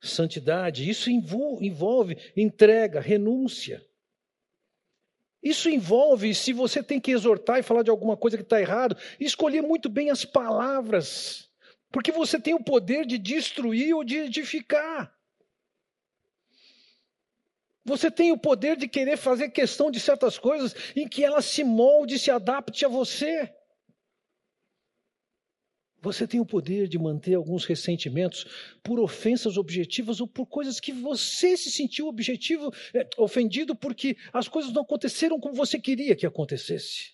santidade. 0.00 0.88
Isso 0.88 1.08
envolve 1.08 2.16
entrega, 2.36 3.00
renúncia. 3.00 3.84
Isso 5.40 5.70
envolve, 5.70 6.34
se 6.34 6.52
você 6.52 6.82
tem 6.82 7.00
que 7.00 7.12
exortar 7.12 7.60
e 7.60 7.62
falar 7.62 7.84
de 7.84 7.90
alguma 7.90 8.16
coisa 8.16 8.36
que 8.36 8.42
está 8.42 8.60
errado, 8.60 8.96
escolher 9.20 9.62
muito 9.62 9.88
bem 9.88 10.10
as 10.10 10.24
palavras, 10.24 11.48
porque 11.92 12.10
você 12.10 12.40
tem 12.40 12.54
o 12.54 12.62
poder 12.62 13.06
de 13.06 13.16
destruir 13.16 13.94
ou 13.94 14.02
de 14.02 14.16
edificar. 14.16 15.16
Você 17.84 18.10
tem 18.10 18.32
o 18.32 18.36
poder 18.36 18.76
de 18.76 18.88
querer 18.88 19.16
fazer 19.16 19.48
questão 19.50 19.90
de 19.90 20.00
certas 20.00 20.38
coisas 20.38 20.74
em 20.94 21.08
que 21.08 21.24
ela 21.24 21.40
se 21.40 21.62
molde, 21.62 22.18
se 22.18 22.30
adapte 22.30 22.84
a 22.84 22.88
você. 22.88 23.54
Você 26.08 26.26
tem 26.26 26.40
o 26.40 26.46
poder 26.46 26.88
de 26.88 26.98
manter 26.98 27.34
alguns 27.34 27.66
ressentimentos 27.66 28.46
por 28.82 28.98
ofensas 28.98 29.58
objetivas 29.58 30.22
ou 30.22 30.26
por 30.26 30.46
coisas 30.46 30.80
que 30.80 30.90
você 30.90 31.54
se 31.54 31.70
sentiu 31.70 32.08
objetivo, 32.08 32.72
é, 32.94 33.06
ofendido 33.18 33.76
porque 33.76 34.16
as 34.32 34.48
coisas 34.48 34.72
não 34.72 34.80
aconteceram 34.80 35.38
como 35.38 35.54
você 35.54 35.78
queria 35.78 36.16
que 36.16 36.24
acontecesse. 36.26 37.12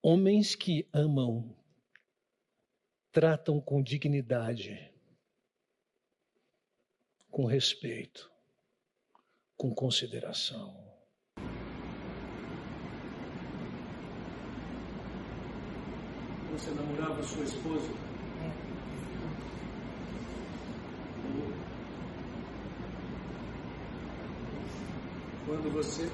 Homens 0.00 0.54
que 0.54 0.88
amam, 0.92 1.56
tratam 3.10 3.60
com 3.60 3.82
dignidade, 3.82 4.94
com 7.32 7.46
respeito, 7.46 8.30
com 9.56 9.74
consideração. 9.74 10.85
Você 16.56 16.70
namorava 16.70 17.22
sua 17.22 17.44
esposa? 17.44 17.90
Quando 25.44 25.70
você 25.70 26.10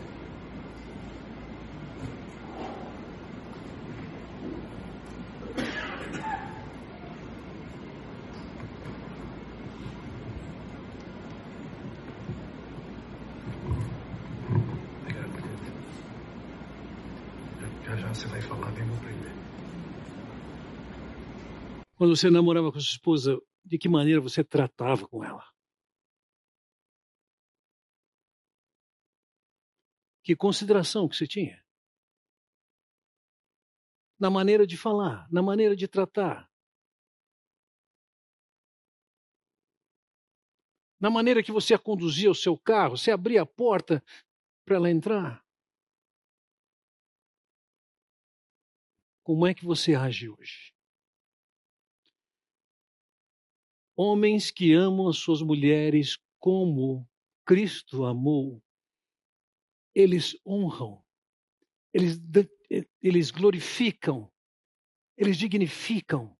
Quando 22.02 22.16
você 22.16 22.28
namorava 22.28 22.72
com 22.72 22.80
sua 22.80 22.94
esposa, 22.94 23.40
de 23.64 23.78
que 23.78 23.88
maneira 23.88 24.20
você 24.20 24.42
tratava 24.42 25.06
com 25.06 25.22
ela? 25.22 25.48
Que 30.24 30.34
consideração 30.34 31.08
que 31.08 31.14
você 31.14 31.28
tinha? 31.28 31.64
Na 34.18 34.28
maneira 34.28 34.66
de 34.66 34.76
falar, 34.76 35.30
na 35.30 35.40
maneira 35.44 35.76
de 35.76 35.86
tratar. 35.86 36.50
Na 40.98 41.08
maneira 41.08 41.40
que 41.40 41.52
você 41.52 41.72
a 41.72 41.78
conduzia 41.78 42.32
o 42.32 42.34
seu 42.34 42.58
carro, 42.58 42.98
você 42.98 43.12
abria 43.12 43.42
a 43.42 43.46
porta 43.46 44.02
para 44.64 44.74
ela 44.74 44.90
entrar. 44.90 45.46
Como 49.22 49.46
é 49.46 49.54
que 49.54 49.64
você 49.64 49.94
age 49.94 50.28
hoje? 50.28 50.71
Homens 53.96 54.50
que 54.50 54.72
amam 54.72 55.08
as 55.08 55.18
suas 55.18 55.42
mulheres 55.42 56.18
como 56.38 57.06
Cristo 57.44 58.04
amou, 58.04 58.62
eles 59.94 60.36
honram, 60.46 61.04
eles, 61.92 62.18
eles 63.00 63.30
glorificam, 63.30 64.32
eles 65.16 65.36
dignificam, 65.36 66.36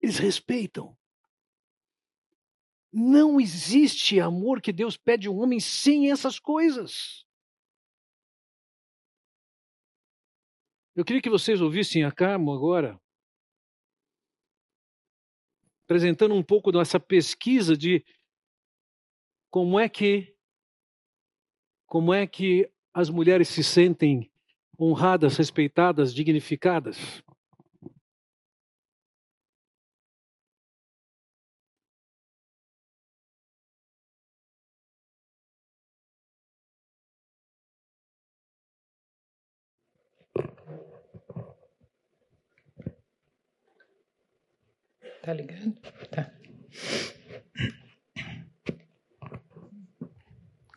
eles 0.00 0.18
respeitam. 0.18 0.96
Não 2.92 3.40
existe 3.40 4.20
amor 4.20 4.60
que 4.60 4.72
Deus 4.72 4.96
pede 4.96 5.28
um 5.28 5.38
homem 5.38 5.60
sem 5.60 6.10
essas 6.10 6.38
coisas. 6.38 7.24
Eu 10.94 11.04
queria 11.04 11.22
que 11.22 11.30
vocês 11.30 11.62
ouvissem 11.62 12.04
a 12.04 12.12
Carmo 12.12 12.52
agora, 12.52 13.00
apresentando 15.92 16.34
um 16.34 16.42
pouco 16.42 16.72
dessa 16.72 16.98
pesquisa 16.98 17.76
de 17.76 18.02
como 19.50 19.78
é 19.78 19.90
que 19.90 20.34
como 21.86 22.14
é 22.14 22.26
que 22.26 22.70
as 22.94 23.10
mulheres 23.10 23.48
se 23.48 23.62
sentem 23.62 24.30
honradas, 24.80 25.36
respeitadas, 25.36 26.14
dignificadas. 26.14 27.22
Tá 45.22 45.32
ligado? 45.32 45.72
Tá. 46.10 46.34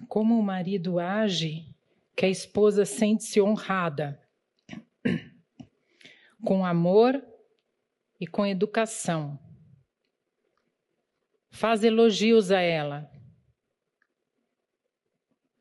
Como 0.08 0.40
o 0.40 0.44
marido 0.44 1.00
age 1.00 1.76
que 2.16 2.26
a 2.26 2.30
esposa 2.30 2.86
sente-se 2.86 3.42
honrada, 3.42 4.22
com 6.44 6.64
amor 6.64 7.22
e 8.20 8.28
com 8.28 8.46
educação. 8.46 9.40
Faz 11.50 11.84
elogios 11.84 12.52
a 12.52 12.62
ela, 12.62 13.12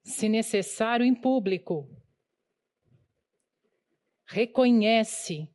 se 0.02 0.28
necessário, 0.28 1.06
em 1.06 1.14
público. 1.14 1.88
Reconhece 4.26 5.48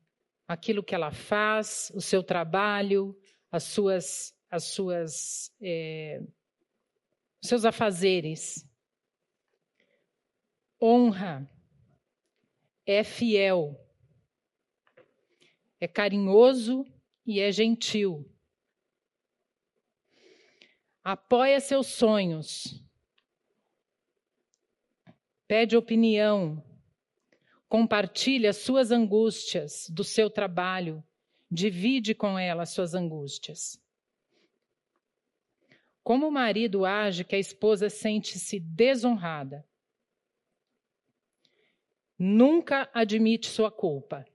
aquilo 0.47 0.83
que 0.83 0.95
ela 0.95 1.11
faz, 1.11 1.91
o 1.93 2.01
seu 2.01 2.23
trabalho, 2.23 3.18
as 3.51 3.63
suas, 3.63 4.35
as 4.49 4.65
suas, 4.65 5.51
é, 5.61 6.21
seus 7.41 7.65
afazeres. 7.65 8.65
Honra, 10.81 11.49
é 12.85 13.03
fiel, 13.03 13.79
é 15.79 15.87
carinhoso 15.87 16.85
e 17.25 17.39
é 17.39 17.51
gentil. 17.51 18.29
Apoia 21.03 21.59
seus 21.59 21.87
sonhos, 21.87 22.83
pede 25.47 25.75
opinião, 25.75 26.63
compartilha 27.67 28.53
suas 28.53 28.91
angústias 28.91 29.89
do 29.89 30.03
seu 30.03 30.29
trabalho, 30.29 31.03
divide 31.49 32.13
com 32.13 32.37
ela 32.37 32.65
suas 32.65 32.93
angústias. 32.93 33.81
Como 36.03 36.27
o 36.27 36.31
marido 36.31 36.85
age 36.85 37.23
que 37.23 37.35
a 37.35 37.39
esposa 37.39 37.89
sente-se 37.89 38.59
desonrada? 38.59 39.67
Nunca 42.17 42.89
admite 42.93 43.47
sua 43.47 43.71
culpa. 43.71 44.25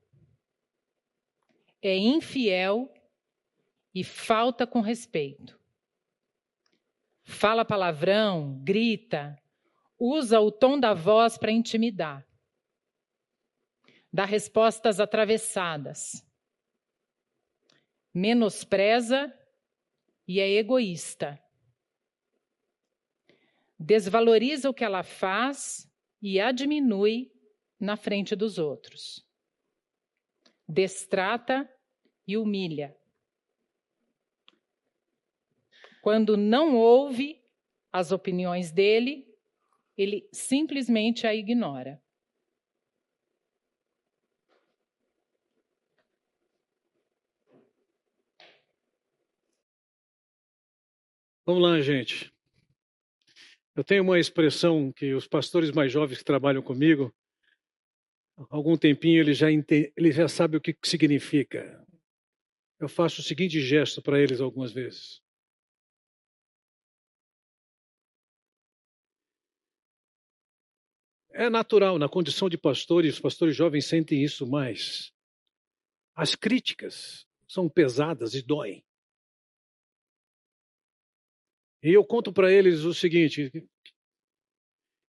É 1.82 1.96
infiel 1.96 2.92
e 3.94 4.02
falta 4.02 4.66
com 4.66 4.80
respeito. 4.80 5.58
Fala 7.22 7.64
palavrão, 7.64 8.58
grita, 8.62 9.38
usa 9.98 10.40
o 10.40 10.50
tom 10.50 10.78
da 10.78 10.94
voz 10.94 11.36
para 11.36 11.52
intimidar 11.52 12.26
dá 14.14 14.24
respostas 14.24 15.00
atravessadas, 15.00 16.24
menospreza 18.14 19.36
e 20.26 20.38
é 20.38 20.48
egoísta. 20.52 21.42
Desvaloriza 23.78 24.70
o 24.70 24.74
que 24.74 24.84
ela 24.84 25.02
faz 25.02 25.90
e 26.22 26.40
a 26.40 26.52
diminui 26.52 27.32
na 27.78 27.96
frente 27.96 28.36
dos 28.36 28.56
outros. 28.56 29.26
Destrata 30.66 31.68
e 32.26 32.36
humilha. 32.38 32.96
Quando 36.00 36.36
não 36.36 36.76
ouve 36.76 37.42
as 37.90 38.12
opiniões 38.12 38.70
dele, 38.70 39.26
ele 39.96 40.28
simplesmente 40.32 41.26
a 41.26 41.34
ignora. 41.34 42.03
Vamos 51.46 51.62
lá, 51.62 51.78
gente. 51.82 52.32
Eu 53.76 53.84
tenho 53.84 54.02
uma 54.02 54.18
expressão 54.18 54.90
que 54.90 55.12
os 55.12 55.26
pastores 55.26 55.70
mais 55.70 55.92
jovens 55.92 56.18
que 56.18 56.24
trabalham 56.24 56.62
comigo, 56.62 57.14
há 58.38 58.46
algum 58.56 58.78
tempinho 58.78 59.20
eles 59.20 59.36
já, 59.36 59.48
eles 59.50 60.16
já 60.16 60.26
sabem 60.26 60.56
o 60.56 60.60
que 60.60 60.74
significa. 60.82 61.84
Eu 62.80 62.88
faço 62.88 63.20
o 63.20 63.24
seguinte 63.24 63.60
gesto 63.60 64.00
para 64.00 64.18
eles 64.18 64.40
algumas 64.40 64.72
vezes. 64.72 65.20
É 71.30 71.50
natural, 71.50 71.98
na 71.98 72.08
condição 72.08 72.48
de 72.48 72.56
pastores, 72.56 73.14
os 73.14 73.20
pastores 73.20 73.54
jovens 73.54 73.86
sentem 73.86 74.22
isso 74.22 74.46
mais. 74.46 75.12
As 76.14 76.34
críticas 76.34 77.26
são 77.46 77.68
pesadas 77.68 78.34
e 78.34 78.40
doem. 78.40 78.82
E 81.84 81.92
eu 81.92 82.02
conto 82.02 82.32
para 82.32 82.50
eles 82.50 82.80
o 82.80 82.94
seguinte: 82.94 83.52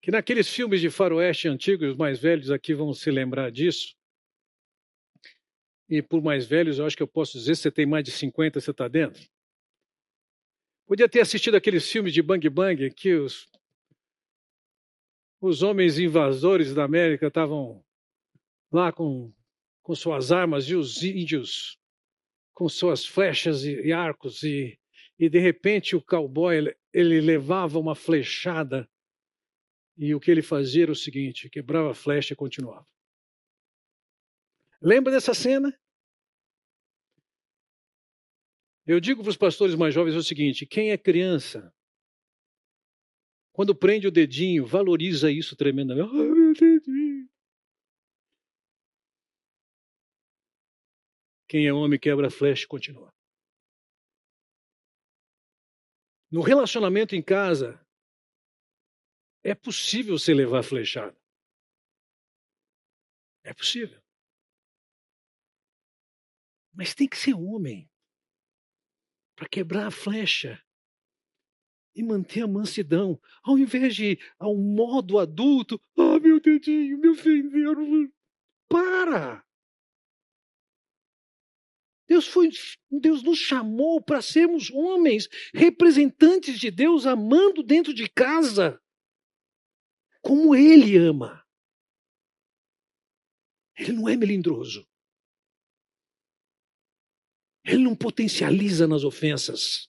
que 0.02 0.10
naqueles 0.10 0.48
filmes 0.48 0.80
de 0.80 0.90
faroeste 0.90 1.46
antigos, 1.46 1.92
os 1.92 1.96
mais 1.96 2.18
velhos 2.18 2.50
aqui 2.50 2.74
vão 2.74 2.92
se 2.92 3.12
lembrar 3.12 3.52
disso. 3.52 3.94
E 5.88 6.02
por 6.02 6.20
mais 6.20 6.46
velhos, 6.46 6.78
eu 6.78 6.86
acho 6.86 6.96
que 6.96 7.02
eu 7.02 7.08
posso 7.08 7.38
dizer, 7.38 7.54
você 7.54 7.70
tem 7.70 7.86
mais 7.86 8.04
de 8.04 8.10
50, 8.10 8.60
você 8.60 8.72
está 8.72 8.88
dentro. 8.88 9.22
Podia 10.86 11.08
ter 11.08 11.20
assistido 11.20 11.54
aqueles 11.54 11.88
filmes 11.88 12.12
de 12.12 12.20
Bang 12.20 12.46
Bang 12.50 12.90
que 12.92 13.14
os, 13.14 13.46
os 15.40 15.62
homens 15.62 15.98
invasores 15.98 16.74
da 16.74 16.84
América 16.84 17.28
estavam 17.28 17.84
lá 18.72 18.92
com, 18.92 19.32
com 19.82 19.94
suas 19.94 20.32
armas 20.32 20.64
e 20.68 20.74
os 20.74 21.04
índios 21.04 21.78
com 22.52 22.68
suas 22.68 23.06
flechas 23.06 23.64
e, 23.64 23.80
e 23.86 23.92
arcos 23.92 24.42
e, 24.42 24.78
e 25.18 25.28
de 25.28 25.38
repente 25.38 25.94
o 25.94 26.02
cowboy 26.02 26.74
ele, 26.92 27.20
levava 27.20 27.78
uma 27.78 27.94
flechada 27.94 28.88
e 29.96 30.14
o 30.14 30.20
que 30.20 30.30
ele 30.30 30.42
fazia 30.42 30.84
era 30.84 30.92
o 30.92 30.96
seguinte: 30.96 31.48
quebrava 31.48 31.92
a 31.92 31.94
flecha 31.94 32.32
e 32.32 32.36
continuava. 32.36 32.86
Lembra 34.80 35.12
dessa 35.12 35.32
cena? 35.32 35.72
Eu 38.86 39.00
digo 39.00 39.22
para 39.22 39.30
os 39.30 39.36
pastores 39.36 39.74
mais 39.74 39.94
jovens 39.94 40.16
o 40.16 40.22
seguinte: 40.22 40.66
quem 40.66 40.90
é 40.90 40.98
criança, 40.98 41.72
quando 43.52 43.74
prende 43.74 44.08
o 44.08 44.12
dedinho, 44.12 44.66
valoriza 44.66 45.30
isso 45.30 45.56
tremendamente. 45.56 46.10
Oh, 46.10 46.34
meu 46.34 46.52
dedinho. 46.52 47.28
Quem 51.48 51.66
é 51.66 51.72
homem 51.72 52.00
quebra 52.00 52.26
a 52.26 52.30
flecha 52.30 52.64
e 52.64 52.66
continua. 52.66 53.14
No 56.34 56.42
relacionamento 56.42 57.14
em 57.14 57.22
casa, 57.22 57.80
é 59.44 59.54
possível 59.54 60.18
você 60.18 60.34
levar 60.34 60.64
flechada. 60.64 61.16
É 63.44 63.54
possível. 63.54 64.02
Mas 66.72 66.92
tem 66.92 67.08
que 67.08 67.16
ser 67.16 67.34
homem 67.34 67.88
para 69.36 69.48
quebrar 69.48 69.86
a 69.86 69.90
flecha 69.92 70.60
e 71.94 72.02
manter 72.02 72.42
a 72.42 72.48
mansidão, 72.48 73.16
ao 73.44 73.56
invés 73.56 73.94
de 73.94 74.18
ao 74.36 74.56
modo 74.56 75.20
adulto, 75.20 75.80
ah, 75.96 76.18
meu 76.18 76.40
dedinho, 76.40 76.98
me 76.98 77.10
ofenderam. 77.10 78.12
Para! 78.68 79.43
Deus 82.06 82.26
foi, 82.26 82.50
Deus 82.90 83.22
nos 83.22 83.38
chamou 83.38 84.02
para 84.02 84.20
sermos 84.20 84.70
homens, 84.70 85.28
representantes 85.54 86.58
de 86.58 86.70
Deus, 86.70 87.06
amando 87.06 87.62
dentro 87.62 87.94
de 87.94 88.08
casa, 88.08 88.80
como 90.20 90.54
Ele 90.54 90.96
ama. 90.96 91.42
Ele 93.76 93.92
não 93.92 94.08
é 94.08 94.16
melindroso. 94.16 94.86
Ele 97.64 97.82
não 97.82 97.96
potencializa 97.96 98.86
nas 98.86 99.02
ofensas. 99.02 99.88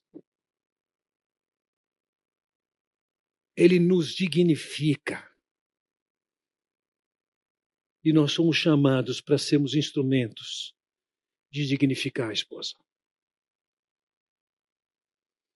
Ele 3.57 3.80
nos 3.80 4.16
dignifica. 4.16 5.30
E 8.03 8.13
nós 8.13 8.32
somos 8.32 8.55
chamados 8.55 9.20
para 9.20 9.38
sermos 9.38 9.76
instrumentos 9.76 10.74
de 11.55 11.65
dignificar 11.65 12.29
a 12.29 12.33
esposa. 12.33 12.73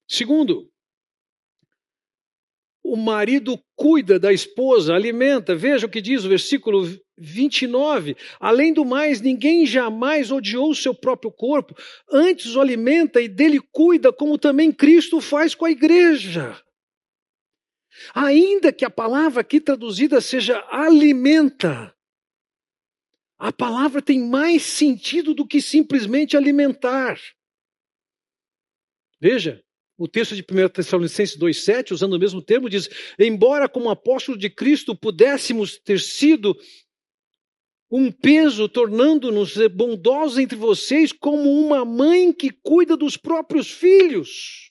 Segundo, 0.07 0.71
o 2.81 2.95
marido 2.95 3.61
cuida 3.75 4.17
da 4.17 4.31
esposa, 4.31 4.95
alimenta. 4.95 5.53
Veja 5.53 5.85
o 5.85 5.89
que 5.89 6.01
diz 6.01 6.23
o 6.23 6.29
versículo 6.29 6.87
29. 7.17 8.15
Além 8.39 8.73
do 8.73 8.85
mais, 8.85 9.19
ninguém 9.19 9.65
jamais 9.65 10.31
odiou 10.31 10.71
o 10.71 10.75
seu 10.75 10.95
próprio 10.95 11.31
corpo, 11.31 11.75
antes 12.09 12.55
o 12.55 12.61
alimenta 12.61 13.21
e 13.21 13.27
dele 13.27 13.59
cuida, 13.59 14.13
como 14.13 14.37
também 14.37 14.71
Cristo 14.71 15.19
faz 15.19 15.53
com 15.53 15.65
a 15.65 15.71
igreja. 15.71 16.57
Ainda 18.15 18.71
que 18.71 18.85
a 18.85 18.89
palavra 18.89 19.41
aqui 19.41 19.59
traduzida 19.59 20.21
seja 20.21 20.65
alimenta, 20.71 21.93
a 23.39 23.53
palavra 23.53 24.01
tem 24.01 24.19
mais 24.19 24.63
sentido 24.63 25.33
do 25.33 25.47
que 25.47 25.61
simplesmente 25.61 26.35
alimentar. 26.35 27.17
Veja, 29.19 29.63
o 29.97 30.09
texto 30.09 30.35
de 30.35 30.41
1 30.41 30.69
Tessalonicenses 30.69 31.37
2,7, 31.37 31.91
usando 31.91 32.13
o 32.13 32.19
mesmo 32.19 32.41
termo, 32.41 32.69
diz: 32.69 32.89
Embora 33.17 33.69
como 33.69 33.89
apóstolo 33.89 34.37
de 34.37 34.49
Cristo 34.49 34.93
pudéssemos 34.93 35.79
ter 35.79 36.01
sido 36.01 36.53
um 37.89 38.11
peso, 38.11 38.67
tornando-nos 38.67 39.55
bondosos 39.69 40.37
entre 40.37 40.57
vocês, 40.57 41.13
como 41.13 41.49
uma 41.49 41.83
mãe 41.85 42.33
que 42.33 42.51
cuida 42.51 42.95
dos 42.95 43.15
próprios 43.15 43.71
filhos. 43.71 44.69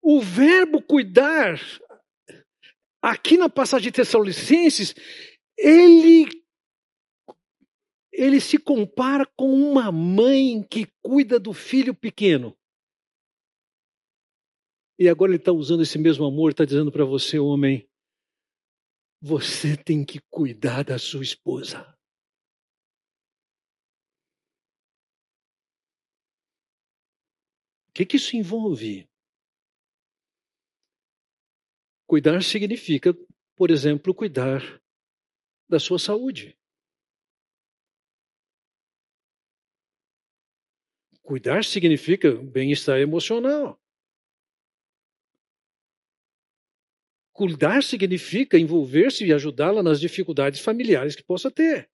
O 0.00 0.20
verbo 0.20 0.80
cuidar 0.80 1.60
aqui 3.02 3.36
na 3.36 3.48
passagem 3.48 3.90
de 3.90 3.96
Tessalonicenses, 3.96 4.94
ele 5.56 6.40
ele 8.12 8.40
se 8.40 8.58
compara 8.58 9.24
com 9.36 9.50
uma 9.52 9.90
mãe 9.90 10.62
que 10.62 10.86
cuida 11.02 11.38
do 11.38 11.54
filho 11.54 11.94
pequeno. 11.94 12.56
E 14.98 15.08
agora 15.08 15.30
ele 15.30 15.38
está 15.38 15.52
usando 15.52 15.82
esse 15.82 15.98
mesmo 15.98 16.26
amor, 16.26 16.50
está 16.50 16.64
dizendo 16.64 16.92
para 16.92 17.04
você, 17.04 17.38
homem, 17.38 17.88
você 19.22 19.76
tem 19.76 20.04
que 20.04 20.20
cuidar 20.28 20.84
da 20.84 20.98
sua 20.98 21.22
esposa. 21.22 21.96
O 27.88 27.92
que, 27.92 28.06
que 28.06 28.16
isso 28.16 28.36
envolve? 28.36 29.09
Cuidar 32.10 32.42
significa, 32.42 33.16
por 33.54 33.70
exemplo, 33.70 34.12
cuidar 34.12 34.82
da 35.68 35.78
sua 35.78 35.96
saúde. 35.96 36.58
Cuidar 41.22 41.64
significa 41.64 42.34
bem-estar 42.34 42.98
emocional. 42.98 43.80
Cuidar 47.32 47.80
significa 47.84 48.58
envolver-se 48.58 49.24
e 49.24 49.32
ajudá-la 49.32 49.80
nas 49.80 50.00
dificuldades 50.00 50.58
familiares 50.58 51.14
que 51.14 51.22
possa 51.22 51.48
ter. 51.48 51.88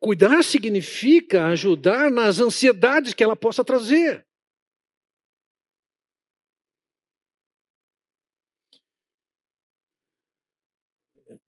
Cuidar 0.00 0.42
significa 0.42 1.46
ajudar 1.46 2.10
nas 2.10 2.40
ansiedades 2.40 3.14
que 3.14 3.22
ela 3.22 3.36
possa 3.36 3.64
trazer. 3.64 4.26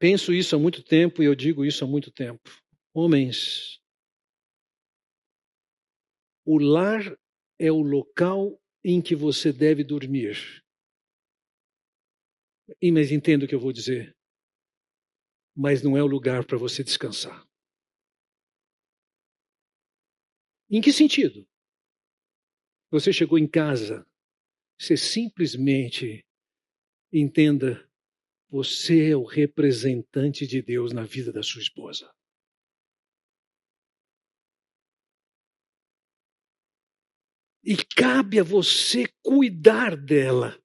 Penso 0.04 0.34
isso 0.34 0.54
há 0.54 0.58
muito 0.58 0.82
tempo 0.82 1.22
e 1.22 1.24
eu 1.24 1.34
digo 1.34 1.64
isso 1.64 1.82
há 1.82 1.88
muito 1.88 2.10
tempo. 2.10 2.50
Homens, 2.92 3.80
o 6.44 6.58
lar 6.58 7.18
é 7.58 7.72
o 7.72 7.80
local 7.80 8.60
em 8.84 9.00
que 9.00 9.16
você 9.16 9.50
deve 9.50 9.82
dormir. 9.82 10.62
E, 12.82 12.92
mas 12.92 13.10
entendo 13.10 13.44
o 13.44 13.48
que 13.48 13.54
eu 13.54 13.58
vou 13.58 13.72
dizer. 13.72 14.14
Mas 15.56 15.82
não 15.82 15.96
é 15.96 16.02
o 16.02 16.06
lugar 16.06 16.44
para 16.44 16.58
você 16.58 16.84
descansar. 16.84 17.42
Em 20.70 20.82
que 20.82 20.92
sentido? 20.92 21.48
Você 22.90 23.10
chegou 23.10 23.38
em 23.38 23.48
casa, 23.48 24.06
você 24.78 24.98
simplesmente 24.98 26.22
entenda 27.10 27.88
você 28.54 29.10
é 29.10 29.16
o 29.16 29.24
representante 29.24 30.46
de 30.46 30.62
Deus 30.62 30.92
na 30.92 31.02
vida 31.02 31.32
da 31.32 31.42
sua 31.42 31.60
esposa. 31.60 32.08
E 37.64 37.74
cabe 37.96 38.38
a 38.38 38.44
você 38.44 39.08
cuidar 39.24 39.96
dela. 39.96 40.56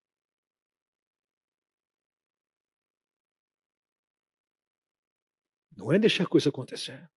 Não 5.75 5.91
é 5.91 5.97
deixar 5.97 6.27
coisa 6.27 6.49
acontecer. 6.49 7.09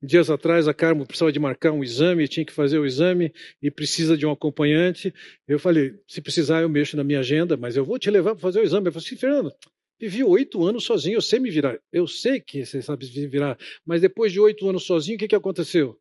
Dias 0.00 0.30
atrás, 0.30 0.68
a 0.68 0.74
Carmo 0.74 1.04
precisava 1.04 1.32
de 1.32 1.40
marcar 1.40 1.72
um 1.72 1.82
exame, 1.82 2.28
tinha 2.28 2.46
que 2.46 2.52
fazer 2.52 2.78
o 2.78 2.86
exame 2.86 3.32
e 3.60 3.68
precisa 3.68 4.16
de 4.16 4.24
um 4.24 4.30
acompanhante. 4.30 5.12
Eu 5.46 5.58
falei: 5.58 5.98
se 6.06 6.20
precisar, 6.20 6.62
eu 6.62 6.68
mexo 6.68 6.96
na 6.96 7.02
minha 7.02 7.18
agenda, 7.18 7.56
mas 7.56 7.76
eu 7.76 7.84
vou 7.84 7.98
te 7.98 8.08
levar 8.08 8.32
para 8.34 8.40
fazer 8.40 8.60
o 8.60 8.62
exame. 8.62 8.86
Eu 8.86 8.92
falei 8.92 9.06
assim: 9.06 9.16
Fernando, 9.16 9.52
vivi 10.00 10.22
oito 10.22 10.64
anos 10.64 10.84
sozinho, 10.84 11.16
eu 11.16 11.22
sei 11.22 11.40
me 11.40 11.50
virar. 11.50 11.80
Eu 11.92 12.06
sei 12.06 12.40
que 12.40 12.64
você 12.64 12.80
sabe 12.80 13.06
se 13.06 13.26
virar, 13.26 13.58
mas 13.84 14.00
depois 14.00 14.32
de 14.32 14.38
oito 14.38 14.68
anos 14.68 14.84
sozinho, 14.84 15.16
o 15.16 15.18
que, 15.18 15.28
que 15.28 15.34
aconteceu? 15.34 16.00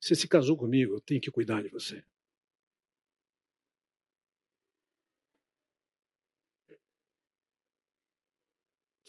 Você 0.00 0.14
se 0.14 0.26
casou 0.26 0.56
comigo, 0.56 0.94
eu 0.94 1.00
tenho 1.02 1.20
que 1.20 1.30
cuidar 1.30 1.62
de 1.62 1.68
você. 1.68 2.02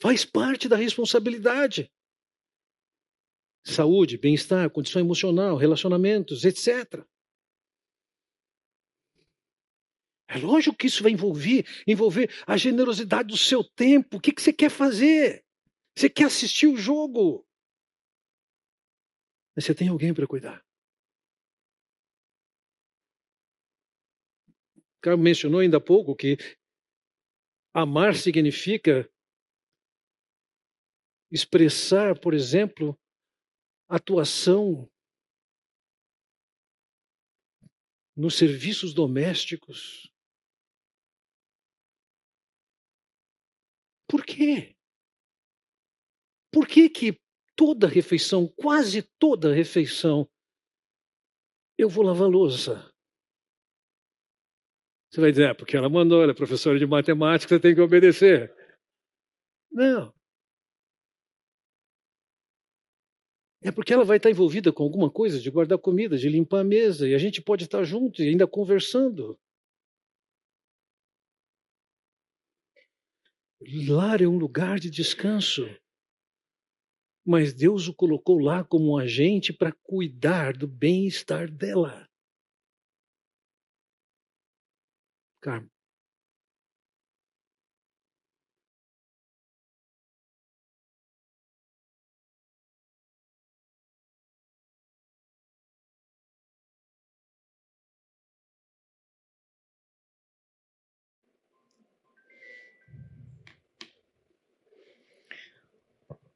Faz 0.02 0.26
parte 0.26 0.68
da 0.68 0.76
responsabilidade 0.76 1.90
saúde, 3.72 4.18
bem-estar, 4.18 4.70
condição 4.70 5.02
emocional, 5.02 5.56
relacionamentos, 5.58 6.46
etc. 6.46 7.06
É 10.30 10.38
lógico 10.38 10.76
que 10.76 10.88
isso 10.88 11.02
vai 11.02 11.14
envolver, 11.14 11.66
envolver 11.88 12.30
a 12.46 12.58
generosidade 12.58 13.30
do 13.30 13.38
seu 13.38 13.64
tempo. 13.64 14.18
O 14.18 14.20
que, 14.20 14.34
que 14.34 14.42
você 14.42 14.52
quer 14.52 14.70
fazer? 14.70 15.46
Você 15.96 16.10
quer 16.10 16.26
assistir 16.26 16.68
o 16.68 16.76
jogo? 16.78 17.48
Mas 19.56 19.66
você 19.66 19.74
tem 19.74 19.88
alguém 19.88 20.14
para 20.14 20.28
cuidar. 20.28 20.64
O 24.98 25.02
cara 25.02 25.16
mencionou 25.16 25.62
ainda 25.62 25.78
há 25.78 25.82
pouco 25.82 26.16
que 26.16 26.38
amar 27.74 28.16
significa 28.16 29.10
expressar, 31.32 32.20
por 32.20 32.34
exemplo, 32.34 32.98
atuação 33.88 34.90
nos 38.16 38.36
serviços 38.36 38.94
domésticos. 38.94 40.12
Por 44.10 44.26
quê? 44.26 44.76
Por 46.52 46.68
que 46.68 46.90
que 46.90 47.22
toda 47.56 47.88
refeição, 47.88 48.48
quase 48.48 49.04
toda 49.20 49.54
refeição, 49.54 50.28
eu 51.78 51.88
vou 51.88 52.04
lavar 52.04 52.28
louça? 52.28 52.92
Você 55.12 55.22
vai 55.22 55.32
dizer, 55.32 55.52
é 55.52 55.54
porque 55.54 55.78
ela 55.78 55.90
mandou, 55.90 56.22
ela 56.22 56.32
é 56.32 56.36
professora 56.36 56.80
de 56.80 56.86
matemática, 56.86 57.56
você 57.56 57.62
tem 57.62 57.76
que 57.76 57.82
obedecer. 57.82 58.54
Não. 59.72 60.17
É 63.62 63.72
porque 63.72 63.94
ela 63.94 64.06
vai 64.06 64.18
estar 64.18 64.30
envolvida 64.30 64.72
com 64.72 64.84
alguma 64.84 65.10
coisa 65.10 65.40
de 65.40 65.50
guardar 65.50 65.80
comida, 65.80 66.18
de 66.18 66.30
limpar 66.30 66.62
a 66.62 66.64
mesa, 66.64 67.08
e 67.08 67.16
a 67.16 67.18
gente 67.18 67.42
pode 67.42 67.64
estar 67.64 67.84
junto 67.84 68.22
e 68.22 68.30
ainda 68.30 68.48
conversando. 68.48 69.38
Lar 73.90 74.22
é 74.22 74.28
um 74.28 74.38
lugar 74.38 74.80
de 74.80 74.90
descanso. 74.90 75.68
Mas 77.26 77.54
Deus 77.54 77.88
o 77.88 77.94
colocou 77.94 78.40
lá 78.40 78.64
como 78.64 78.94
um 78.94 78.98
agente 78.98 79.52
para 79.52 79.74
cuidar 79.84 80.56
do 80.56 80.68
bem-estar 80.68 81.52
dela. 81.52 82.08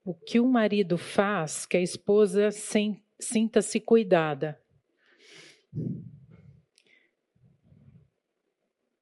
O 0.03 0.13
que 0.13 0.39
o 0.39 0.47
marido 0.47 0.97
faz 0.97 1.65
que 1.65 1.77
a 1.77 1.81
esposa 1.81 2.49
sinta-se 3.19 3.79
cuidada. 3.79 4.61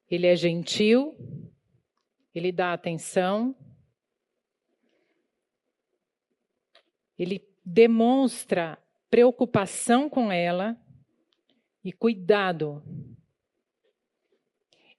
Ele 0.09 0.27
é 0.27 0.35
gentil, 0.35 1.15
ele 2.33 2.51
dá 2.51 2.73
atenção, 2.73 3.55
ele 7.17 7.47
demonstra 7.63 8.77
preocupação 9.09 10.09
com 10.09 10.31
ela 10.31 10.79
e 11.83 11.91
cuidado. 11.91 12.83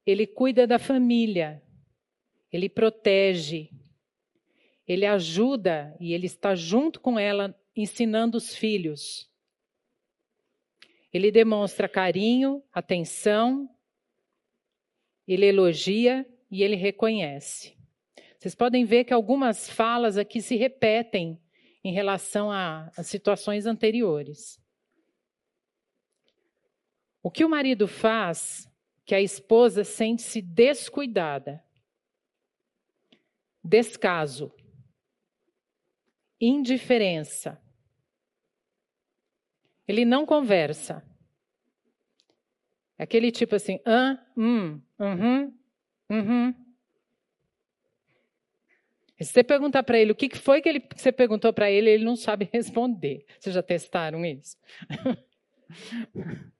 Ele 0.06 0.26
cuida 0.26 0.66
da 0.66 0.78
família, 0.78 1.62
ele 2.52 2.68
protege, 2.68 3.70
ele 4.90 5.06
ajuda 5.06 5.96
e 6.00 6.12
ele 6.12 6.26
está 6.26 6.56
junto 6.56 6.98
com 6.98 7.16
ela 7.16 7.56
ensinando 7.76 8.36
os 8.36 8.56
filhos. 8.56 9.30
Ele 11.12 11.30
demonstra 11.30 11.88
carinho, 11.88 12.60
atenção, 12.72 13.70
ele 15.28 15.46
elogia 15.46 16.28
e 16.50 16.64
ele 16.64 16.74
reconhece. 16.74 17.78
Vocês 18.36 18.56
podem 18.56 18.84
ver 18.84 19.04
que 19.04 19.12
algumas 19.14 19.70
falas 19.70 20.18
aqui 20.18 20.42
se 20.42 20.56
repetem 20.56 21.40
em 21.84 21.92
relação 21.92 22.50
a, 22.50 22.90
a 22.96 23.04
situações 23.04 23.66
anteriores. 23.66 24.60
O 27.22 27.30
que 27.30 27.44
o 27.44 27.48
marido 27.48 27.86
faz 27.86 28.68
que 29.04 29.14
a 29.14 29.20
esposa 29.20 29.84
sente-se 29.84 30.42
descuidada? 30.42 31.62
Descaso 33.62 34.52
indiferença. 36.40 37.60
Ele 39.86 40.04
não 40.04 40.24
conversa. 40.24 41.04
Aquele 42.96 43.32
tipo 43.32 43.56
assim, 43.56 43.80
ah, 43.84 44.18
hum, 44.36 44.80
uhum, 44.98 45.54
uhum. 46.08 46.54
Se 49.18 49.32
você 49.32 49.44
perguntar 49.44 49.82
para 49.82 49.98
ele 49.98 50.12
o 50.12 50.14
que 50.14 50.34
foi 50.36 50.62
que, 50.62 50.68
ele, 50.68 50.80
que 50.80 51.00
você 51.00 51.12
perguntou 51.12 51.52
para 51.52 51.70
ele, 51.70 51.90
ele 51.90 52.04
não 52.04 52.16
sabe 52.16 52.48
responder. 52.52 53.26
Vocês 53.38 53.54
já 53.54 53.62
testaram 53.62 54.24
isso? 54.24 54.56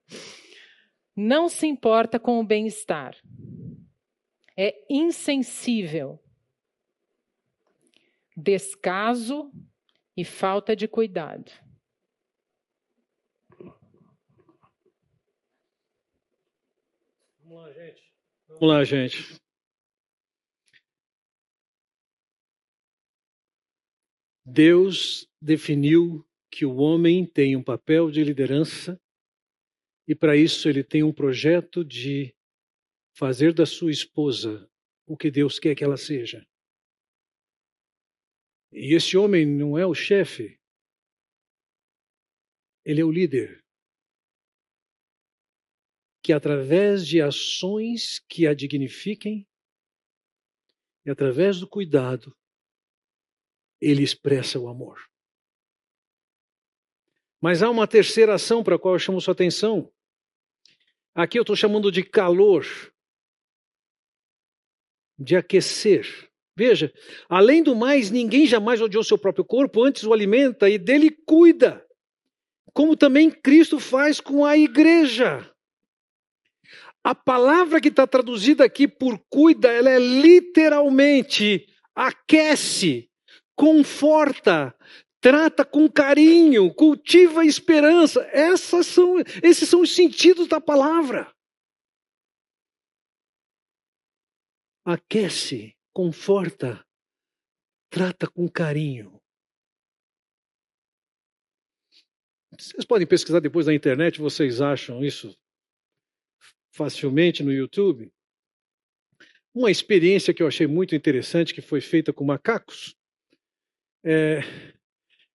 não 1.17 1.49
se 1.49 1.67
importa 1.67 2.19
com 2.19 2.39
o 2.39 2.45
bem-estar. 2.45 3.17
É 4.57 4.75
insensível. 4.91 6.23
Descaso 8.37 9.51
e 10.21 10.25
falta 10.25 10.77
de 10.77 10.87
cuidado. 10.87 11.51
Vamos 17.43 17.63
lá, 17.63 17.73
gente. 17.73 18.15
Vamos 18.47 18.69
lá, 18.69 18.85
gente. 18.85 19.41
Deus 24.45 25.27
definiu 25.41 26.27
que 26.51 26.67
o 26.67 26.77
homem 26.77 27.25
tem 27.25 27.57
um 27.57 27.63
papel 27.63 28.11
de 28.11 28.23
liderança 28.23 29.01
e 30.07 30.15
para 30.15 30.37
isso 30.37 30.69
ele 30.69 30.85
tem 30.85 31.03
um 31.03 31.15
projeto 31.15 31.83
de 31.83 32.35
fazer 33.17 33.55
da 33.55 33.65
sua 33.65 33.91
esposa 33.91 34.69
o 35.07 35.17
que 35.17 35.31
Deus 35.31 35.59
quer 35.59 35.75
que 35.75 35.83
ela 35.83 35.97
seja. 35.97 36.47
E 38.73 38.95
esse 38.95 39.17
homem 39.17 39.45
não 39.47 39.77
é 39.77 39.85
o 39.85 39.95
chefe, 39.95 40.61
ele 42.85 43.01
é 43.01 43.05
o 43.05 43.11
líder. 43.11 43.65
Que 46.23 46.33
através 46.33 47.07
de 47.07 47.21
ações 47.21 48.21
que 48.29 48.47
a 48.47 48.55
dignifiquem 48.55 49.47
e 51.05 51.11
através 51.11 51.59
do 51.59 51.69
cuidado, 51.69 52.37
ele 53.81 54.03
expressa 54.03 54.59
o 54.59 54.69
amor. 54.69 55.11
Mas 57.41 57.63
há 57.63 57.71
uma 57.71 57.89
terceira 57.89 58.35
ação 58.35 58.63
para 58.63 58.77
a 58.77 58.79
qual 58.79 58.95
eu 58.95 58.99
chamo 58.99 59.21
sua 59.21 59.33
atenção. 59.33 59.91
Aqui 61.15 61.39
eu 61.39 61.43
estou 61.43 61.57
chamando 61.57 61.91
de 61.91 62.05
calor, 62.05 62.65
de 65.19 65.37
aquecer. 65.37 66.30
Veja, 66.61 66.93
além 67.27 67.63
do 67.63 67.75
mais, 67.75 68.11
ninguém 68.11 68.47
jamais 68.47 68.83
odiou 68.83 69.03
seu 69.03 69.17
próprio 69.17 69.43
corpo, 69.43 69.83
antes 69.83 70.05
o 70.05 70.13
alimenta 70.13 70.69
e 70.69 70.77
dele 70.77 71.11
cuida, 71.11 71.83
como 72.75 72.95
também 72.95 73.31
Cristo 73.31 73.81
faz 73.81 74.21
com 74.21 74.45
a 74.45 74.59
igreja. 74.59 75.51
A 77.03 77.15
palavra 77.15 77.81
que 77.81 77.89
está 77.89 78.07
traduzida 78.07 78.63
aqui 78.63 78.87
por 78.87 79.19
cuida, 79.31 79.73
ela 79.73 79.89
é 79.89 79.99
literalmente 79.99 81.67
aquece, 81.95 83.11
conforta, 83.57 84.77
trata 85.19 85.65
com 85.65 85.91
carinho, 85.91 86.75
cultiva 86.75 87.43
esperança. 87.43 88.21
Essas 88.35 88.87
são, 88.87 89.17
esses 89.43 89.67
são 89.67 89.81
os 89.81 89.95
sentidos 89.95 90.47
da 90.47 90.61
palavra. 90.61 91.35
Aquece, 94.85 95.75
conforta, 95.93 96.85
trata 97.91 98.29
com 98.31 98.49
carinho. 98.49 99.21
Vocês 102.59 102.85
podem 102.85 103.07
pesquisar 103.07 103.41
depois 103.41 103.67
na 103.67 103.75
internet, 103.75 104.21
vocês 104.21 104.61
acham 104.61 105.05
isso 105.05 105.37
facilmente 106.73 107.43
no 107.43 107.53
YouTube. 107.53 108.13
Uma 109.55 109.71
experiência 109.71 110.33
que 110.33 110.43
eu 110.43 110.47
achei 110.47 110.67
muito 110.67 110.95
interessante, 110.95 111.55
que 111.55 111.61
foi 111.61 111.81
feita 111.81 112.13
com 112.13 112.25
macacos. 112.25 112.95
É, 114.05 114.41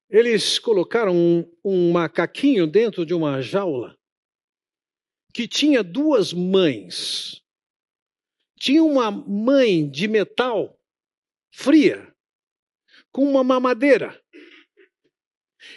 eles 0.09 0.57
colocaram 0.59 1.15
um, 1.15 1.51
um 1.63 1.91
macaquinho 1.91 2.65
dentro 2.65 3.05
de 3.05 3.13
uma 3.13 3.41
jaula 3.41 3.97
que 5.33 5.47
tinha 5.47 5.83
duas 5.83 6.31
mães. 6.31 7.43
Tinha 8.66 8.84
uma 8.84 9.11
mãe 9.11 9.88
de 9.88 10.07
metal 10.07 10.76
fria, 11.51 12.11
com 13.11 13.24
uma 13.24 13.43
mamadeira. 13.43 14.20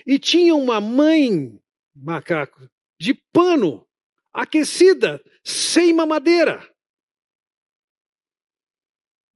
E 0.07 0.19
tinha 0.19 0.55
uma 0.55 0.81
mãe, 0.81 1.61
macaco, 1.95 2.67
de 2.99 3.13
pano, 3.31 3.87
aquecida, 4.33 5.23
sem 5.45 5.93
mamadeira. 5.93 6.67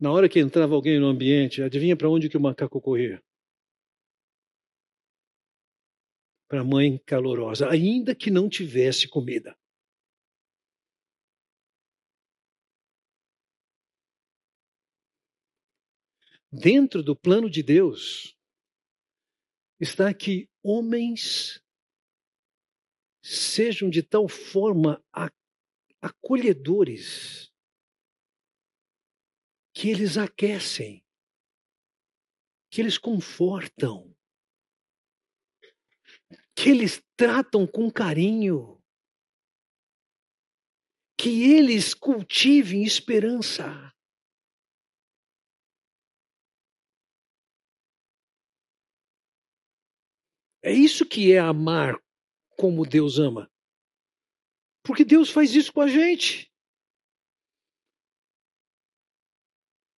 Na 0.00 0.10
hora 0.10 0.30
que 0.30 0.40
entrava 0.40 0.74
alguém 0.74 0.98
no 0.98 1.08
ambiente, 1.08 1.62
adivinha 1.62 1.94
para 1.94 2.08
onde 2.08 2.30
que 2.30 2.38
o 2.38 2.40
macaco 2.40 2.80
corria? 2.80 3.22
Para 6.48 6.62
a 6.62 6.64
mãe 6.64 6.96
calorosa, 7.04 7.68
ainda 7.68 8.14
que 8.14 8.30
não 8.30 8.48
tivesse 8.48 9.06
comida. 9.06 9.54
Dentro 16.52 17.02
do 17.02 17.16
plano 17.16 17.48
de 17.48 17.62
Deus 17.62 18.36
está 19.80 20.12
que 20.12 20.50
homens 20.62 21.64
sejam 23.24 23.88
de 23.88 24.02
tal 24.02 24.28
forma 24.28 25.02
acolhedores 26.02 27.50
que 29.74 29.88
eles 29.88 30.18
aquecem, 30.18 31.02
que 32.70 32.82
eles 32.82 32.98
confortam, 32.98 34.14
que 36.54 36.68
eles 36.68 37.02
tratam 37.16 37.66
com 37.66 37.90
carinho, 37.90 38.78
que 41.18 41.54
eles 41.54 41.94
cultivem 41.94 42.84
esperança. 42.84 43.91
É 50.62 50.72
isso 50.72 51.04
que 51.04 51.32
é 51.32 51.38
amar 51.40 52.00
como 52.56 52.86
Deus 52.86 53.18
ama. 53.18 53.50
Porque 54.84 55.04
Deus 55.04 55.30
faz 55.30 55.54
isso 55.54 55.72
com 55.72 55.80
a 55.80 55.88
gente. 55.88 56.52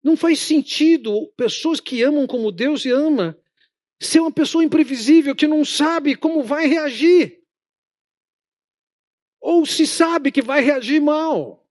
Não 0.02 0.16
faz 0.16 0.40
sentido 0.40 1.32
pessoas 1.36 1.80
que 1.80 2.02
amam 2.02 2.26
como 2.26 2.52
Deus 2.52 2.84
ama 2.86 3.38
ser 4.00 4.20
uma 4.20 4.32
pessoa 4.32 4.64
imprevisível 4.64 5.34
que 5.34 5.46
não 5.46 5.64
sabe 5.64 6.16
como 6.16 6.42
vai 6.42 6.66
reagir. 6.66 7.42
Ou 9.40 9.64
se 9.64 9.86
sabe 9.86 10.32
que 10.32 10.42
vai 10.42 10.60
reagir 10.60 11.00
mal. 11.00 11.66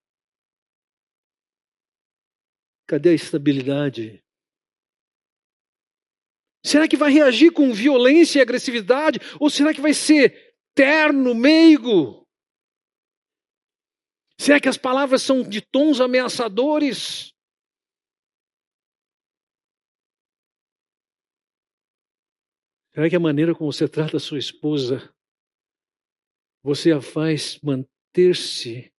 Cadê 2.86 3.10
a 3.10 3.14
estabilidade? 3.14 4.23
Será 6.64 6.88
que 6.88 6.96
vai 6.96 7.12
reagir 7.12 7.52
com 7.52 7.74
violência 7.74 8.38
e 8.38 8.42
agressividade? 8.42 9.18
Ou 9.38 9.50
será 9.50 9.74
que 9.74 9.82
vai 9.82 9.92
ser 9.92 10.56
terno, 10.74 11.34
meigo? 11.34 12.26
Será 14.40 14.58
que 14.58 14.68
as 14.68 14.78
palavras 14.78 15.22
são 15.22 15.42
de 15.42 15.60
tons 15.60 16.00
ameaçadores? 16.00 17.34
Será 22.94 23.10
que 23.10 23.16
a 23.16 23.20
maneira 23.20 23.54
como 23.54 23.70
você 23.70 23.86
trata 23.86 24.16
a 24.16 24.20
sua 24.20 24.38
esposa, 24.38 25.12
você 26.62 26.92
a 26.92 27.02
faz 27.02 27.58
manter-se 27.60 28.90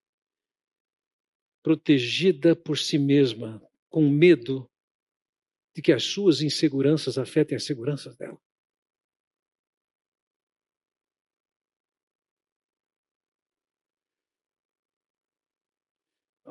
protegida 1.63 2.55
por 2.55 2.77
si 2.77 2.99
mesma, 2.99 3.59
com 3.89 4.07
medo 4.07 4.69
de 5.75 5.81
que 5.81 5.91
as 5.91 6.03
suas 6.03 6.41
inseguranças 6.41 7.17
afetem 7.17 7.57
as 7.57 7.65
seguranças 7.65 8.15
dela. 8.15 8.39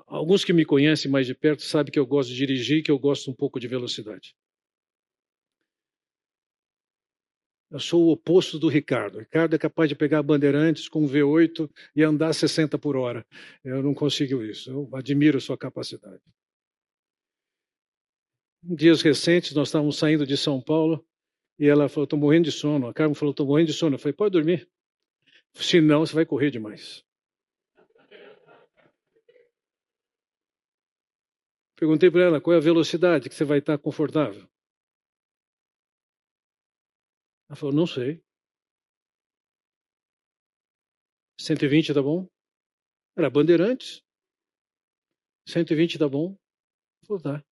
Alguns 0.06 0.44
que 0.44 0.52
me 0.52 0.64
conhecem 0.64 1.10
mais 1.10 1.26
de 1.26 1.34
perto 1.34 1.62
sabem 1.62 1.90
que 1.90 1.98
eu 1.98 2.06
gosto 2.06 2.28
de 2.28 2.36
dirigir 2.36 2.78
e 2.78 2.82
que 2.82 2.90
eu 2.90 2.98
gosto 2.98 3.30
um 3.30 3.34
pouco 3.34 3.58
de 3.58 3.66
velocidade. 3.66 4.36
Eu 7.70 7.80
sou 7.80 8.04
o 8.04 8.10
oposto 8.12 8.58
do 8.58 8.68
Ricardo. 8.68 9.16
O 9.16 9.20
Ricardo 9.20 9.56
é 9.56 9.58
capaz 9.58 9.88
de 9.88 9.96
pegar 9.96 10.22
bandeirantes 10.22 10.88
com 10.88 11.04
um 11.04 11.08
V8 11.08 11.68
e 11.96 12.02
andar 12.04 12.32
60 12.32 12.78
por 12.78 12.94
hora. 12.94 13.26
Eu 13.64 13.82
não 13.82 13.94
consigo 13.94 14.44
isso. 14.44 14.70
Eu 14.70 14.88
admiro 14.94 15.40
sua 15.40 15.58
capacidade 15.58 16.22
dias 18.64 19.02
recentes, 19.02 19.52
nós 19.52 19.68
estávamos 19.68 19.98
saindo 19.98 20.26
de 20.26 20.36
São 20.36 20.60
Paulo 20.60 21.06
e 21.58 21.66
ela 21.66 21.88
falou: 21.88 22.04
estou 22.04 22.18
morrendo 22.18 22.44
de 22.44 22.52
sono. 22.52 22.88
A 22.88 22.94
Carmen 22.94 23.14
falou: 23.14 23.32
estou 23.32 23.46
morrendo 23.46 23.68
de 23.68 23.74
sono. 23.74 23.94
Eu 23.96 23.98
falei: 23.98 24.14
pode 24.14 24.32
dormir. 24.32 24.68
Se 25.54 25.80
não, 25.80 26.04
você 26.04 26.14
vai 26.14 26.26
correr 26.26 26.50
demais. 26.50 27.04
Perguntei 31.76 32.10
para 32.10 32.22
ela 32.22 32.40
qual 32.40 32.54
é 32.54 32.56
a 32.56 32.60
velocidade 32.60 33.28
que 33.28 33.34
você 33.34 33.44
vai 33.44 33.58
estar 33.58 33.76
confortável. 33.78 34.48
Ela 37.48 37.56
falou: 37.56 37.74
não 37.74 37.86
sei. 37.86 38.22
120 41.40 41.92
tá 41.92 42.02
bom? 42.02 42.26
Era 43.16 43.28
Bandeirantes. 43.28 44.02
120 45.46 45.98
tá 45.98 46.08
bom? 46.08 46.36
Falou, 47.06 47.22
tá. 47.22 47.44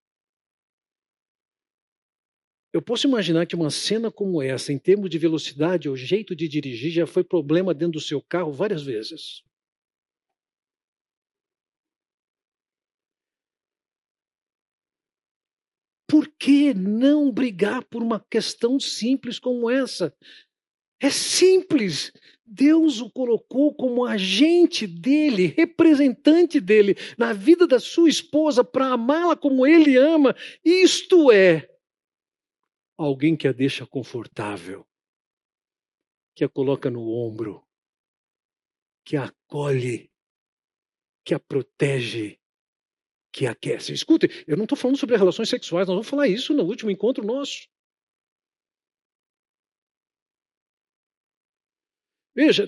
Eu 2.73 2.81
posso 2.81 3.07
imaginar 3.07 3.45
que 3.45 3.55
uma 3.55 3.71
cena 3.71 4.11
como 4.11 4.41
essa, 4.43 4.73
em 4.73 4.79
termos 4.79 5.11
de 5.11 5.19
velocidade 5.19 5.91
ou 5.91 5.97
jeito 5.97 6.35
de 6.35 6.49
dirigir, 6.49 6.91
já 6.91 7.07
foi 7.07 7.23
problema 7.23 7.75
dentro 7.75 7.95
do 7.95 8.01
seu 8.01 8.21
carro 8.23 8.51
várias 8.51 8.83
vezes. 8.83 9.43
Por 16.09 16.29
que 16.39 16.73
não 16.73 17.31
brigar 17.31 17.85
por 17.85 18.03
uma 18.03 18.21
questão 18.21 18.81
simples 18.81 19.39
como 19.39 19.71
essa? 19.71 20.15
É 21.01 21.11
simples. 21.11 22.13
Deus 22.45 23.01
o 23.01 23.11
colocou 23.11 23.75
como 23.75 24.05
agente 24.05 24.87
dele, 24.87 25.47
representante 25.57 26.61
dele, 26.61 26.97
na 27.19 27.33
vida 27.33 27.67
da 27.67 27.81
sua 27.81 28.09
esposa, 28.09 28.63
para 28.63 28.93
amá-la 28.93 29.37
como 29.37 29.67
ele 29.67 29.97
ama. 29.97 30.35
Isto 30.65 31.33
é 31.33 31.72
alguém 32.97 33.37
que 33.37 33.49
a 33.49 33.53
deixa 33.53 33.87
confortável, 33.87 34.87
que 36.35 36.45
a 36.45 36.49
coloca 36.49 36.91
no 36.91 37.09
ombro, 37.09 37.67
que 39.05 39.17
a 39.17 39.25
acolhe, 39.25 40.11
que 41.25 41.35
a 41.35 41.41
protege, 41.41 42.39
que 43.33 43.47
aquece. 43.47 43.93
Escute, 43.93 44.29
eu 44.47 44.57
não 44.57 44.65
estou 44.65 44.77
falando 44.77 44.99
sobre 44.99 45.17
relações 45.17 45.49
sexuais, 45.49 45.87
nós 45.89 45.95
vamos 45.95 46.09
falar 46.09 46.29
isso 46.29 46.55
no 46.55 46.65
último 46.65 46.91
encontro 46.91 47.25
nosso. 47.25 47.67
Veja, 52.35 52.67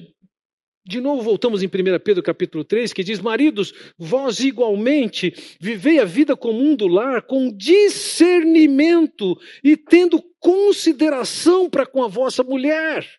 de 0.87 1.01
novo, 1.01 1.23
voltamos 1.23 1.63
em 1.63 1.67
1 1.67 1.71
Pedro 2.05 2.23
capítulo 2.23 2.63
3, 2.63 2.93
que 2.93 3.03
diz: 3.03 3.19
Maridos, 3.19 3.73
vós 3.97 4.41
igualmente 4.41 5.33
vivei 5.59 5.99
a 5.99 6.05
vida 6.05 6.37
comum 6.37 6.77
do 6.77 6.87
lar 6.87 7.23
com 7.23 7.51
discernimento 7.51 9.41
e 9.63 9.79
tendo 9.79 10.23
consideração 10.39 11.71
para 11.71 11.87
com 11.87 12.03
a 12.03 12.09
vossa 12.09 12.45
mulher. 12.45 13.19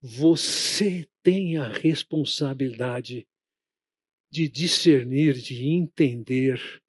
Você 0.00 1.06
tem 1.22 1.58
a 1.58 1.68
responsabilidade 1.68 3.28
de 4.30 4.48
discernir, 4.48 5.34
de 5.34 5.68
entender 5.68 6.82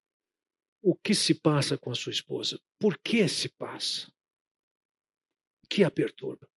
o 0.82 0.96
que 0.96 1.14
se 1.14 1.34
passa 1.34 1.76
com 1.76 1.90
a 1.90 1.94
sua 1.94 2.10
esposa, 2.10 2.58
por 2.80 2.98
que 2.98 3.28
se 3.28 3.50
passa, 3.50 4.10
o 5.62 5.68
que 5.68 5.84
a 5.84 5.90
perturba. 5.90 6.48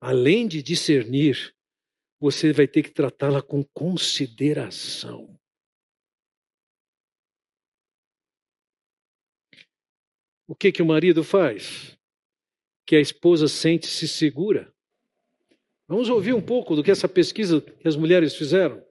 Além 0.00 0.46
de 0.46 0.62
discernir, 0.62 1.54
você 2.20 2.52
vai 2.52 2.66
ter 2.66 2.82
que 2.82 2.90
tratá-la 2.90 3.42
com 3.42 3.62
consideração. 3.62 5.38
O 10.46 10.54
que 10.54 10.72
que 10.72 10.82
o 10.82 10.86
marido 10.86 11.22
faz? 11.22 11.96
Que 12.86 12.96
a 12.96 13.00
esposa 13.00 13.46
sente-se 13.48 14.08
segura. 14.08 14.74
Vamos 15.86 16.08
ouvir 16.08 16.34
um 16.34 16.44
pouco 16.44 16.74
do 16.74 16.82
que 16.82 16.90
essa 16.90 17.08
pesquisa 17.08 17.60
que 17.60 17.86
as 17.86 17.96
mulheres 17.96 18.34
fizeram. 18.34 18.87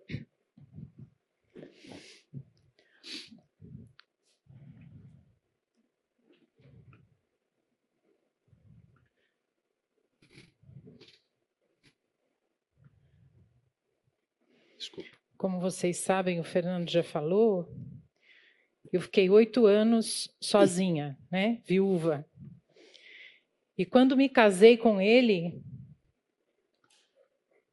Como 15.47 15.61
vocês 15.61 15.99
sabem, 15.99 16.41
o 16.41 16.43
Fernando 16.43 16.89
já 16.89 17.01
falou, 17.01 17.73
eu 18.91 18.99
fiquei 18.99 19.29
oito 19.29 19.65
anos 19.65 20.29
sozinha, 20.41 21.17
né? 21.31 21.61
Viúva. 21.65 22.27
E 23.77 23.85
quando 23.85 24.17
me 24.17 24.27
casei 24.27 24.75
com 24.75 24.99
ele, 24.99 25.63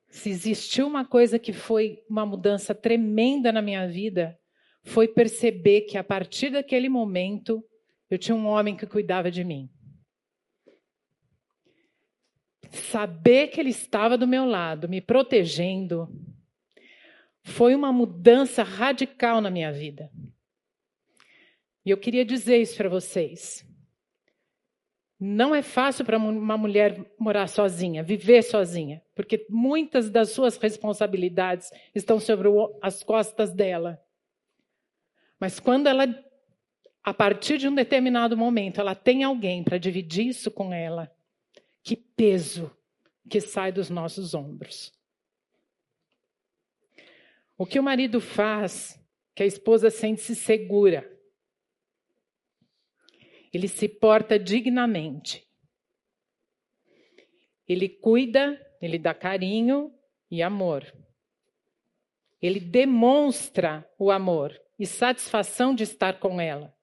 se 0.09 0.31
existiu 0.31 0.87
uma 0.87 1.05
coisa 1.05 1.37
que 1.37 1.53
foi 1.53 2.01
uma 2.09 2.25
mudança 2.25 2.77
tremenda 2.77 3.51
na 3.51 3.61
minha 3.61 3.89
vida, 3.89 4.39
foi 4.85 5.09
perceber 5.09 5.81
que 5.81 5.99
a 5.99 6.05
partir 6.05 6.51
daquele 6.51 6.89
momento 6.89 7.61
eu 8.09 8.17
tinha 8.17 8.37
um 8.37 8.47
homem 8.47 8.77
que 8.77 8.87
cuidava 8.87 9.33
de 9.33 9.43
mim. 9.43 9.69
Saber 12.71 13.49
que 13.49 13.59
ele 13.59 13.71
estava 13.71 14.17
do 14.17 14.29
meu 14.29 14.45
lado, 14.45 14.89
me 14.89 15.01
protegendo, 15.01 16.09
foi 17.45 17.75
uma 17.75 17.93
mudança 17.93 18.63
radical 18.63 19.41
na 19.41 19.51
minha 19.51 19.71
vida. 19.71 20.11
E 21.85 21.91
eu 21.91 21.99
queria 21.99 22.25
dizer 22.25 22.57
isso 22.57 22.75
para 22.77 22.89
vocês. 22.89 23.65
Não 25.21 25.55
é 25.55 25.63
fácil 25.63 26.05
para 26.05 26.19
uma 26.19 26.57
mulher 26.57 27.05
morar 27.19 27.47
sozinha, 27.47 28.03
viver 28.03 28.43
sozinha, 28.43 29.03
porque 29.15 29.47
muitas 29.49 30.11
das 30.11 30.31
suas 30.31 30.57
responsabilidades 30.57 31.71
estão 31.95 32.19
sobre 32.19 32.49
as 32.83 33.03
costas 33.03 33.53
dela. 33.53 34.03
Mas 35.39 35.61
quando 35.61 35.87
ela, 35.87 36.07
a 37.03 37.13
partir 37.13 37.59
de 37.59 37.69
um 37.69 37.75
determinado 37.75 38.37
momento, 38.37 38.81
ela 38.81 38.95
tem 38.95 39.23
alguém 39.23 39.63
para 39.63 39.79
dividir 39.79 40.27
isso 40.27 40.51
com 40.51 40.73
ela, 40.73 41.15
que 41.83 41.95
peso 41.95 42.71
que 43.29 43.41
sai 43.41 43.71
dos 43.71 43.91
nossos 43.91 44.35
ombros. 44.35 44.93
O 47.57 47.65
que 47.65 47.79
o 47.79 47.83
marido 47.83 48.21
faz, 48.21 48.99
que 49.35 49.43
a 49.43 49.47
esposa 49.47 49.91
sente-se 49.91 50.35
segura. 50.35 51.11
Ele 53.53 53.69
se 53.69 53.89
porta 53.89 54.39
dignamente. 54.39 55.47
Ele 57.67 57.89
cuida, 57.89 58.61
ele 58.81 58.99
dá 58.99 59.15
carinho 59.15 59.95
e 60.31 60.43
amor. 60.43 60.93
Ele 62.43 62.61
demonstra 62.61 63.89
o 63.99 64.11
amor 64.11 64.61
e 64.79 64.87
satisfação 64.87 65.75
de 65.75 65.85
estar 65.85 66.19
com 66.19 66.41
ela. 66.41 66.75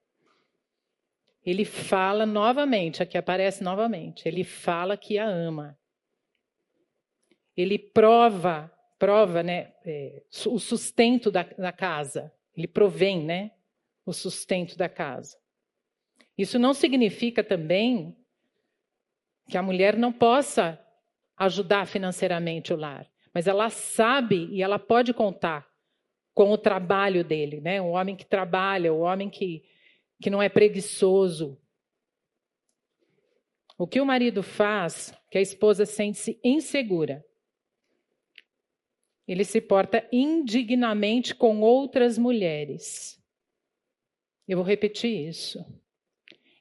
Ele 1.44 1.64
fala 1.64 2.24
novamente, 2.24 3.02
aqui 3.02 3.18
aparece 3.18 3.62
novamente, 3.62 4.26
ele 4.26 4.44
fala 4.44 4.96
que 4.96 5.18
a 5.18 5.26
ama. 5.26 5.78
Ele 7.56 7.78
prova, 7.78 8.72
prova, 9.02 9.42
né, 9.42 9.72
é, 9.84 10.22
o 10.46 10.60
sustento 10.60 11.28
da, 11.28 11.42
da 11.42 11.72
casa. 11.72 12.32
Ele 12.56 12.68
provém, 12.68 13.24
né, 13.24 13.50
o 14.06 14.12
sustento 14.12 14.78
da 14.78 14.88
casa. 14.88 15.36
Isso 16.38 16.56
não 16.56 16.72
significa 16.72 17.42
também 17.42 18.16
que 19.50 19.58
a 19.58 19.62
mulher 19.62 19.96
não 19.96 20.12
possa 20.12 20.80
ajudar 21.36 21.84
financeiramente 21.88 22.72
o 22.72 22.76
lar, 22.76 23.10
mas 23.34 23.48
ela 23.48 23.70
sabe 23.70 24.48
e 24.52 24.62
ela 24.62 24.78
pode 24.78 25.12
contar 25.12 25.68
com 26.32 26.52
o 26.52 26.56
trabalho 26.56 27.24
dele, 27.24 27.60
né? 27.60 27.82
O 27.82 27.88
homem 27.88 28.14
que 28.14 28.24
trabalha, 28.24 28.94
o 28.94 29.00
homem 29.00 29.28
que, 29.28 29.64
que 30.22 30.30
não 30.30 30.40
é 30.40 30.48
preguiçoso. 30.48 31.60
O 33.76 33.84
que 33.84 34.00
o 34.00 34.06
marido 34.06 34.44
faz, 34.44 35.12
que 35.28 35.38
a 35.38 35.42
esposa 35.42 35.84
sente-se 35.84 36.38
insegura. 36.44 37.26
Ele 39.32 39.46
se 39.46 39.62
porta 39.62 40.06
indignamente 40.12 41.34
com 41.34 41.62
outras 41.62 42.18
mulheres. 42.18 43.18
Eu 44.46 44.58
vou 44.58 44.66
repetir 44.66 45.26
isso. 45.26 45.64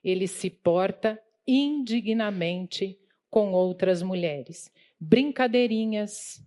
Ele 0.01 0.25
se 0.25 0.49
porta 0.49 1.21
indignamente 1.45 2.97
com 3.29 3.51
outras 3.51 4.01
mulheres. 4.01 4.71
Brincadeirinhas, 4.97 6.41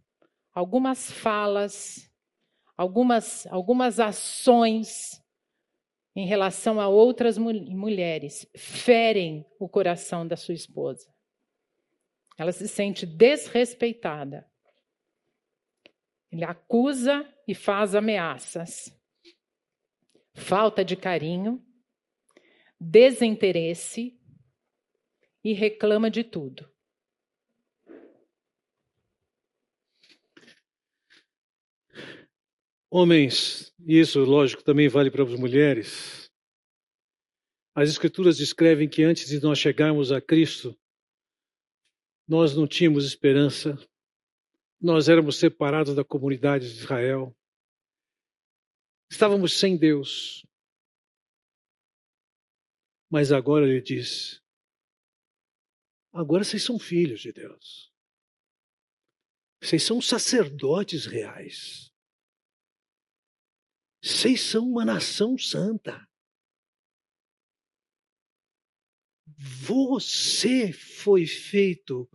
algumas 0.54 1.10
falas, 1.10 2.10
algumas, 2.74 3.46
algumas 3.48 4.00
ações 4.00 5.22
em 6.16 6.26
relação 6.26 6.80
a 6.80 6.88
outras 6.88 7.36
mulheres 7.36 8.48
ferem 8.56 9.44
o 9.58 9.68
coração 9.68 10.26
da 10.26 10.38
sua 10.38 10.54
esposa. 10.54 11.06
Ela 12.38 12.50
se 12.50 12.66
sente 12.66 13.04
desrespeitada. 13.04 14.50
Ele 16.34 16.44
acusa 16.44 17.32
e 17.46 17.54
faz 17.54 17.94
ameaças. 17.94 18.92
Falta 20.34 20.84
de 20.84 20.96
carinho, 20.96 21.64
desinteresse 22.80 24.20
e 25.44 25.52
reclama 25.52 26.10
de 26.10 26.24
tudo. 26.24 26.68
Homens, 32.90 33.72
isso, 33.78 34.24
lógico, 34.24 34.64
também 34.64 34.88
vale 34.88 35.12
para 35.12 35.22
as 35.22 35.38
mulheres. 35.38 36.32
As 37.76 37.88
Escrituras 37.88 38.36
descrevem 38.36 38.88
que 38.88 39.04
antes 39.04 39.28
de 39.28 39.40
nós 39.40 39.60
chegarmos 39.60 40.10
a 40.10 40.20
Cristo, 40.20 40.76
nós 42.26 42.56
não 42.56 42.66
tínhamos 42.66 43.04
esperança, 43.04 43.78
nós 44.80 45.08
éramos 45.08 45.38
separados 45.38 45.94
da 45.94 46.04
comunidade 46.04 46.68
de 46.68 46.78
Israel, 46.78 47.34
estávamos 49.10 49.58
sem 49.58 49.76
Deus. 49.76 50.44
Mas 53.10 53.32
agora 53.32 53.66
ele 53.66 53.80
diz: 53.80 54.42
agora 56.12 56.44
vocês 56.44 56.62
são 56.62 56.78
filhos 56.78 57.20
de 57.20 57.32
Deus, 57.32 57.92
vocês 59.62 59.82
são 59.82 60.00
sacerdotes 60.00 61.06
reais. 61.06 61.90
Vocês 64.04 64.42
são 64.42 64.68
uma 64.68 64.84
nação 64.84 65.38
santa. 65.38 66.06
Você 69.66 70.74
foi 70.74 71.26
feito 71.26 72.06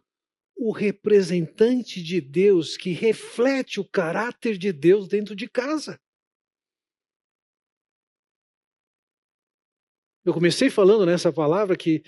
o 0.61 0.73
representante 0.73 2.03
de 2.03 2.19
Deus 2.19 2.76
que 2.76 2.91
reflete 2.91 3.80
o 3.80 3.90
caráter 3.90 4.57
de 4.57 4.73
Deus 4.73 5.07
dentro 5.07 5.34
de 5.34 5.48
casa. 5.48 5.98
Eu 10.26 10.34
comecei 10.34 10.69
falando 10.69 11.06
nessa 11.06 11.31
palavra 11.31 11.77
que 11.77 12.03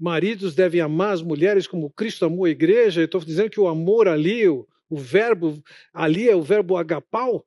maridos 0.00 0.54
devem 0.54 0.80
amar 0.80 1.12
as 1.12 1.20
mulheres 1.20 1.66
como 1.66 1.92
Cristo 1.92 2.24
amou 2.24 2.46
a 2.46 2.50
igreja. 2.50 3.02
Eu 3.02 3.04
estou 3.04 3.22
dizendo 3.22 3.50
que 3.50 3.60
o 3.60 3.68
amor 3.68 4.08
ali, 4.08 4.48
o, 4.48 4.66
o 4.88 4.96
verbo 4.96 5.62
ali 5.92 6.26
é 6.26 6.34
o 6.34 6.42
verbo 6.42 6.78
agapau. 6.78 7.46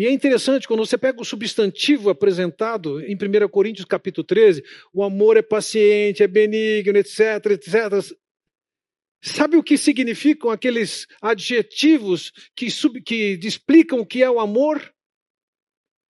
E 0.00 0.06
é 0.06 0.10
interessante, 0.10 0.66
quando 0.66 0.80
você 0.80 0.96
pega 0.96 1.20
o 1.20 1.24
substantivo 1.26 2.08
apresentado 2.08 3.02
em 3.02 3.14
1 3.14 3.46
Coríntios 3.50 3.84
capítulo 3.84 4.26
13, 4.26 4.64
o 4.94 5.04
amor 5.04 5.36
é 5.36 5.42
paciente, 5.42 6.22
é 6.22 6.26
benigno, 6.26 6.96
etc, 6.96 7.44
etc. 7.50 8.16
Sabe 9.22 9.58
o 9.58 9.62
que 9.62 9.76
significam 9.76 10.50
aqueles 10.50 11.06
adjetivos 11.20 12.32
que, 12.56 12.70
sub, 12.70 13.02
que 13.02 13.38
explicam 13.42 14.00
o 14.00 14.06
que 14.06 14.22
é 14.22 14.30
o 14.30 14.40
amor? 14.40 14.90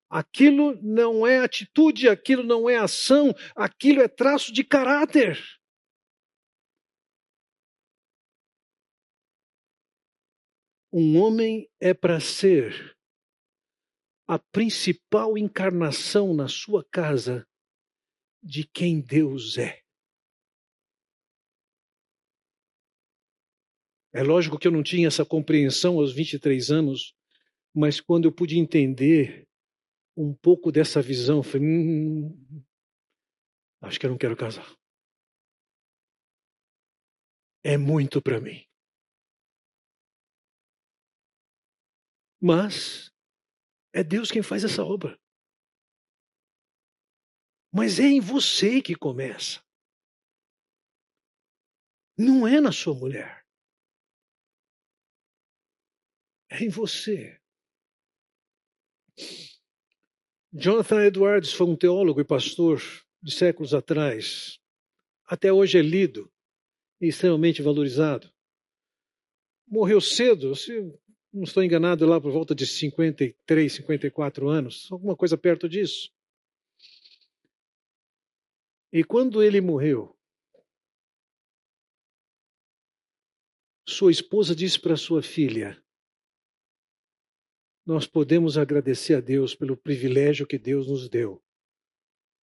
Aquilo 0.07 0.79
não 0.83 1.25
é 1.25 1.39
atitude, 1.39 2.07
aquilo 2.07 2.43
não 2.43 2.69
é 2.69 2.75
ação, 2.75 3.33
aquilo 3.55 4.03
é 4.03 4.07
traço 4.07 4.53
de 4.53 4.63
caráter. 4.63 5.43
Um 10.93 11.19
homem 11.19 11.67
é 11.79 11.91
para 11.91 12.19
ser 12.19 12.98
a 14.29 14.37
principal 14.37 15.35
encarnação 15.39 16.35
na 16.35 16.47
sua 16.47 16.85
casa 16.85 17.47
de 18.43 18.63
quem 18.63 19.01
Deus 19.01 19.57
é. 19.57 19.81
É 24.13 24.21
lógico 24.21 24.59
que 24.59 24.67
eu 24.67 24.71
não 24.71 24.83
tinha 24.83 25.07
essa 25.07 25.25
compreensão 25.25 25.97
aos 25.97 26.13
23 26.13 26.69
anos, 26.69 27.15
mas 27.73 27.99
quando 27.99 28.25
eu 28.25 28.31
pude 28.31 28.59
entender 28.59 29.47
um 30.15 30.31
pouco 30.31 30.71
dessa 30.71 31.01
visão, 31.01 31.37
eu 31.37 31.43
falei: 31.43 31.67
hum, 31.67 32.63
acho 33.81 33.99
que 33.99 34.05
eu 34.05 34.11
não 34.11 34.17
quero 34.17 34.37
casar. 34.37 34.77
É 37.63 37.79
muito 37.79 38.21
para 38.21 38.39
mim. 38.39 38.63
Mas 42.39 43.11
é 43.93 44.03
Deus 44.03 44.31
quem 44.31 44.41
faz 44.41 44.63
essa 44.63 44.83
obra. 44.83 45.19
Mas 47.71 47.99
é 47.99 48.05
em 48.05 48.19
você 48.19 48.81
que 48.81 48.95
começa. 48.95 49.63
Não 52.17 52.47
é 52.47 52.59
na 52.59 52.71
sua 52.71 52.93
mulher. 52.93 53.39
é 56.49 56.63
em 56.63 56.69
você. 56.69 57.39
Jonathan 60.51 61.05
Edwards 61.05 61.53
foi 61.53 61.67
um 61.67 61.75
teólogo 61.75 62.19
e 62.19 62.25
pastor 62.25 62.81
de 63.21 63.31
séculos 63.31 63.73
atrás. 63.73 64.59
Até 65.25 65.53
hoje 65.53 65.77
é 65.77 65.81
lido 65.81 66.31
e 66.99 67.07
extremamente 67.07 67.61
valorizado. 67.61 68.31
Morreu 69.67 70.01
cedo, 70.01 70.55
se 70.55 70.73
não 71.31 71.43
estou 71.43 71.63
enganado, 71.63 72.05
lá 72.05 72.19
por 72.19 72.31
volta 72.31 72.55
de 72.55 72.65
53, 72.65 73.73
54 73.73 74.49
anos, 74.49 74.91
alguma 74.91 75.15
coisa 75.15 75.37
perto 75.37 75.69
disso. 75.69 76.11
E 78.91 79.03
quando 79.03 79.43
ele 79.43 79.61
morreu, 79.61 80.17
sua 83.87 84.11
esposa 84.11 84.55
disse 84.55 84.79
para 84.79 84.97
sua 84.97 85.21
filha: 85.21 85.81
Nós 87.85 88.07
podemos 88.07 88.57
agradecer 88.57 89.15
a 89.15 89.21
Deus 89.21 89.53
pelo 89.53 89.77
privilégio 89.77 90.47
que 90.47 90.57
Deus 90.57 90.87
nos 90.87 91.07
deu 91.07 91.43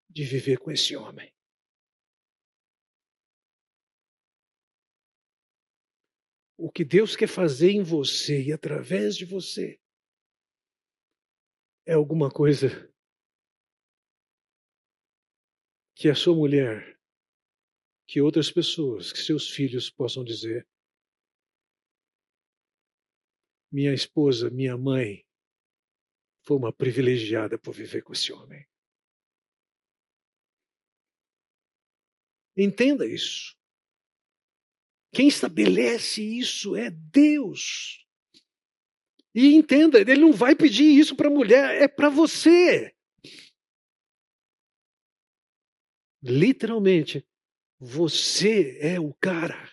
de 0.08 0.24
viver 0.24 0.58
com 0.58 0.70
esse 0.70 0.94
homem. 0.96 1.35
O 6.58 6.70
que 6.70 6.84
Deus 6.84 7.14
quer 7.14 7.28
fazer 7.28 7.70
em 7.70 7.82
você 7.82 8.42
e 8.42 8.52
através 8.52 9.16
de 9.16 9.26
você 9.26 9.78
é 11.84 11.92
alguma 11.92 12.30
coisa 12.30 12.68
que 15.94 16.08
a 16.08 16.14
sua 16.14 16.34
mulher, 16.34 16.98
que 18.06 18.20
outras 18.20 18.50
pessoas, 18.50 19.12
que 19.12 19.18
seus 19.18 19.50
filhos 19.50 19.90
possam 19.90 20.24
dizer: 20.24 20.66
minha 23.70 23.92
esposa, 23.92 24.50
minha 24.50 24.76
mãe, 24.76 25.26
foi 26.42 26.56
uma 26.56 26.72
privilegiada 26.72 27.58
por 27.58 27.74
viver 27.74 28.02
com 28.02 28.12
esse 28.12 28.32
homem. 28.32 28.66
Entenda 32.56 33.06
isso. 33.06 33.55
Quem 35.12 35.28
estabelece 35.28 36.22
isso 36.22 36.76
é 36.76 36.90
Deus. 36.90 38.04
E 39.34 39.54
entenda, 39.54 40.00
ele 40.00 40.16
não 40.16 40.32
vai 40.32 40.54
pedir 40.54 40.98
isso 40.98 41.14
para 41.14 41.28
a 41.28 41.30
mulher, 41.30 41.82
é 41.82 41.86
para 41.86 42.08
você. 42.08 42.94
Literalmente, 46.22 47.26
você 47.78 48.78
é 48.80 48.98
o 48.98 49.12
cara. 49.14 49.70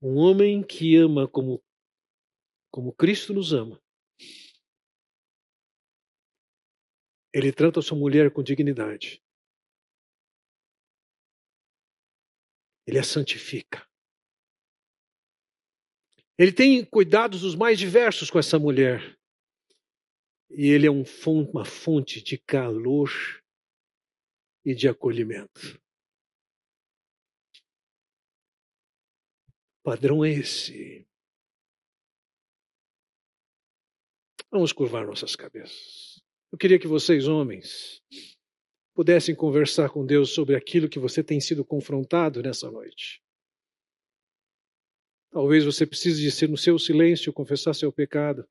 Um 0.00 0.16
homem 0.16 0.62
que 0.62 0.96
ama 0.96 1.28
como, 1.28 1.62
como 2.70 2.92
Cristo 2.92 3.32
nos 3.32 3.52
ama. 3.52 3.80
Ele 7.34 7.50
trata 7.52 7.80
a 7.80 7.82
sua 7.82 7.96
mulher 7.96 8.30
com 8.30 8.42
dignidade. 8.42 9.22
Ele 12.86 12.98
a 12.98 13.04
santifica. 13.04 13.88
Ele 16.36 16.52
tem 16.52 16.84
cuidados 16.84 17.42
os 17.42 17.54
mais 17.54 17.78
diversos 17.78 18.30
com 18.30 18.38
essa 18.38 18.58
mulher. 18.58 19.16
E 20.50 20.66
ele 20.66 20.86
é 20.86 20.90
um, 20.90 21.04
uma 21.50 21.64
fonte 21.64 22.22
de 22.22 22.36
calor 22.36 23.10
e 24.64 24.74
de 24.74 24.88
acolhimento. 24.88 25.80
O 29.78 29.82
padrão 29.82 30.24
é 30.24 30.30
esse. 30.30 31.06
Vamos 34.50 34.72
curvar 34.72 35.06
nossas 35.06 35.34
cabeças. 35.34 36.11
Eu 36.52 36.58
queria 36.58 36.78
que 36.78 36.86
vocês, 36.86 37.26
homens, 37.26 38.02
pudessem 38.94 39.34
conversar 39.34 39.88
com 39.88 40.04
Deus 40.04 40.34
sobre 40.34 40.54
aquilo 40.54 40.86
que 40.86 40.98
você 40.98 41.24
tem 41.24 41.40
sido 41.40 41.64
confrontado 41.64 42.42
nessa 42.42 42.70
noite. 42.70 43.22
Talvez 45.30 45.64
você 45.64 45.86
precise 45.86 46.20
de 46.20 46.30
ser 46.30 46.50
no 46.50 46.58
seu 46.58 46.78
silêncio 46.78 47.32
confessar 47.32 47.72
seu 47.72 47.90
pecado. 47.90 48.46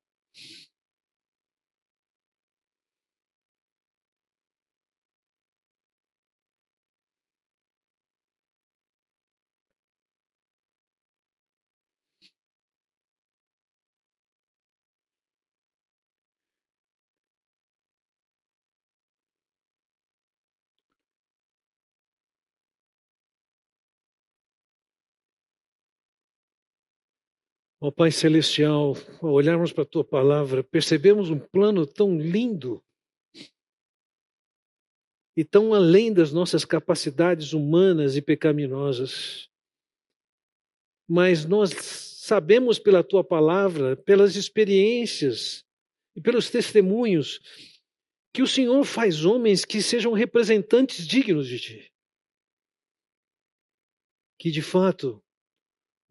Ó 27.84 27.88
oh, 27.88 27.92
Pai 27.92 28.12
Celestial, 28.12 28.94
ao 29.24 29.32
olharmos 29.32 29.74
para 29.74 29.82
a 29.82 29.88
Tua 29.88 30.06
palavra, 30.06 30.64
percebemos 30.64 31.32
um 31.32 31.40
plano 31.40 31.88
tão 31.88 32.16
lindo 32.16 32.80
e 35.36 35.44
tão 35.44 35.74
além 35.74 36.14
das 36.14 36.32
nossas 36.32 36.64
capacidades 36.64 37.54
humanas 37.54 38.16
e 38.16 38.22
pecaminosas. 38.22 39.50
Mas 41.10 41.44
nós 41.44 41.72
sabemos 41.72 42.78
pela 42.78 43.04
Tua 43.04 43.24
palavra, 43.24 43.98
pelas 43.98 44.36
experiências 44.36 45.66
e 46.16 46.22
pelos 46.22 46.52
testemunhos, 46.52 47.40
que 48.32 48.44
o 48.44 48.48
Senhor 48.48 48.84
faz 48.86 49.26
homens 49.26 49.66
que 49.66 49.82
sejam 49.82 50.14
representantes 50.14 51.08
dignos 51.08 51.48
de 51.48 51.60
Ti. 51.60 51.94
Que 54.38 54.52
de 54.52 54.62
fato 54.62 55.20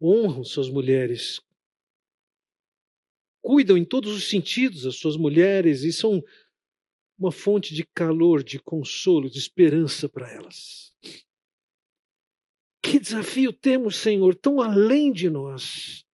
honram 0.01 0.43
suas 0.43 0.69
mulheres 0.69 1.41
cuidam 3.41 3.77
em 3.77 3.83
todos 3.83 4.13
os 4.15 4.29
sentidos 4.29 4.85
as 4.85 4.95
suas 4.95 5.17
mulheres 5.17 5.83
e 5.83 5.91
são 5.91 6.23
uma 7.17 7.31
fonte 7.31 7.73
de 7.73 7.85
calor, 7.85 8.43
de 8.43 8.59
consolo, 8.59 9.29
de 9.29 9.37
esperança 9.37 10.09
para 10.09 10.31
elas. 10.31 10.95
Que 12.81 12.99
desafio 12.99 13.53
temos, 13.53 13.95
Senhor, 13.95 14.35
tão 14.35 14.59
além 14.59 15.11
de 15.11 15.29
nós. 15.29 16.05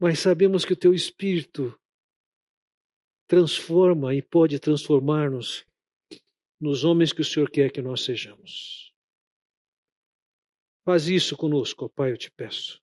Mas 0.00 0.18
sabemos 0.18 0.64
que 0.64 0.72
o 0.72 0.76
teu 0.76 0.92
espírito 0.92 1.78
transforma 3.28 4.14
e 4.14 4.22
pode 4.22 4.58
transformar-nos 4.58 5.64
nos 6.60 6.84
homens 6.84 7.12
que 7.12 7.20
o 7.20 7.24
Senhor 7.24 7.50
quer 7.50 7.70
que 7.70 7.82
nós 7.82 8.02
sejamos. 8.02 8.92
Faz 10.84 11.08
isso 11.08 11.36
conosco, 11.36 11.86
ó 11.86 11.88
Pai, 11.88 12.12
eu 12.12 12.16
te 12.16 12.30
peço. 12.30 12.82